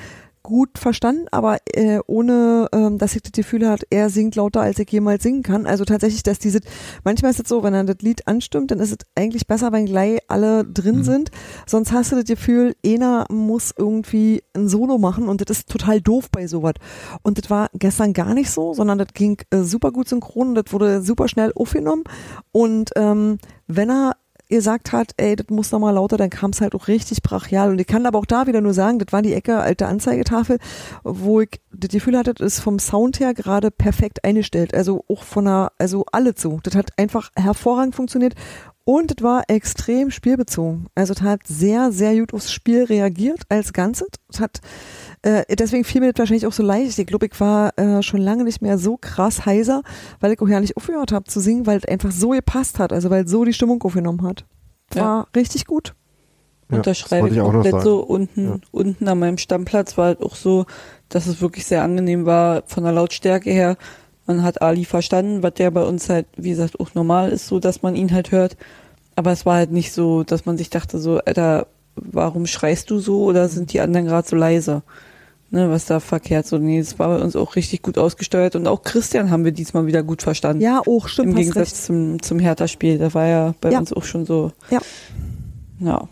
[0.44, 4.78] gut verstanden, aber äh, ohne, ähm, dass ich das Gefühl hat, er singt lauter, als
[4.78, 5.66] ich jemals singen kann.
[5.66, 6.60] Also tatsächlich, dass diese,
[7.04, 9.86] manchmal ist es so, wenn er das Lied anstimmt, dann ist es eigentlich besser, wenn
[9.86, 11.04] gleich alle drin Mhm.
[11.04, 11.32] sind.
[11.66, 16.02] Sonst hast du das Gefühl, einer muss irgendwie ein Solo machen und das ist total
[16.02, 16.74] doof bei sowas.
[17.22, 20.56] Und das war gestern gar nicht so, sondern das ging äh, super gut synchron und
[20.56, 22.04] das wurde super schnell aufgenommen.
[22.52, 23.38] Und ähm,
[23.68, 24.18] wenn er
[24.50, 27.72] gesagt hat, ey, das muss noch mal lauter, dann kam es halt auch richtig brachial.
[27.72, 30.60] Und ich kann aber auch da wieder nur sagen, das war die Ecke alte Anzeigetafel,
[31.04, 34.74] wo ich das Gefühl hatte, das ist vom Sound her gerade perfekt eingestellt.
[34.74, 36.60] Also auch von der, also alle zu.
[36.64, 38.36] Das hat einfach hervorragend funktioniert.
[38.86, 40.88] Und es war extrem spielbezogen.
[40.94, 44.10] Also es hat sehr, sehr gut aufs Spiel reagiert als Ganzes.
[44.32, 44.60] Es hat
[45.22, 47.00] äh, deswegen fiel mir das wahrscheinlich auch so leicht.
[47.00, 49.84] Ich glaube, ich war äh, schon lange nicht mehr so krass heiser,
[50.20, 52.92] weil ich auch ja nicht aufgehört habe zu singen, weil es einfach so gepasst hat,
[52.92, 54.46] also weil es so die Stimmung aufgenommen hat.
[54.94, 55.96] War richtig gut.
[56.70, 58.56] Ja, Unterschreibe ich ich auch noch komplett so unten, Ja.
[58.72, 60.66] unten an meinem Stammplatz war halt auch so,
[61.10, 63.78] dass es wirklich sehr angenehm war von der Lautstärke her.
[64.26, 67.60] Man hat Ali verstanden, was der bei uns halt, wie gesagt, auch normal ist, so
[67.60, 68.56] dass man ihn halt hört.
[69.16, 73.00] Aber es war halt nicht so, dass man sich dachte so, Alter, warum schreist du
[73.00, 74.82] so oder sind die anderen gerade so leise?
[75.52, 76.58] Ne, was da verkehrt so.
[76.58, 79.86] Nee, es war bei uns auch richtig gut ausgesteuert und auch Christian haben wir diesmal
[79.86, 80.64] wieder gut verstanden.
[80.64, 81.30] Ja, auch stimmt.
[81.30, 81.76] Im Gegensatz recht.
[81.84, 82.98] zum, zum Hertha-Spiel.
[82.98, 83.78] Da war ja bei Ja.
[83.78, 84.52] uns auch schon so.
[84.72, 84.80] Ja.
[85.80, 86.08] Ja.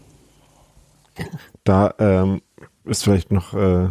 [1.64, 2.42] Da ähm,
[2.86, 3.88] ist vielleicht noch äh,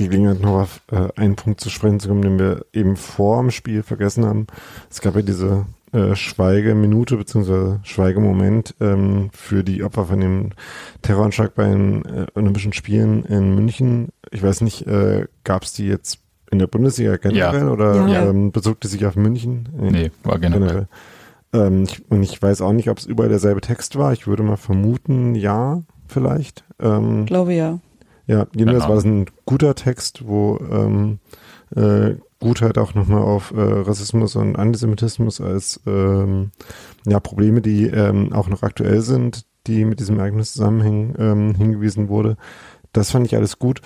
[0.00, 3.40] die Gelegenheit, noch auf äh, einen Punkt zu sprechen zu kommen, den wir eben vor
[3.40, 4.46] dem Spiel vergessen haben.
[4.90, 7.78] Es gab ja diese äh, Schweigeminute bzw.
[7.82, 10.50] Schweigemoment ähm, für die Opfer von dem
[11.02, 14.08] Terroranschlag bei den äh, Olympischen Spielen in München.
[14.30, 16.18] Ich weiß nicht, äh, gab es die jetzt
[16.50, 18.28] in der Bundesliga generell oder Ja.
[18.28, 19.68] ähm, bezog die sich auf München?
[19.78, 20.88] Nee, war generell.
[21.52, 24.12] Ähm, ich, und ich weiß auch nicht, ob es überall derselbe Text war.
[24.12, 26.64] Ich würde mal vermuten, ja, vielleicht.
[26.80, 27.78] Ähm, Glaube ja.
[28.26, 28.88] Ja, jedenfalls Ja.
[28.88, 31.18] war das ein guter Text, wo ähm,
[31.74, 36.50] äh, gut halt auch nochmal auf äh, Rassismus und Antisemitismus als ähm,
[37.06, 42.08] ja, Probleme, die ähm, auch noch aktuell sind, die mit diesem Ereignis zusammenhängen, ähm, hingewiesen
[42.08, 42.36] wurde.
[42.92, 43.82] Das fand ich alles gut.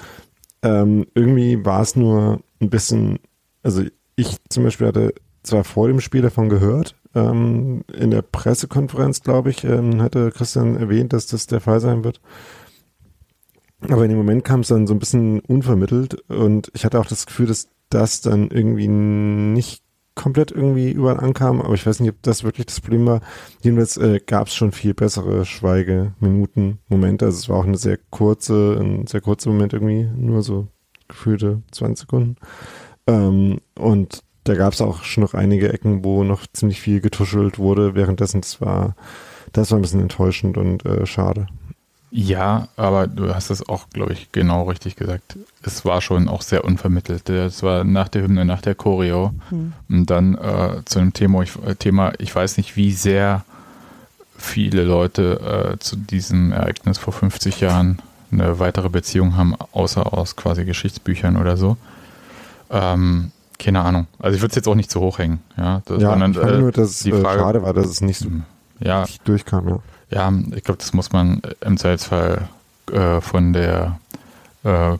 [0.62, 3.18] Ähm, irgendwie war es nur ein bisschen,
[3.62, 3.82] also
[4.16, 9.50] ich zum Beispiel hatte zwar vor dem Spiel davon gehört, ähm, in der Pressekonferenz, glaube
[9.50, 12.20] ich, ähm, hatte Christian erwähnt, dass das der Fall sein wird.
[13.88, 17.06] Aber in dem Moment kam es dann so ein bisschen unvermittelt und ich hatte auch
[17.06, 19.82] das Gefühl, dass das dann irgendwie nicht
[20.14, 23.20] komplett irgendwie überall ankam, aber ich weiß nicht, ob das wirklich das Problem war.
[23.62, 27.24] Jedenfalls äh, gab es schon viel bessere Schweigeminuten, Momente.
[27.24, 30.68] Also es war auch eine sehr kurze, ein sehr kurzer Moment irgendwie, nur so
[31.08, 32.36] gefühlte 20 Sekunden.
[33.06, 37.58] Ähm, und da gab es auch schon noch einige Ecken, wo noch ziemlich viel getuschelt
[37.58, 37.94] wurde.
[37.94, 38.94] Währenddessen, das war,
[39.52, 41.46] das war ein bisschen enttäuschend und äh, schade.
[42.16, 45.36] Ja, aber du hast es auch, glaube ich, genau richtig gesagt.
[45.64, 47.28] Es war schon auch sehr unvermittelt.
[47.28, 49.34] Es war nach der Hymne, nach der Choreo.
[49.48, 49.72] Hm.
[49.88, 53.44] Und dann äh, zu dem Thema ich, äh, Thema, ich weiß nicht, wie sehr
[54.38, 57.98] viele Leute äh, zu diesem Ereignis vor 50 Jahren
[58.30, 61.76] eine weitere Beziehung haben, außer aus quasi Geschichtsbüchern oder so.
[62.70, 64.06] Ähm, keine Ahnung.
[64.20, 65.40] Also ich würde es jetzt auch nicht zu hoch hängen.
[65.56, 67.86] Ja, das, ja sondern, ich fand äh, nur, dass es äh, Frage, schade war, dass
[67.86, 68.44] es nicht so hm.
[68.78, 69.68] ja, durchkam.
[69.68, 69.78] Ja.
[70.10, 72.48] Ja, ich glaube, das muss man im Zweifelsfall
[72.92, 73.98] äh, von der
[74.62, 74.96] äh,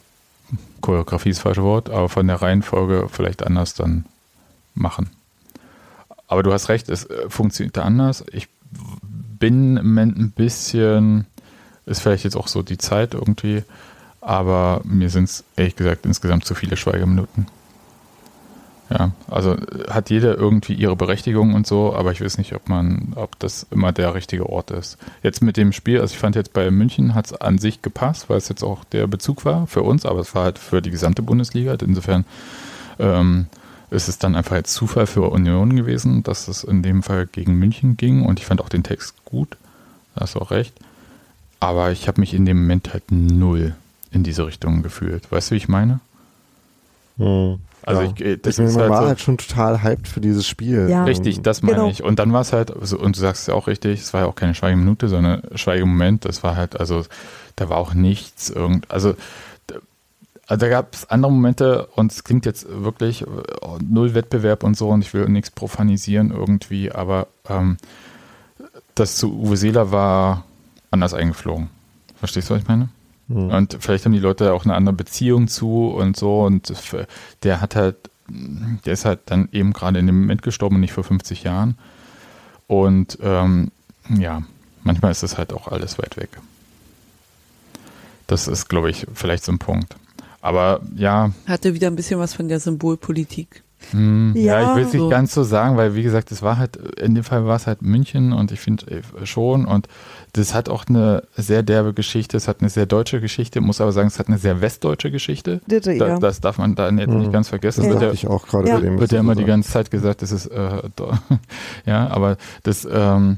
[0.80, 4.04] Choreografie ist das falsche Wort, aber von der Reihenfolge vielleicht anders dann
[4.74, 5.10] machen.
[6.26, 8.24] Aber du hast recht, es äh, funktioniert anders.
[8.32, 11.26] Ich bin im Moment ein bisschen,
[11.86, 13.62] ist vielleicht jetzt auch so die Zeit irgendwie,
[14.20, 17.46] aber mir sind es ehrlich gesagt insgesamt zu viele Schweigeminuten.
[18.96, 19.56] Ja, also
[19.90, 23.66] hat jeder irgendwie ihre Berechtigung und so, aber ich weiß nicht, ob man, ob das
[23.72, 24.98] immer der richtige Ort ist.
[25.24, 28.30] Jetzt mit dem Spiel, also ich fand jetzt bei München hat es an sich gepasst,
[28.30, 30.92] weil es jetzt auch der Bezug war für uns, aber es war halt für die
[30.92, 31.74] gesamte Bundesliga.
[31.74, 32.24] Insofern
[33.00, 33.46] ähm,
[33.90, 37.54] ist es dann einfach jetzt Zufall für Union gewesen, dass es in dem Fall gegen
[37.54, 39.56] München ging und ich fand auch den Text gut,
[40.14, 40.72] da hast du auch recht.
[41.58, 43.74] Aber ich habe mich in dem Moment halt null
[44.12, 45.32] in diese Richtung gefühlt.
[45.32, 45.98] Weißt du, wie ich meine?
[47.16, 47.58] Hm.
[47.86, 48.12] Also ja.
[48.16, 50.88] ich, das ich meine, man halt war so, halt schon total hyped für dieses Spiel.
[50.88, 51.04] Ja.
[51.04, 51.88] Richtig, das meine genau.
[51.90, 52.02] ich.
[52.02, 54.22] Und dann war es halt, so, und du sagst es ja auch richtig, es war
[54.22, 56.24] ja auch keine Schweigeminute, sondern Schweigemoment.
[56.24, 57.04] Das war halt, also
[57.56, 59.14] da war auch nichts, irgend, also
[60.46, 64.76] also da gab es andere Momente und es klingt jetzt wirklich oh, null Wettbewerb und
[64.76, 67.78] so und ich will nichts profanisieren irgendwie, aber ähm,
[68.94, 70.44] das zu Uwe Seeler war
[70.90, 71.70] anders eingeflogen.
[72.18, 72.88] Verstehst du, was ich meine?
[73.28, 73.50] Mhm.
[73.50, 76.42] Und vielleicht haben die Leute auch eine andere Beziehung zu und so.
[76.42, 76.72] Und
[77.42, 77.96] der hat halt,
[78.28, 81.78] der ist halt dann eben gerade in dem Moment gestorben und nicht vor 50 Jahren.
[82.66, 83.70] Und ähm,
[84.08, 84.42] ja,
[84.82, 86.30] manchmal ist das halt auch alles weit weg.
[88.26, 89.96] Das ist, glaube ich, vielleicht so ein Punkt.
[90.40, 91.32] Aber ja.
[91.46, 93.63] Hatte wieder ein bisschen was von der Symbolpolitik.
[93.90, 95.08] Hm, ja, ja, ich will es nicht so.
[95.08, 97.82] ganz so sagen, weil wie gesagt, es war halt, in dem Fall war es halt
[97.82, 99.88] München und ich finde äh, schon und
[100.32, 103.92] das hat auch eine sehr derbe Geschichte, es hat eine sehr deutsche Geschichte, muss aber
[103.92, 105.60] sagen, es hat eine sehr westdeutsche Geschichte.
[105.66, 106.18] Bitte, ja.
[106.18, 107.18] das darf man da jetzt mhm.
[107.18, 107.84] nicht ganz vergessen.
[107.84, 108.76] Das wird ja, ich auch gerade ja.
[108.76, 108.98] bei dem.
[108.98, 110.82] Wird ja immer die ganze Zeit gesagt, das ist, äh,
[111.86, 113.36] ja, aber das, ähm,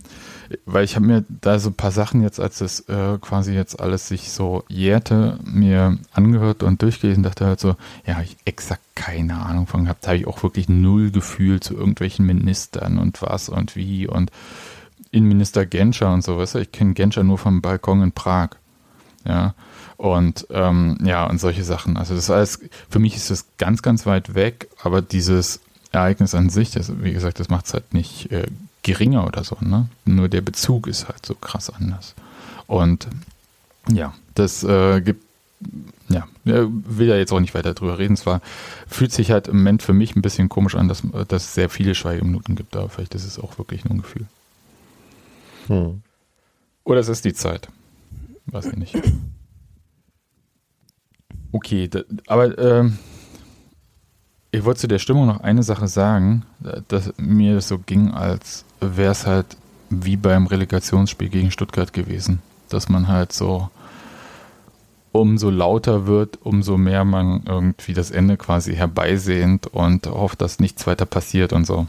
[0.64, 3.80] weil ich habe mir da so ein paar Sachen jetzt, als das äh, quasi jetzt
[3.80, 7.76] alles sich so jährte, mir angehört und durchgelesen, dachte halt so,
[8.06, 12.26] ja, ich exakt keine Ahnung von gehabt, habe ich auch wirklich null Gefühl zu irgendwelchen
[12.26, 14.30] Ministern und was und wie und
[15.10, 18.50] Innenminister Genscher und so, weißt du, ich kenne Genscher nur vom Balkon in Prag,
[19.24, 19.54] ja,
[19.96, 21.96] und ähm, ja, und solche Sachen.
[21.96, 25.60] Also das alles, für mich ist das ganz, ganz weit weg, aber dieses
[25.92, 28.46] Ereignis an sich, das, wie gesagt, das macht es halt nicht äh,
[28.86, 29.88] geringer oder so, ne?
[30.04, 32.14] Nur der Bezug ist halt so krass anders.
[32.68, 33.08] Und
[33.88, 35.24] ja, das äh, gibt,
[36.08, 38.16] ja, will ja jetzt auch nicht weiter drüber reden.
[38.16, 38.40] Zwar
[38.86, 41.68] fühlt sich halt im Moment für mich ein bisschen komisch an, dass, dass es sehr
[41.68, 44.26] viele Schweigeminuten gibt, aber vielleicht ist es auch wirklich nur ein Gefühl.
[45.66, 46.02] Hm.
[46.84, 47.68] Oder es ist die Zeit.
[48.46, 48.94] Weiß ich nicht.
[51.50, 52.98] Okay, da, aber ähm,
[54.52, 56.44] ich wollte zu der Stimmung noch eine Sache sagen,
[56.86, 59.56] dass mir das so ging, als wäre es halt
[59.90, 62.42] wie beim Relegationsspiel gegen Stuttgart gewesen.
[62.68, 63.70] Dass man halt so
[65.12, 70.86] umso lauter wird, umso mehr man irgendwie das Ende quasi herbeisehnt und hofft, dass nichts
[70.86, 71.86] weiter passiert und so.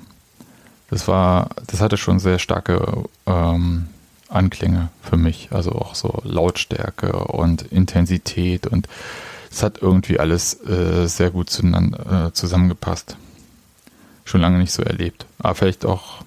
[0.90, 3.88] Das war, das hatte schon sehr starke ähm,
[4.30, 5.50] Anklänge für mich.
[5.52, 8.88] Also auch so Lautstärke und Intensität und
[9.52, 13.18] es hat irgendwie alles äh, sehr gut äh, zusammengepasst.
[14.26, 15.26] Schon lange nicht so erlebt.
[15.40, 16.22] Aber vielleicht auch,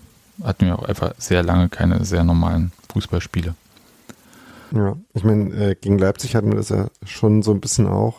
[0.45, 3.55] hatten wir auch einfach sehr lange keine sehr normalen Fußballspiele.
[4.73, 8.19] Ja, ich meine, äh, gegen Leipzig hatten wir das ja schon so ein bisschen auch.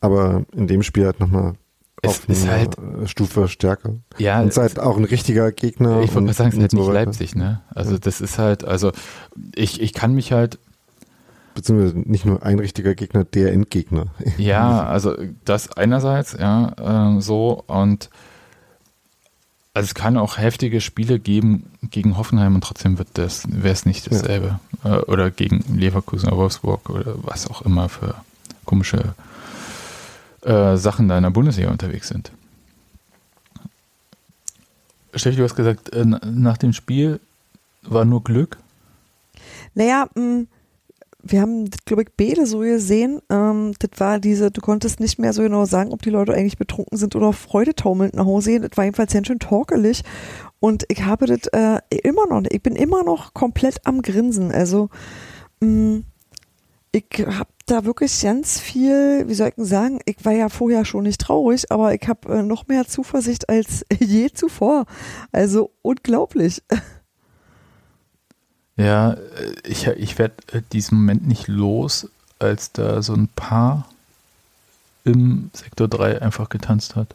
[0.00, 1.54] Aber in dem Spiel halt nochmal
[2.00, 3.96] Es auf ist einer halt- äh, Stufe stärker.
[4.16, 6.00] Ja, Und es ist halt auch ein richtiger Gegner.
[6.00, 7.04] ich wollte mal sagen, es ist halt so nicht weiter.
[7.04, 7.60] Leipzig, ne?
[7.74, 8.92] Also das ist halt, also
[9.54, 10.58] ich, ich kann mich halt,
[11.52, 14.06] Beziehungsweise nicht nur ein richtiger Gegner, der Endgegner.
[14.38, 18.08] ja, also das einerseits, ja, ähm, so und
[19.74, 23.86] also es kann auch heftige Spiele geben gegen Hoffenheim und trotzdem wird das, wäre es
[23.86, 24.58] nicht dasselbe.
[24.84, 28.14] Äh, oder gegen Leverkusen oder Wolfsburg oder was auch immer für
[28.64, 29.14] komische
[30.42, 32.32] äh, Sachen da in der Bundesliga unterwegs sind.
[35.14, 37.20] Steffi, du hast gesagt, äh, na- nach dem Spiel
[37.82, 38.56] war nur Glück.
[39.74, 40.44] Naja, mh,
[41.22, 43.20] wir haben, glaube ich, beide so gesehen.
[43.30, 46.58] Ähm, das war diese, du konntest nicht mehr so genau sagen, ob die Leute eigentlich
[46.58, 48.62] betrunken sind oder freudetaumelnd nach Hause gehen.
[48.62, 50.02] Das war jedenfalls ganz schön torkelig.
[50.60, 54.52] Und ich habe das äh, immer noch, ich bin immer noch komplett am Grinsen.
[54.52, 54.90] Also,
[55.60, 56.02] mh,
[56.92, 60.84] ich habe da wirklich ganz viel, wie soll ich denn sagen, ich war ja vorher
[60.84, 64.86] schon nicht traurig, aber ich habe äh, noch mehr Zuversicht als je zuvor.
[65.32, 66.62] Also unglaublich.
[68.80, 72.08] Ja, äh, ich, ich werde diesen Moment nicht los,
[72.38, 73.86] als da so ein Paar
[75.04, 77.14] im Sektor 3 einfach getanzt hat.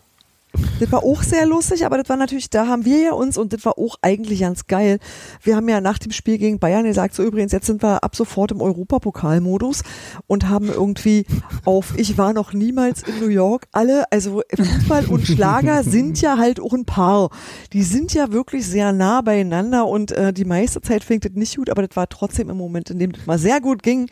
[0.80, 3.54] Das war auch sehr lustig, aber das war natürlich, da haben wir ja uns und
[3.54, 5.00] das war auch eigentlich ganz geil.
[5.42, 8.16] Wir haben ja nach dem Spiel gegen Bayern gesagt, so übrigens, jetzt sind wir ab
[8.16, 9.84] sofort im Europapokalmodus
[10.28, 11.26] und haben irgendwie
[11.66, 16.38] auf Ich war noch niemals in New York alle, also Fußball und Schlager sind ja
[16.38, 17.30] halt auch ein Paar.
[17.74, 21.56] Die sind ja wirklich sehr nah beieinander und äh, die meiste Zeit fängt das nicht
[21.58, 24.10] gut, aber das war trotzdem im Moment, in dem das mal sehr gut ging.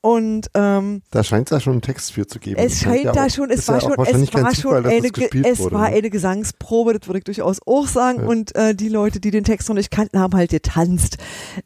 [0.00, 2.56] Und ähm, Da scheint es ja schon einen Text für zu geben.
[2.58, 5.48] es scheint ja da auch- schon, es war ja schon, es war schon Zufall, eine,
[5.48, 5.96] es war ne?
[5.96, 8.20] eine Gesangsprobe, das würde ich durchaus auch sagen.
[8.20, 8.26] Ja.
[8.26, 11.18] Und äh, die Leute, die den Text noch nicht kannten, haben halt getanzt.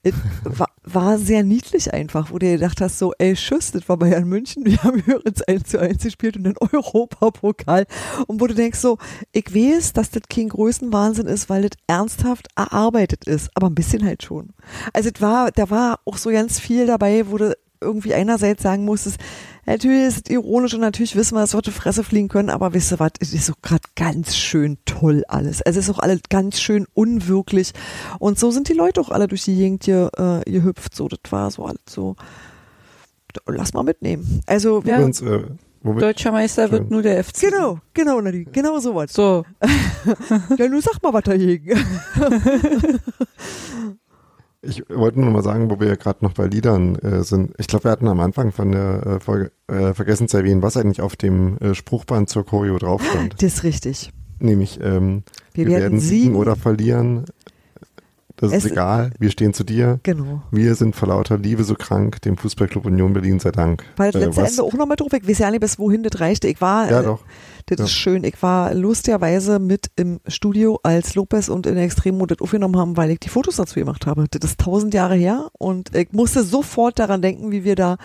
[0.02, 0.14] Es
[0.44, 4.28] war, war sehr niedlich einfach, wo du gedacht hast, so, ey, tschüss, das war Bayern
[4.28, 7.86] München, wir haben übrigens 1 zu 1 gespielt und den Europapokal.
[8.26, 8.98] Und wo du denkst so,
[9.32, 14.04] ich weiß, dass das kein Größenwahnsinn ist, weil das ernsthaft erarbeitet ist, aber ein bisschen
[14.04, 14.50] halt schon.
[14.92, 19.18] Also war, da war auch so ganz viel dabei, wo du irgendwie einerseits sagen musstest,
[19.68, 22.72] natürlich ist es ironisch und natürlich wissen wir, es wird die Fresse fliegen können, aber
[22.74, 25.60] wisst ihr was, es ist so gerade ganz schön toll alles.
[25.60, 27.72] Es ist auch alles ganz schön unwirklich
[28.18, 31.20] und so sind die Leute auch alle durch die Gegend hier äh, gehüpft, so, das
[31.30, 32.16] war so alles so,
[33.46, 34.40] lass mal mitnehmen.
[34.46, 34.98] Also, wir, Ja.
[34.98, 35.44] Übrigens, äh,
[35.82, 37.40] womit, Deutscher Meister wird nur der FC.
[37.50, 39.12] genau, genau, Nadine, genau so was.
[39.12, 39.44] So,
[40.56, 41.78] Ja, nun sag mal was dagegen.
[44.62, 47.52] ich wollte nur mal sagen, wo wir ja gerade noch bei Liedern äh, sind.
[47.58, 50.76] Ich glaube, wir hatten am Anfang von der äh, Folge äh, vergessen zu erwähnen, was
[50.76, 53.34] eigentlich auf dem äh, Spruchband zur Choreo drauf stand.
[53.42, 54.12] Das ist richtig.
[54.40, 55.22] Nämlich, ähm,
[55.52, 56.22] Wir, wir, werden, siegen.
[56.22, 57.24] siegen oder verlieren.
[58.40, 59.10] Das ist egal.
[59.18, 59.98] Wir stehen zu dir.
[60.04, 60.42] Genau.
[60.52, 62.22] Wir sind vor lauter Liebe so krank.
[62.22, 63.84] Dem Fußballclub Union Berlin sei Dank.
[63.96, 65.12] Weil das Äh, letzte Ende auch noch mit drauf.
[65.12, 66.46] Ich weiß ja nicht, bis wohin das reichte.
[66.46, 67.20] Ich war, Ja, äh, doch.
[67.66, 67.84] das Ja.
[67.86, 68.22] ist schön.
[68.22, 73.10] Ich war lustigerweise mit im Studio, als Lopez und in Extremo das aufgenommen haben, weil
[73.10, 74.26] ich die Fotos dazu gemacht habe.
[74.30, 77.96] Das ist tausend Jahre her und ich musste sofort daran denken, wie wir da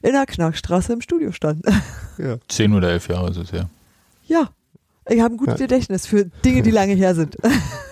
[0.00, 1.62] in der Knackstraße im Studio standen.
[2.18, 2.36] Ja.
[2.48, 3.68] Zehn oder elf Jahre ist es her.
[4.26, 4.48] ja.
[5.08, 5.66] Ich habe ein gutes Ja.
[5.66, 7.36] Gedächtnis für Dinge, die lange her sind.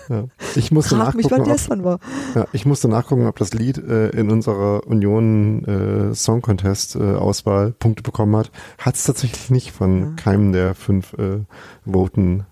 [0.09, 0.25] Ja.
[0.55, 1.99] Ich musste Frag mich, nachgucken, ob, gestern war.
[2.35, 5.63] ja, ich musste nachgucken, ob das Lied äh, in unserer Union
[6.11, 8.51] äh, Song Contest äh, Auswahl Punkte bekommen hat.
[8.77, 10.09] Hat es tatsächlich nicht von Ja.
[10.21, 11.39] keinem der fünf äh,
[11.85, 12.45] Voten.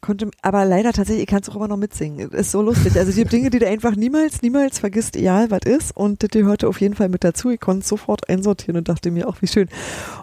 [0.00, 2.30] Konnte, aber leider tatsächlich, ich kann es auch immer noch mitsingen.
[2.30, 2.96] Ist so lustig.
[2.96, 5.94] Also es gibt Dinge, die du einfach niemals, niemals vergisst, egal was ist.
[5.94, 7.50] Und das gehörte auf jeden Fall mit dazu.
[7.50, 9.68] Ich konnte es sofort einsortieren und dachte mir auch, wie schön.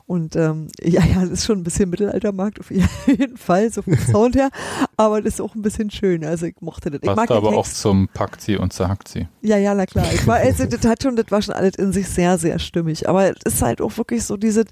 [0.08, 2.72] Und ähm, ja, ja, das ist schon ein bisschen Mittelaltermarkt auf
[3.08, 4.50] jeden Fall, so vom Sound her.
[4.96, 6.26] Aber das ist auch ein bisschen schön.
[6.26, 7.02] Also ich mochte das.
[7.04, 9.28] Ich Passt mag aber auch zum Packt sie und sagt sie.
[9.42, 10.08] Ja, ja, na klar.
[10.12, 13.08] Ich war, also, das hat schon, das war schon alles in sich sehr, sehr stimmig.
[13.08, 14.66] Aber es ist halt auch wirklich so diese,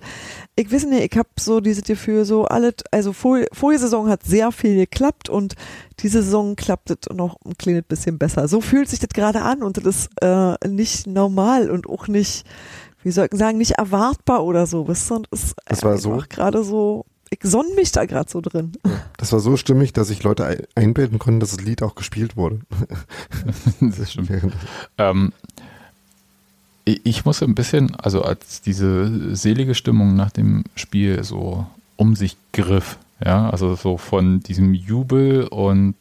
[0.55, 4.23] ich weiß nicht, ich habe so dieses Gefühl, so alles, also vor, vorige Saison hat
[4.23, 5.55] sehr viel geklappt und
[5.99, 8.47] diese Saison klappt es noch ein kleines bisschen besser.
[8.47, 12.45] So fühlt sich das gerade an und das ist äh, nicht normal und auch nicht,
[13.03, 14.87] wie soll ich sagen, nicht erwartbar oder so.
[14.87, 15.17] Wisst ihr?
[15.17, 16.13] Und es ist Das war so?
[16.13, 18.71] einfach gerade so, ich sonne mich da gerade so drin.
[19.17, 22.37] Das war so stimmig, dass sich Leute ein- einbilden konnten, dass das Lied auch gespielt
[22.37, 22.59] wurde.
[23.81, 24.29] das stimmt.
[24.97, 25.33] Ähm,
[26.85, 31.65] ich, ich muss ein bisschen, also als diese selige Stimmung nach dem Spiel so
[31.97, 35.95] um sich griff, ja, also so von diesem Jubel und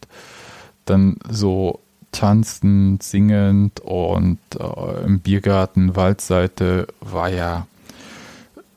[0.84, 1.80] dann so
[2.12, 7.66] tanzend, singend und äh, im Biergarten, Waldseite war ja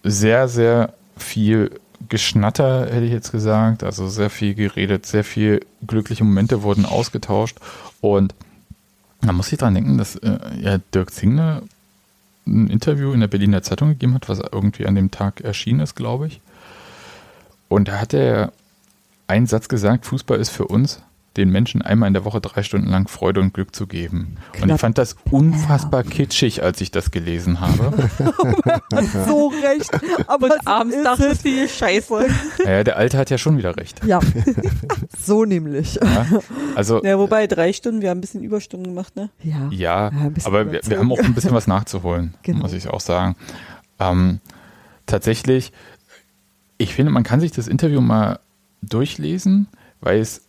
[0.03, 1.71] sehr, sehr viel
[2.09, 3.83] Geschnatter, hätte ich jetzt gesagt.
[3.83, 7.57] Also sehr viel geredet, sehr viel glückliche Momente wurden ausgetauscht.
[8.01, 8.33] Und
[9.21, 11.63] da muss ich dran denken, dass äh, ja, Dirk Zingler
[12.45, 15.95] ein Interview in der Berliner Zeitung gegeben hat, was irgendwie an dem Tag erschienen ist,
[15.95, 16.39] glaube ich.
[17.69, 18.51] Und da hat er
[19.27, 21.01] einen Satz gesagt, Fußball ist für uns,
[21.35, 24.37] den Menschen einmal in der Woche drei Stunden lang Freude und Glück zu geben.
[24.53, 24.79] Und ich Knapp.
[24.79, 27.93] fand das unfassbar kitschig, als ich das gelesen habe.
[29.27, 29.91] so recht.
[30.27, 32.27] Aber so Abends ist dachte ich, Scheiße.
[32.63, 34.03] Naja, der Alte hat ja schon wieder recht.
[34.03, 34.19] Ja,
[35.19, 35.99] so nämlich.
[36.01, 36.25] Ja?
[36.75, 39.29] Also, Ja, wobei drei Stunden, wir haben ein bisschen Überstunden gemacht, ne?
[39.43, 39.67] Ja.
[39.69, 42.59] ja, ein bisschen aber wir, wir haben auch ein bisschen was nachzuholen, Genau.
[42.61, 43.35] muss ich auch sagen.
[43.99, 44.39] Ähm,
[45.05, 45.71] tatsächlich,
[46.77, 48.39] ich finde, man kann sich das Interview mal
[48.81, 49.67] durchlesen,
[50.01, 50.41] weil es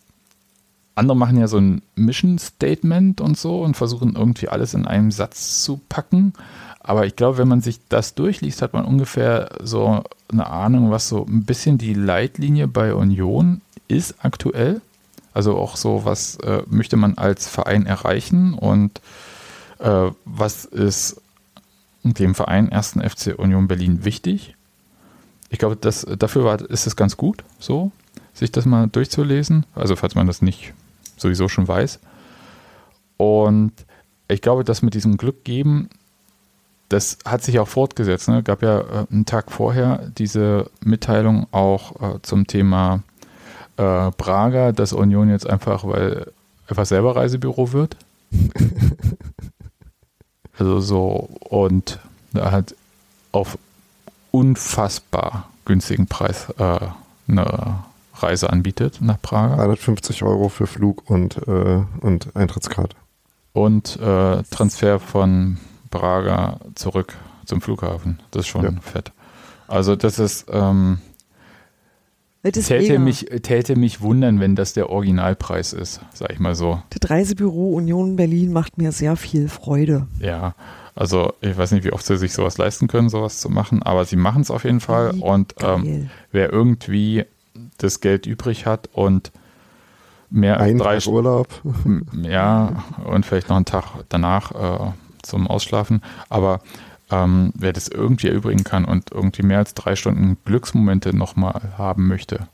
[0.95, 5.11] andere machen ja so ein Mission Statement und so und versuchen irgendwie alles in einem
[5.11, 6.33] Satz zu packen.
[6.81, 11.07] Aber ich glaube, wenn man sich das durchliest, hat man ungefähr so eine Ahnung, was
[11.09, 14.81] so ein bisschen die Leitlinie bei Union ist aktuell.
[15.33, 18.99] Also auch so, was äh, möchte man als Verein erreichen und
[19.79, 21.21] äh, was ist
[22.03, 22.97] dem Verein 1.
[23.01, 24.55] FC Union Berlin wichtig.
[25.49, 27.91] Ich glaube, das, dafür war, ist es ganz gut, so,
[28.33, 29.65] sich das mal durchzulesen.
[29.75, 30.73] Also, falls man das nicht
[31.17, 31.99] sowieso schon weiß.
[33.17, 33.73] Und
[34.27, 35.89] ich glaube, das mit diesem Glück geben,
[36.87, 38.27] das hat sich auch fortgesetzt.
[38.27, 38.43] Ne?
[38.43, 43.03] Gab ja äh, einen Tag vorher diese Mitteilung auch äh, zum Thema
[43.77, 46.31] äh, Braga, dass Union jetzt einfach, weil
[46.67, 47.95] einfach selber Reisebüro wird.
[50.57, 51.99] also so und
[52.33, 52.75] da hat
[53.31, 53.57] auf
[54.31, 56.79] unfassbar günstigen Preis äh,
[57.27, 57.79] eine
[58.15, 62.95] Reise anbietet nach Praga 350 Euro für Flug und, äh, und Eintrittskarte.
[63.53, 65.57] und äh, Transfer von
[65.89, 67.15] Braga zurück
[67.45, 68.19] zum Flughafen.
[68.31, 68.71] Das ist schon Ja.
[68.81, 69.11] fett.
[69.67, 70.99] Also das ist ähm,
[72.43, 72.99] Das ist täte mega.
[72.99, 76.81] mich täte mich wundern, wenn das der Originalpreis ist, sag ich mal so.
[76.89, 80.07] Das Reisebüro Union Berlin macht mir sehr viel Freude.
[80.19, 80.55] Ja,
[80.99, 84.03] also ich weiß nicht, wie oft sie sich sowas leisten können, sowas zu machen, aber
[84.03, 85.11] sie machen es auf jeden Fall.
[85.11, 87.23] Und ähm, wer irgendwie
[87.77, 89.31] das Geld übrig hat und
[90.29, 91.47] mehr als Ein drei Tag Urlaub.
[92.21, 96.01] Ja, und vielleicht noch einen Tag danach äh, zum Ausschlafen.
[96.27, 96.59] Aber
[97.09, 102.09] ähm, wer das irgendwie erübrigen kann und irgendwie mehr als drei Stunden Glücksmomente nochmal haben
[102.09, 102.49] möchte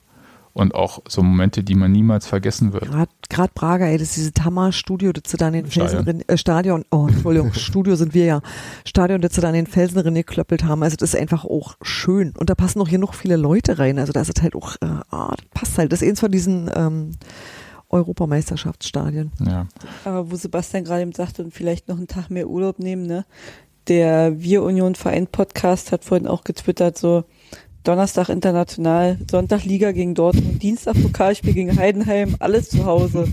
[0.55, 2.89] und auch so Momente, die man niemals vergessen wird.
[3.29, 6.05] Gerade Prager, ey, das ist dieses Hammer-Studio, das sie da an den Stadion.
[6.05, 8.41] Felsen, äh, Stadion, oh, Entschuldigung, Studio sind wir ja,
[8.85, 11.75] Stadion, das sie da an den Felsen drin geklöppelt haben, also das ist einfach auch
[11.81, 14.55] schön und da passen auch hier noch viele Leute rein, also da ist es halt
[14.55, 17.11] auch, äh, ah, das passt halt, das ist eins von diesen ähm,
[17.89, 19.33] Europameisterschaftsstadien.
[19.45, 19.67] Ja,
[20.05, 23.25] Aber wo Sebastian gerade eben sagte, und vielleicht noch einen Tag mehr Urlaub nehmen, ne?
[23.87, 27.25] Der Wir Union Verein Podcast hat vorhin auch getwittert, so
[27.85, 33.27] Donnerstag international, Sonntag Liga gegen Dortmund, Dienstag Pokalspiel gegen Heidenheim, alles zu Hause.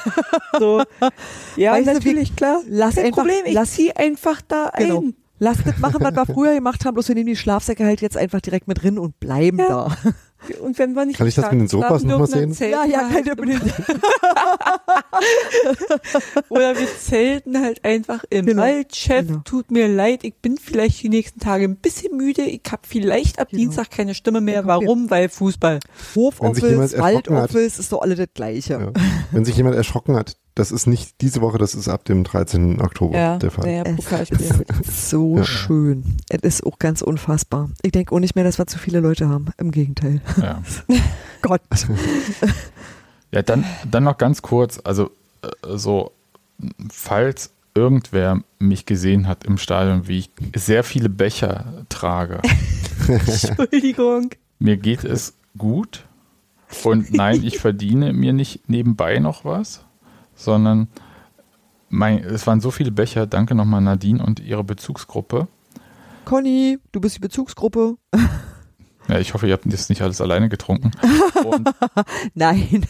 [0.58, 0.82] so,
[1.56, 2.60] ja, Weißt du, natürlich, klar.
[2.68, 5.00] lass Kein einfach- Problem, ich lass- zieh einfach da Genau.
[5.00, 5.14] ein.
[5.38, 8.16] Lass das machen, was wir früher gemacht haben, bloß wir nehmen die Schlafsäcke halt jetzt
[8.16, 9.68] einfach direkt mit drin und bleiben Ja.
[9.68, 9.96] da.
[10.60, 12.52] Und wenn wir nicht Kann ich das mit den Sofas schlafen noch mal dürfen, dann
[12.52, 12.54] sehen?
[12.54, 13.62] zelten Ja, ja, wir kann halt
[16.48, 18.62] Oder wir zelten halt einfach im Genau.
[18.62, 18.94] Wald.
[18.94, 19.40] Chef, Genau.
[19.44, 22.42] tut mir leid, ich bin vielleicht die nächsten Tage ein bisschen müde.
[22.42, 23.60] Ich habe vielleicht ab Genau.
[23.62, 24.62] Dienstag keine Stimme mehr.
[24.62, 25.10] Dir- Warum?
[25.10, 25.80] Weil Fußball.
[26.14, 26.98] Hofoffice.
[26.98, 28.72] Waldoffice, ist doch alle das Gleiche.
[28.74, 28.92] Ja.
[29.30, 32.80] Wenn sich jemand erschrocken hat, das ist nicht diese Woche, das ist ab dem 13.
[32.80, 33.64] Oktober Ja, der Fall.
[33.66, 35.44] naja, Es ist so Ja.
[35.44, 36.16] schön.
[36.28, 37.70] Es ist auch ganz unfassbar.
[37.82, 39.46] Ich denke auch nicht mehr, dass wir zu viele Leute haben.
[39.58, 40.20] Im Gegenteil.
[40.40, 40.62] ja.
[41.42, 41.62] Gott.
[43.30, 45.10] ja dann, dann noch ganz kurz, also
[45.42, 46.12] äh, so,
[46.90, 52.40] falls irgendwer mich gesehen hat im Stadion, wie ich sehr viele Becher trage,
[53.08, 54.30] Entschuldigung.
[54.58, 56.04] mir geht es gut
[56.84, 59.84] und nein, ich verdiene mir nicht nebenbei noch was,
[60.34, 60.88] sondern
[61.88, 65.46] mein, es waren so viele Becher, danke nochmal Nadine und ihre Bezugsgruppe.
[66.24, 67.96] Conny, du bist die Bezugsgruppe.
[69.08, 70.92] Ja, ich hoffe, ihr habt das nicht alles alleine getrunken.
[72.34, 72.86] Nein.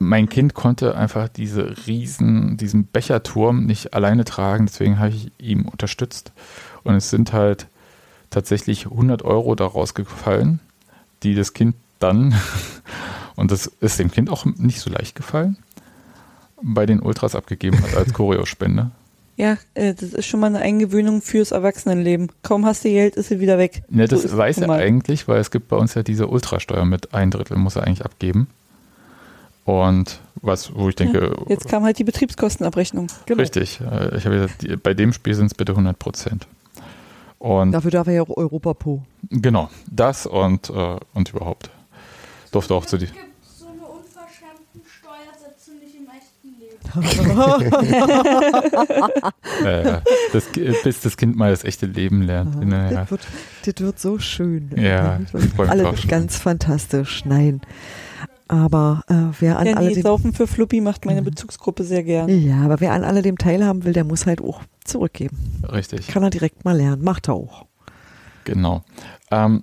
[0.00, 5.66] mein Kind konnte einfach diese riesen, diesen Becherturm nicht alleine tragen, deswegen habe ich ihm
[5.66, 6.32] unterstützt.
[6.82, 7.68] Und es sind halt
[8.30, 10.60] tatsächlich 100 Euro daraus gefallen,
[11.22, 12.34] die das Kind dann,
[13.36, 15.56] und das ist dem Kind auch nicht so leicht gefallen,
[16.62, 18.90] bei den Ultras abgegeben hat als Choreospende.
[19.36, 22.30] Ja, äh, das ist schon mal eine Eingewöhnung fürs Erwachsenenleben.
[22.42, 23.82] Kaum hast du Geld, ist sie wieder weg.
[23.88, 24.80] Ne, das So weiß er mal.
[24.80, 28.04] eigentlich, weil es gibt bei uns ja diese Ultrasteuer mit ein Drittel muss er eigentlich
[28.04, 28.48] abgeben.
[29.64, 33.06] Und was, wo ich denke, Jetzt kam halt die Betriebskostenabrechnung.
[33.26, 33.40] Genau.
[33.40, 36.46] richtig, äh, ich habe gesagt, bei dem Spiel sind es bitte 100 Prozent.
[37.38, 39.02] Und Dafür darf er ja auch Europapo.
[39.30, 41.70] genau, das und, äh, und überhaupt.
[42.52, 43.06] Durfte auch zu die.
[43.06, 43.16] gibt
[43.58, 43.76] so eine
[44.84, 46.76] Steuersätze nicht im echten Leben.
[49.64, 50.00] Äh,
[50.32, 50.44] das,
[50.84, 52.64] bis das Kind mal das echte Leben lernt.
[52.64, 53.00] Naja.
[53.02, 53.26] Das, wird,
[53.64, 54.70] das wird so schön.
[54.76, 57.24] Ja, mich alle ganz fantastisch.
[57.24, 57.60] Nein.
[58.48, 62.02] Aber äh, wer an Ja, alle nee, dem, Saufen für Fluppi macht meine Bezugsgruppe sehr
[62.02, 62.28] gern.
[62.28, 65.36] ja, aber wer an alle dem teilhaben will, der muss halt auch zurückgeben.
[65.70, 67.04] Richtig, Kann er direkt mal lernen.
[67.04, 67.66] Macht er auch.
[68.44, 68.82] genau.
[69.30, 69.62] Ähm,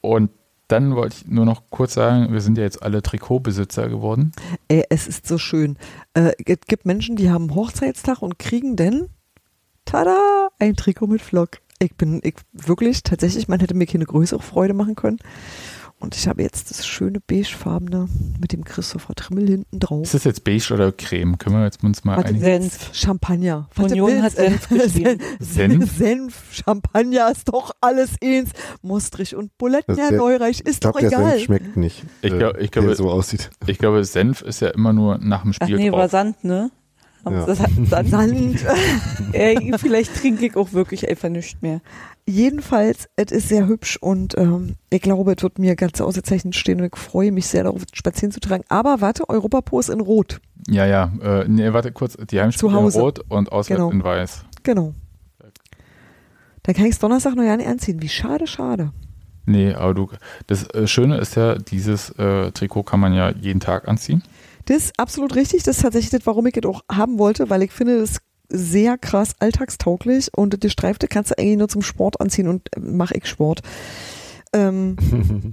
[0.00, 0.30] und
[0.68, 4.32] dann wollte ich nur noch kurz sagen, wir sind ja jetzt alle Trikotbesitzer geworden.
[4.68, 5.76] Ey, es ist so schön.
[6.14, 9.08] Äh, es gibt Menschen, die haben Hochzeitstag und kriegen denn,
[9.86, 11.58] tada, ein Trikot mit Flock.
[11.78, 15.18] Ich bin, ich wirklich, tatsächlich, man hätte mir keine größere Freude machen können.
[16.00, 18.08] Und ich habe jetzt das schöne beigefarbene
[18.40, 20.04] mit dem Christopher Trimmel hinten drauf.
[20.04, 21.38] Ist das jetzt beige oder Creme?
[21.38, 22.44] Können wir jetzt uns mal Warte, einigen?
[22.44, 22.90] Senf.
[22.94, 23.68] Champagner.
[23.76, 25.20] Union willst, hat Senf äh, geschrieben.
[25.40, 25.96] Senf?
[25.98, 28.50] Senf, Champagner ist doch alles eins.
[28.80, 31.30] Mostrich und Buletten, Das Herr der- Neureich, Ich ist glaube, doch der egal.
[31.32, 32.04] Senf schmeckt nicht.
[32.22, 33.50] Ich äh, glaub- ich der glaube- so aussieht.
[33.66, 36.10] Ich glaube, Senf ist ja immer nur nach dem Ach Spiel nee, war drauf.
[36.12, 36.70] Sand, ne?
[37.32, 37.46] Ja.
[37.46, 37.70] Das hat
[38.08, 38.64] Sand.
[39.32, 41.80] Ey, vielleicht trinke ich auch wirklich einfach nichts mehr.
[42.26, 46.80] Jedenfalls, es ist sehr hübsch und ähm, ich glaube, es wird mir ganz ausgezeichnet stehen
[46.80, 48.64] und ich freue mich sehr darauf, spazieren zu tragen.
[48.68, 50.40] Aber warte, Europapos in Rot.
[50.68, 51.10] Ja, ja.
[51.22, 52.16] Äh, nee, warte kurz.
[52.30, 52.98] Die Heimspiele Zu Hause.
[52.98, 53.90] in Rot und auswärts Genau.
[53.90, 54.44] in Weiß.
[54.62, 54.94] Genau.
[56.64, 58.02] Dann kann ich es Donnerstag noch ja nicht anziehen.
[58.02, 58.92] Wie schade, schade.
[59.46, 60.10] Nee, aber du,
[60.46, 64.22] das äh, Schöne ist ja, dieses äh, Trikot kann man ja jeden Tag anziehen.
[64.68, 65.62] Das ist absolut richtig.
[65.62, 68.18] Das ist tatsächlich das, warum ich es auch haben wollte, weil ich finde, das
[68.50, 72.80] sehr krass alltagstauglich und das Gestreifte kannst du eigentlich nur zum Sport anziehen und äh,
[72.80, 73.62] mache ich Sport.
[74.52, 74.96] Ähm,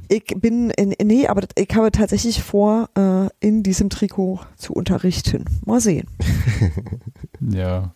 [0.10, 5.46] ich bin, in, nee, aber ich habe tatsächlich vor, äh, in diesem Trikot zu unterrichten.
[5.66, 6.08] Mal sehen.
[7.42, 7.92] Ja.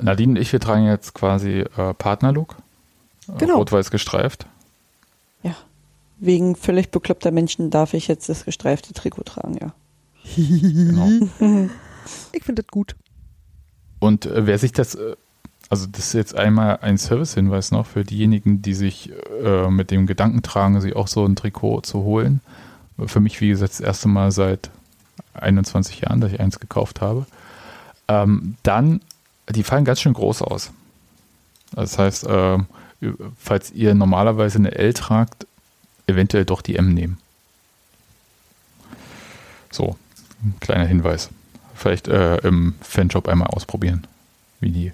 [0.00, 2.56] Nadine und ich, wir tragen jetzt quasi äh, Partnerlook.
[3.28, 3.58] Äh, Genau.
[3.58, 4.46] Rot-weiß gestreift.
[5.42, 5.54] Ja.
[6.18, 9.74] Wegen völlig bekloppter Menschen darf ich jetzt das gestreifte Trikot tragen, ja.
[10.36, 11.28] Genau.
[12.32, 12.96] Ich finde das gut.
[13.98, 15.14] Und äh, wer sich das, äh,
[15.68, 19.12] also das ist jetzt einmal ein Service-Hinweis noch für diejenigen, die sich
[19.44, 22.40] äh, mit dem Gedanken tragen, sich auch so ein Trikot zu holen.
[23.06, 24.70] Für mich, wie gesagt, das erste Mal seit
[25.34, 27.26] 21 Jahren, dass ich eins gekauft habe.
[28.08, 29.00] Ähm, dann,
[29.48, 30.72] die fallen ganz schön groß aus.
[31.72, 32.66] Das heißt, ähm,
[33.38, 35.46] falls ihr normalerweise eine L tragt,
[36.06, 37.18] eventuell doch die M nehmen.
[39.70, 39.96] So,
[40.42, 41.30] ein kleiner Hinweis.
[41.74, 44.06] Vielleicht äh, im Fanshop einmal ausprobieren,
[44.60, 44.92] wie die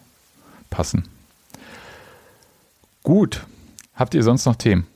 [0.70, 1.08] passen.
[3.02, 3.44] Gut.
[3.94, 4.86] Habt ihr sonst noch Themen?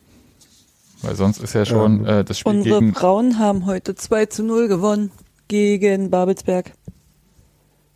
[1.02, 2.94] Weil sonst ist ja schon Ähm, äh, das Spiel Unsere gegen.
[2.94, 5.10] Frauen haben heute 2 zu 0 gewonnen
[5.48, 6.72] gegen Babelsberg.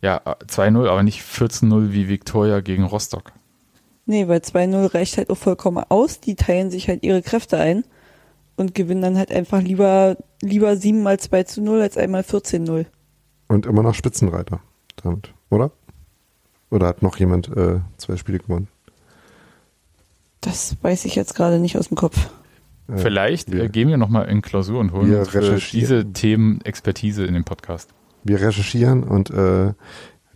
[0.01, 3.31] Ja, äh, 2-0, aber nicht 14-0 wie Viktoria gegen Rostock.
[4.05, 6.19] Nee, weil 2-0 reicht halt auch vollkommen aus.
[6.19, 7.83] Die teilen sich halt ihre Kräfte ein
[8.57, 12.85] und gewinnen dann halt einfach lieber, lieber 7 mal 2 zu 0 als einmal 14-0.
[13.47, 14.59] Und immer noch Spitzenreiter
[14.97, 15.71] damit, oder?
[16.71, 18.67] Oder hat noch jemand äh, zwei Spiele gewonnen?
[20.41, 22.29] Das weiß ich jetzt gerade nicht aus dem Kopf.
[22.87, 25.79] Äh, Vielleicht wir, äh, gehen wir nochmal in Klausur und holen wir uns für recherchieren.
[25.79, 27.89] diese Themen Expertise in den Podcast.
[28.23, 29.73] wir recherchieren und äh,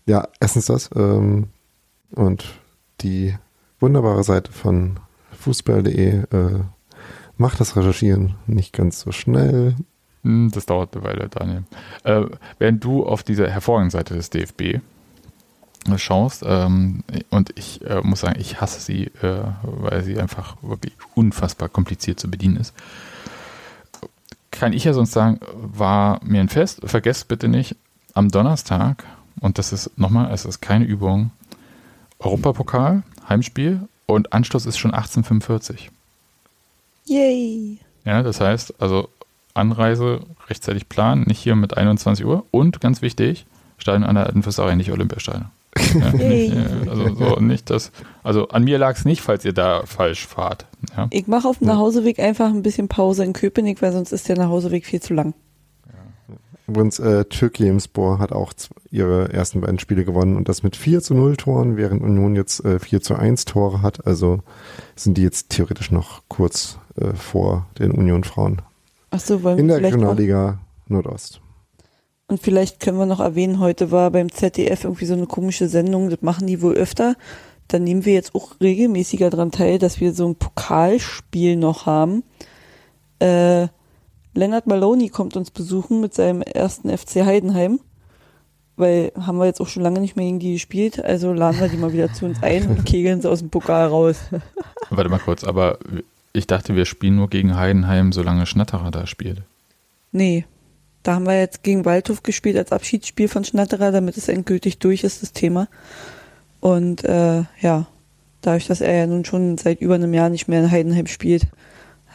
[0.05, 1.49] ja, erstens das ähm,
[2.15, 2.45] und
[3.01, 3.35] die
[3.79, 4.99] wunderbare Seite von
[5.39, 6.59] fußball.de äh,
[7.40, 9.76] macht das Recherchieren nicht ganz so schnell.
[10.24, 11.64] Hm, Das dauert eine Weile, Daniel.
[12.03, 12.26] Äh,
[12.60, 14.82] während du auf dieser hervorragenden Seite des DFB
[15.95, 20.94] schaust, ähm, und ich äh, muss sagen, ich hasse sie, äh, weil sie einfach wirklich
[21.16, 22.74] unfassbar kompliziert zu bedienen ist,
[24.52, 27.76] kann ich ja sonst sagen, war mir ein Fest, vergesst bitte nicht,
[28.14, 29.06] am Donnerstag,
[29.40, 31.32] und das ist nochmal, es ist keine Übung,
[32.20, 35.90] Europapokal, Heimspiel und Anschluss ist schon 1845.
[37.10, 37.80] Yay!
[38.06, 39.10] Ja, das heißt, also
[39.56, 43.45] Anreise rechtzeitig planen, nicht hier mit 21 Uhr und ganz wichtig,
[43.77, 45.45] Stadion an der alten Fürsterei, nicht Olympiastadion.
[45.95, 47.91] Ja, nicht, äh, also so nicht das,
[48.23, 50.65] also an mir lag es nicht, falls ihr da falsch fahrt.
[50.95, 51.07] Ja.
[51.10, 54.38] Ich mache auf dem Nachhauseweg einfach ein bisschen Pause in Köpenick, weil sonst ist der
[54.38, 55.34] Nachhauseweg viel zu lang.
[56.69, 58.53] Übrigens, äh, Türkiyemspor hat auch
[58.91, 62.63] ihre ersten beiden Spiele gewonnen und das mit 4 zu 0 Toren, während Union jetzt
[62.63, 64.05] äh, 4 zu 1 Tore hat.
[64.05, 64.39] Also
[64.95, 68.61] sind die jetzt theoretisch noch kurz äh, vor den Union-Frauen.
[69.09, 71.41] Achso, wollen In wir der Regionalliga Nordost.
[72.27, 76.11] Und vielleicht können wir noch erwähnen, heute war beim ZDF irgendwie so eine komische Sendung,
[76.11, 77.15] das machen die wohl öfter.
[77.67, 82.23] Da nehmen wir jetzt auch regelmäßiger dran teil, dass wir so ein Pokalspiel noch haben.
[83.17, 83.69] Äh,
[84.40, 87.80] Leonard Maloney kommt uns besuchen mit seinem ersten FC Heidenheim.
[88.78, 91.68] Weil haben wir jetzt auch schon lange nicht mehr gegen die gespielt, also laden wir
[91.68, 94.22] die mal wieder zu uns ein und kegeln sie aus dem Pokal raus.
[94.90, 95.80] Warte mal kurz, aber
[96.32, 99.41] ich dachte, wir spielen nur gegen Heidenheim, solange Schnatterer da spielt.
[100.14, 100.45] Nee,
[101.03, 105.03] Da haben wir jetzt gegen Waldhof gespielt als Abschiedsspiel von Schnatterer, damit es endgültig durch
[105.03, 105.68] ist, das Thema.
[106.61, 107.88] Und äh, ja,
[108.41, 111.48] dadurch, dass er ja nun schon seit über einem Jahr nicht mehr in Heidenheim spielt,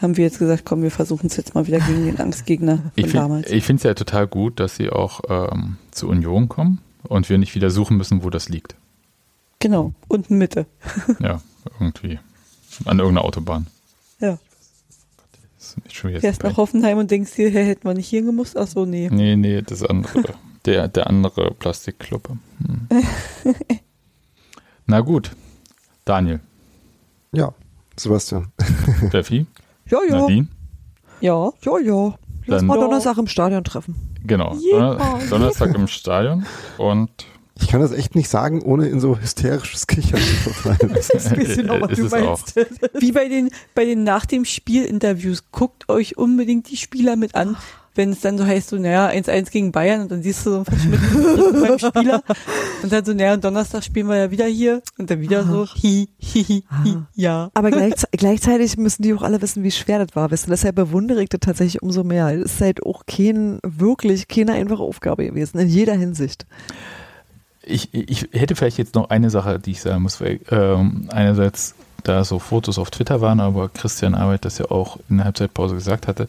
[0.00, 2.92] haben wir jetzt gesagt, komm, wir versuchen es jetzt mal wieder gegen den Angstgegner von
[2.96, 3.50] Ich damals.
[3.50, 7.54] finde es ja total gut, dass sie auch ähm, zur Union kommen und wir nicht
[7.54, 8.74] wieder suchen müssen, wo das liegt.
[9.60, 10.66] Genau, unten Mitte.
[11.20, 11.40] Ja,
[11.80, 12.18] irgendwie.
[12.84, 13.66] An irgendeiner Autobahn.
[14.20, 14.38] Ja.
[15.58, 18.08] Das ist nicht schon wieder Fährst nach Hoffenheim und denkst dir, hä, hätten wir nicht
[18.08, 18.56] hier gemusst?
[18.56, 19.08] Ach so, nee.
[19.10, 20.34] Nee, nee, das andere.
[20.66, 22.36] der, der andere Plastikkluppe.
[22.66, 22.88] Hm.
[24.86, 25.30] Na gut.
[26.04, 26.40] Daniel,
[27.32, 27.54] Ja,
[27.96, 28.52] Sebastian.
[29.08, 29.46] Steffi,
[29.94, 30.48] Ja, ja, Nadine.
[31.20, 32.14] Ja, ja, ja.
[32.46, 32.78] Lass Dann- mal.
[32.78, 33.94] Donnerstag im Stadion treffen.
[34.26, 34.56] Genau.
[34.70, 36.44] Donner Donnerstag im Stadion.
[36.78, 37.10] Und
[37.60, 40.96] Ich kann das echt nicht sagen, ohne in so hysterisches Kichern zu verfallen.
[40.98, 42.18] Ich weiß genau, was Ist du es auch.
[42.38, 42.56] meinst.
[43.00, 47.56] wie bei den, bei den nach dem Spiel-Interviews, guckt euch unbedingt die Spieler mit an.
[47.94, 50.56] Wenn es dann so heißt, so, naja, 1-1 gegen Bayern und dann siehst du so
[50.56, 52.22] einen verschmitzten beim Spieler
[52.82, 55.66] und dann so, naja, und Donnerstag spielen wir ja wieder hier und dann wieder so,
[55.66, 57.50] hi, hi, hi, hi, ja.
[57.54, 60.30] Aber gleichze gleichzeitig müssen die auch alle wissen, wie schwer das war.
[60.30, 62.28] Wissen, deshalb bewundere ich das tatsächlich umso mehr.
[62.28, 66.46] Es ist halt auch kein, wirklich keine einfache Aufgabe gewesen, in jeder Hinsicht.
[67.62, 70.20] ich, ich hätte vielleicht jetzt noch eine Sache, die ich sagen muss.
[70.20, 74.98] Weil, ähm, einerseits, da so Fotos auf Twitter waren, aber Christian Arbeit das ja auch
[75.08, 76.28] in der Halbzeitpause gesagt hatte,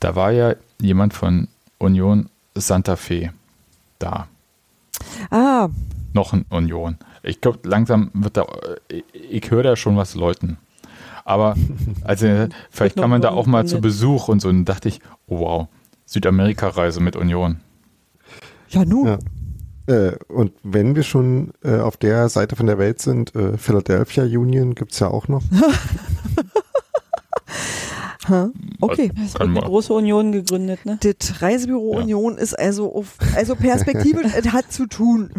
[0.00, 1.48] da war ja jemand von
[1.78, 3.32] Union Santa Fe
[3.98, 4.28] da.
[5.30, 5.68] Ah,
[6.12, 6.98] Noch ein Union.
[7.22, 8.46] Ich glaube, langsam wird da,
[8.88, 10.58] ich, ich höre da schon was läuten.
[11.24, 11.54] Aber
[12.04, 12.26] also,
[12.70, 13.80] vielleicht noch kann man da auch mal zu.
[13.80, 14.48] Besuch und so.
[14.48, 15.68] Und dachte ich, oh wow,
[16.06, 17.60] Südamerika-Reise mit Union.
[18.68, 19.06] ja nun.
[19.06, 19.18] Ja.
[19.86, 24.24] Äh, und wenn wir schon äh, auf der Seite von der Welt sind, äh, Philadelphia
[24.24, 25.42] Union gibt's ja auch noch.
[28.28, 28.50] Ha,
[28.80, 29.10] Okay.
[29.24, 30.98] Es wird eine große Union gegründet, ne?
[31.00, 32.00] Das Reisebüro Ja.
[32.02, 35.30] Union ist also auf, also perspektivisch, es hat zu tun.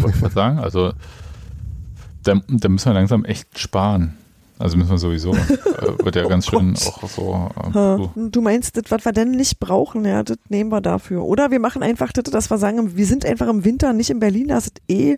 [0.00, 0.58] Wollte ich mal sagen.
[0.58, 0.92] Also,
[2.22, 4.14] da, da müssen wir langsam echt sparen.
[4.58, 5.34] Also müssen wir sowieso.
[5.74, 7.02] Äh, wird ja Oh ganz schön Gott.
[7.02, 7.50] auch so.
[8.16, 8.30] Äh.
[8.30, 11.24] Du meinst, das, was wir denn nicht brauchen, ja, das nehmen wir dafür.
[11.24, 14.20] Oder wir machen einfach das, dass wir sagen, wir sind einfach im Winter nicht in
[14.20, 15.16] Berlin, da ist es eh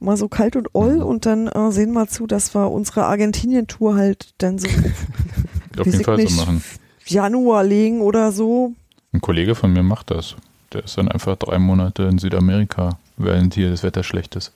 [0.00, 3.94] mal so kalt und oll und dann äh, sehen wir zu, dass wir unsere Argentinien-Tour
[3.94, 4.66] halt dann so
[5.80, 6.36] auf jeden Fall so nicht.
[6.36, 6.64] machen.
[7.06, 8.72] Januar legen oder so.
[9.12, 10.36] Ein Kollege von mir macht das.
[10.72, 14.52] Der ist dann einfach drei Monate in Südamerika, während hier das Wetter schlecht ist.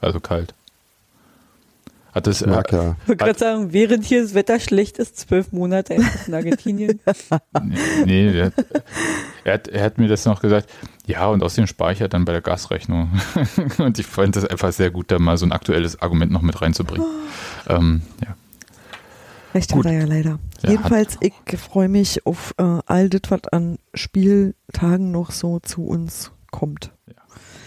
[0.00, 0.54] Also kalt.
[2.14, 2.60] Hat das, äh, ja.
[2.60, 5.94] Ich wollte gerade sagen, während hier das Wetter schlecht ist, zwölf Monate
[6.26, 7.00] in Argentinien.
[8.04, 8.54] nee, der, hat-
[9.44, 10.68] er, hat, er hat mir das noch gesagt.
[11.06, 13.10] Ja, und außerdem spare ich ja dann bei der Gasrechnung.
[13.78, 16.60] und ich fand das einfach sehr gut, da mal so ein aktuelles Argument noch mit
[16.60, 17.06] reinzubringen.
[17.68, 18.36] Ähm, ja.
[19.54, 19.84] Recht Gut.
[19.84, 20.38] hat er ja leider.
[20.62, 25.84] Ja, Jedenfalls, ich freue mich auf äh, all das, was an Spieltagen noch so zu
[25.84, 26.90] uns kommt.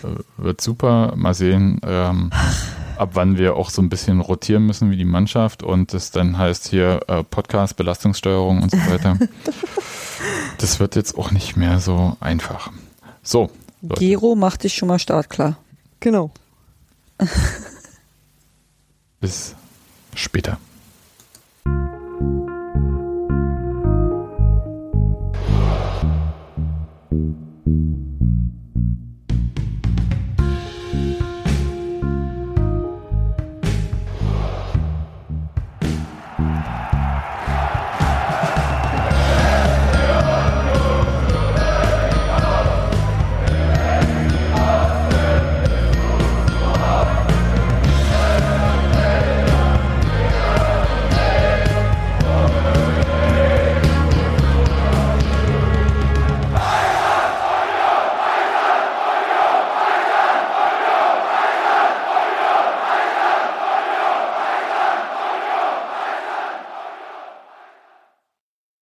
[0.04, 0.08] Äh,
[0.38, 1.14] Wird super.
[1.16, 2.32] Mal sehen, ähm,
[2.98, 6.38] ab wann wir auch so ein bisschen rotieren müssen wie die Mannschaft und das dann
[6.38, 9.20] heißt hier äh, Podcast, Belastungssteuerung und so weiter.
[10.58, 12.72] das wird jetzt auch nicht mehr so einfach.
[13.22, 13.52] So,
[13.82, 14.00] Leute.
[14.00, 15.58] Gero macht dich schon mal startklar.
[16.00, 16.32] Genau.
[19.20, 19.56] bis
[20.16, 20.58] später.
[21.66, 22.55] thank you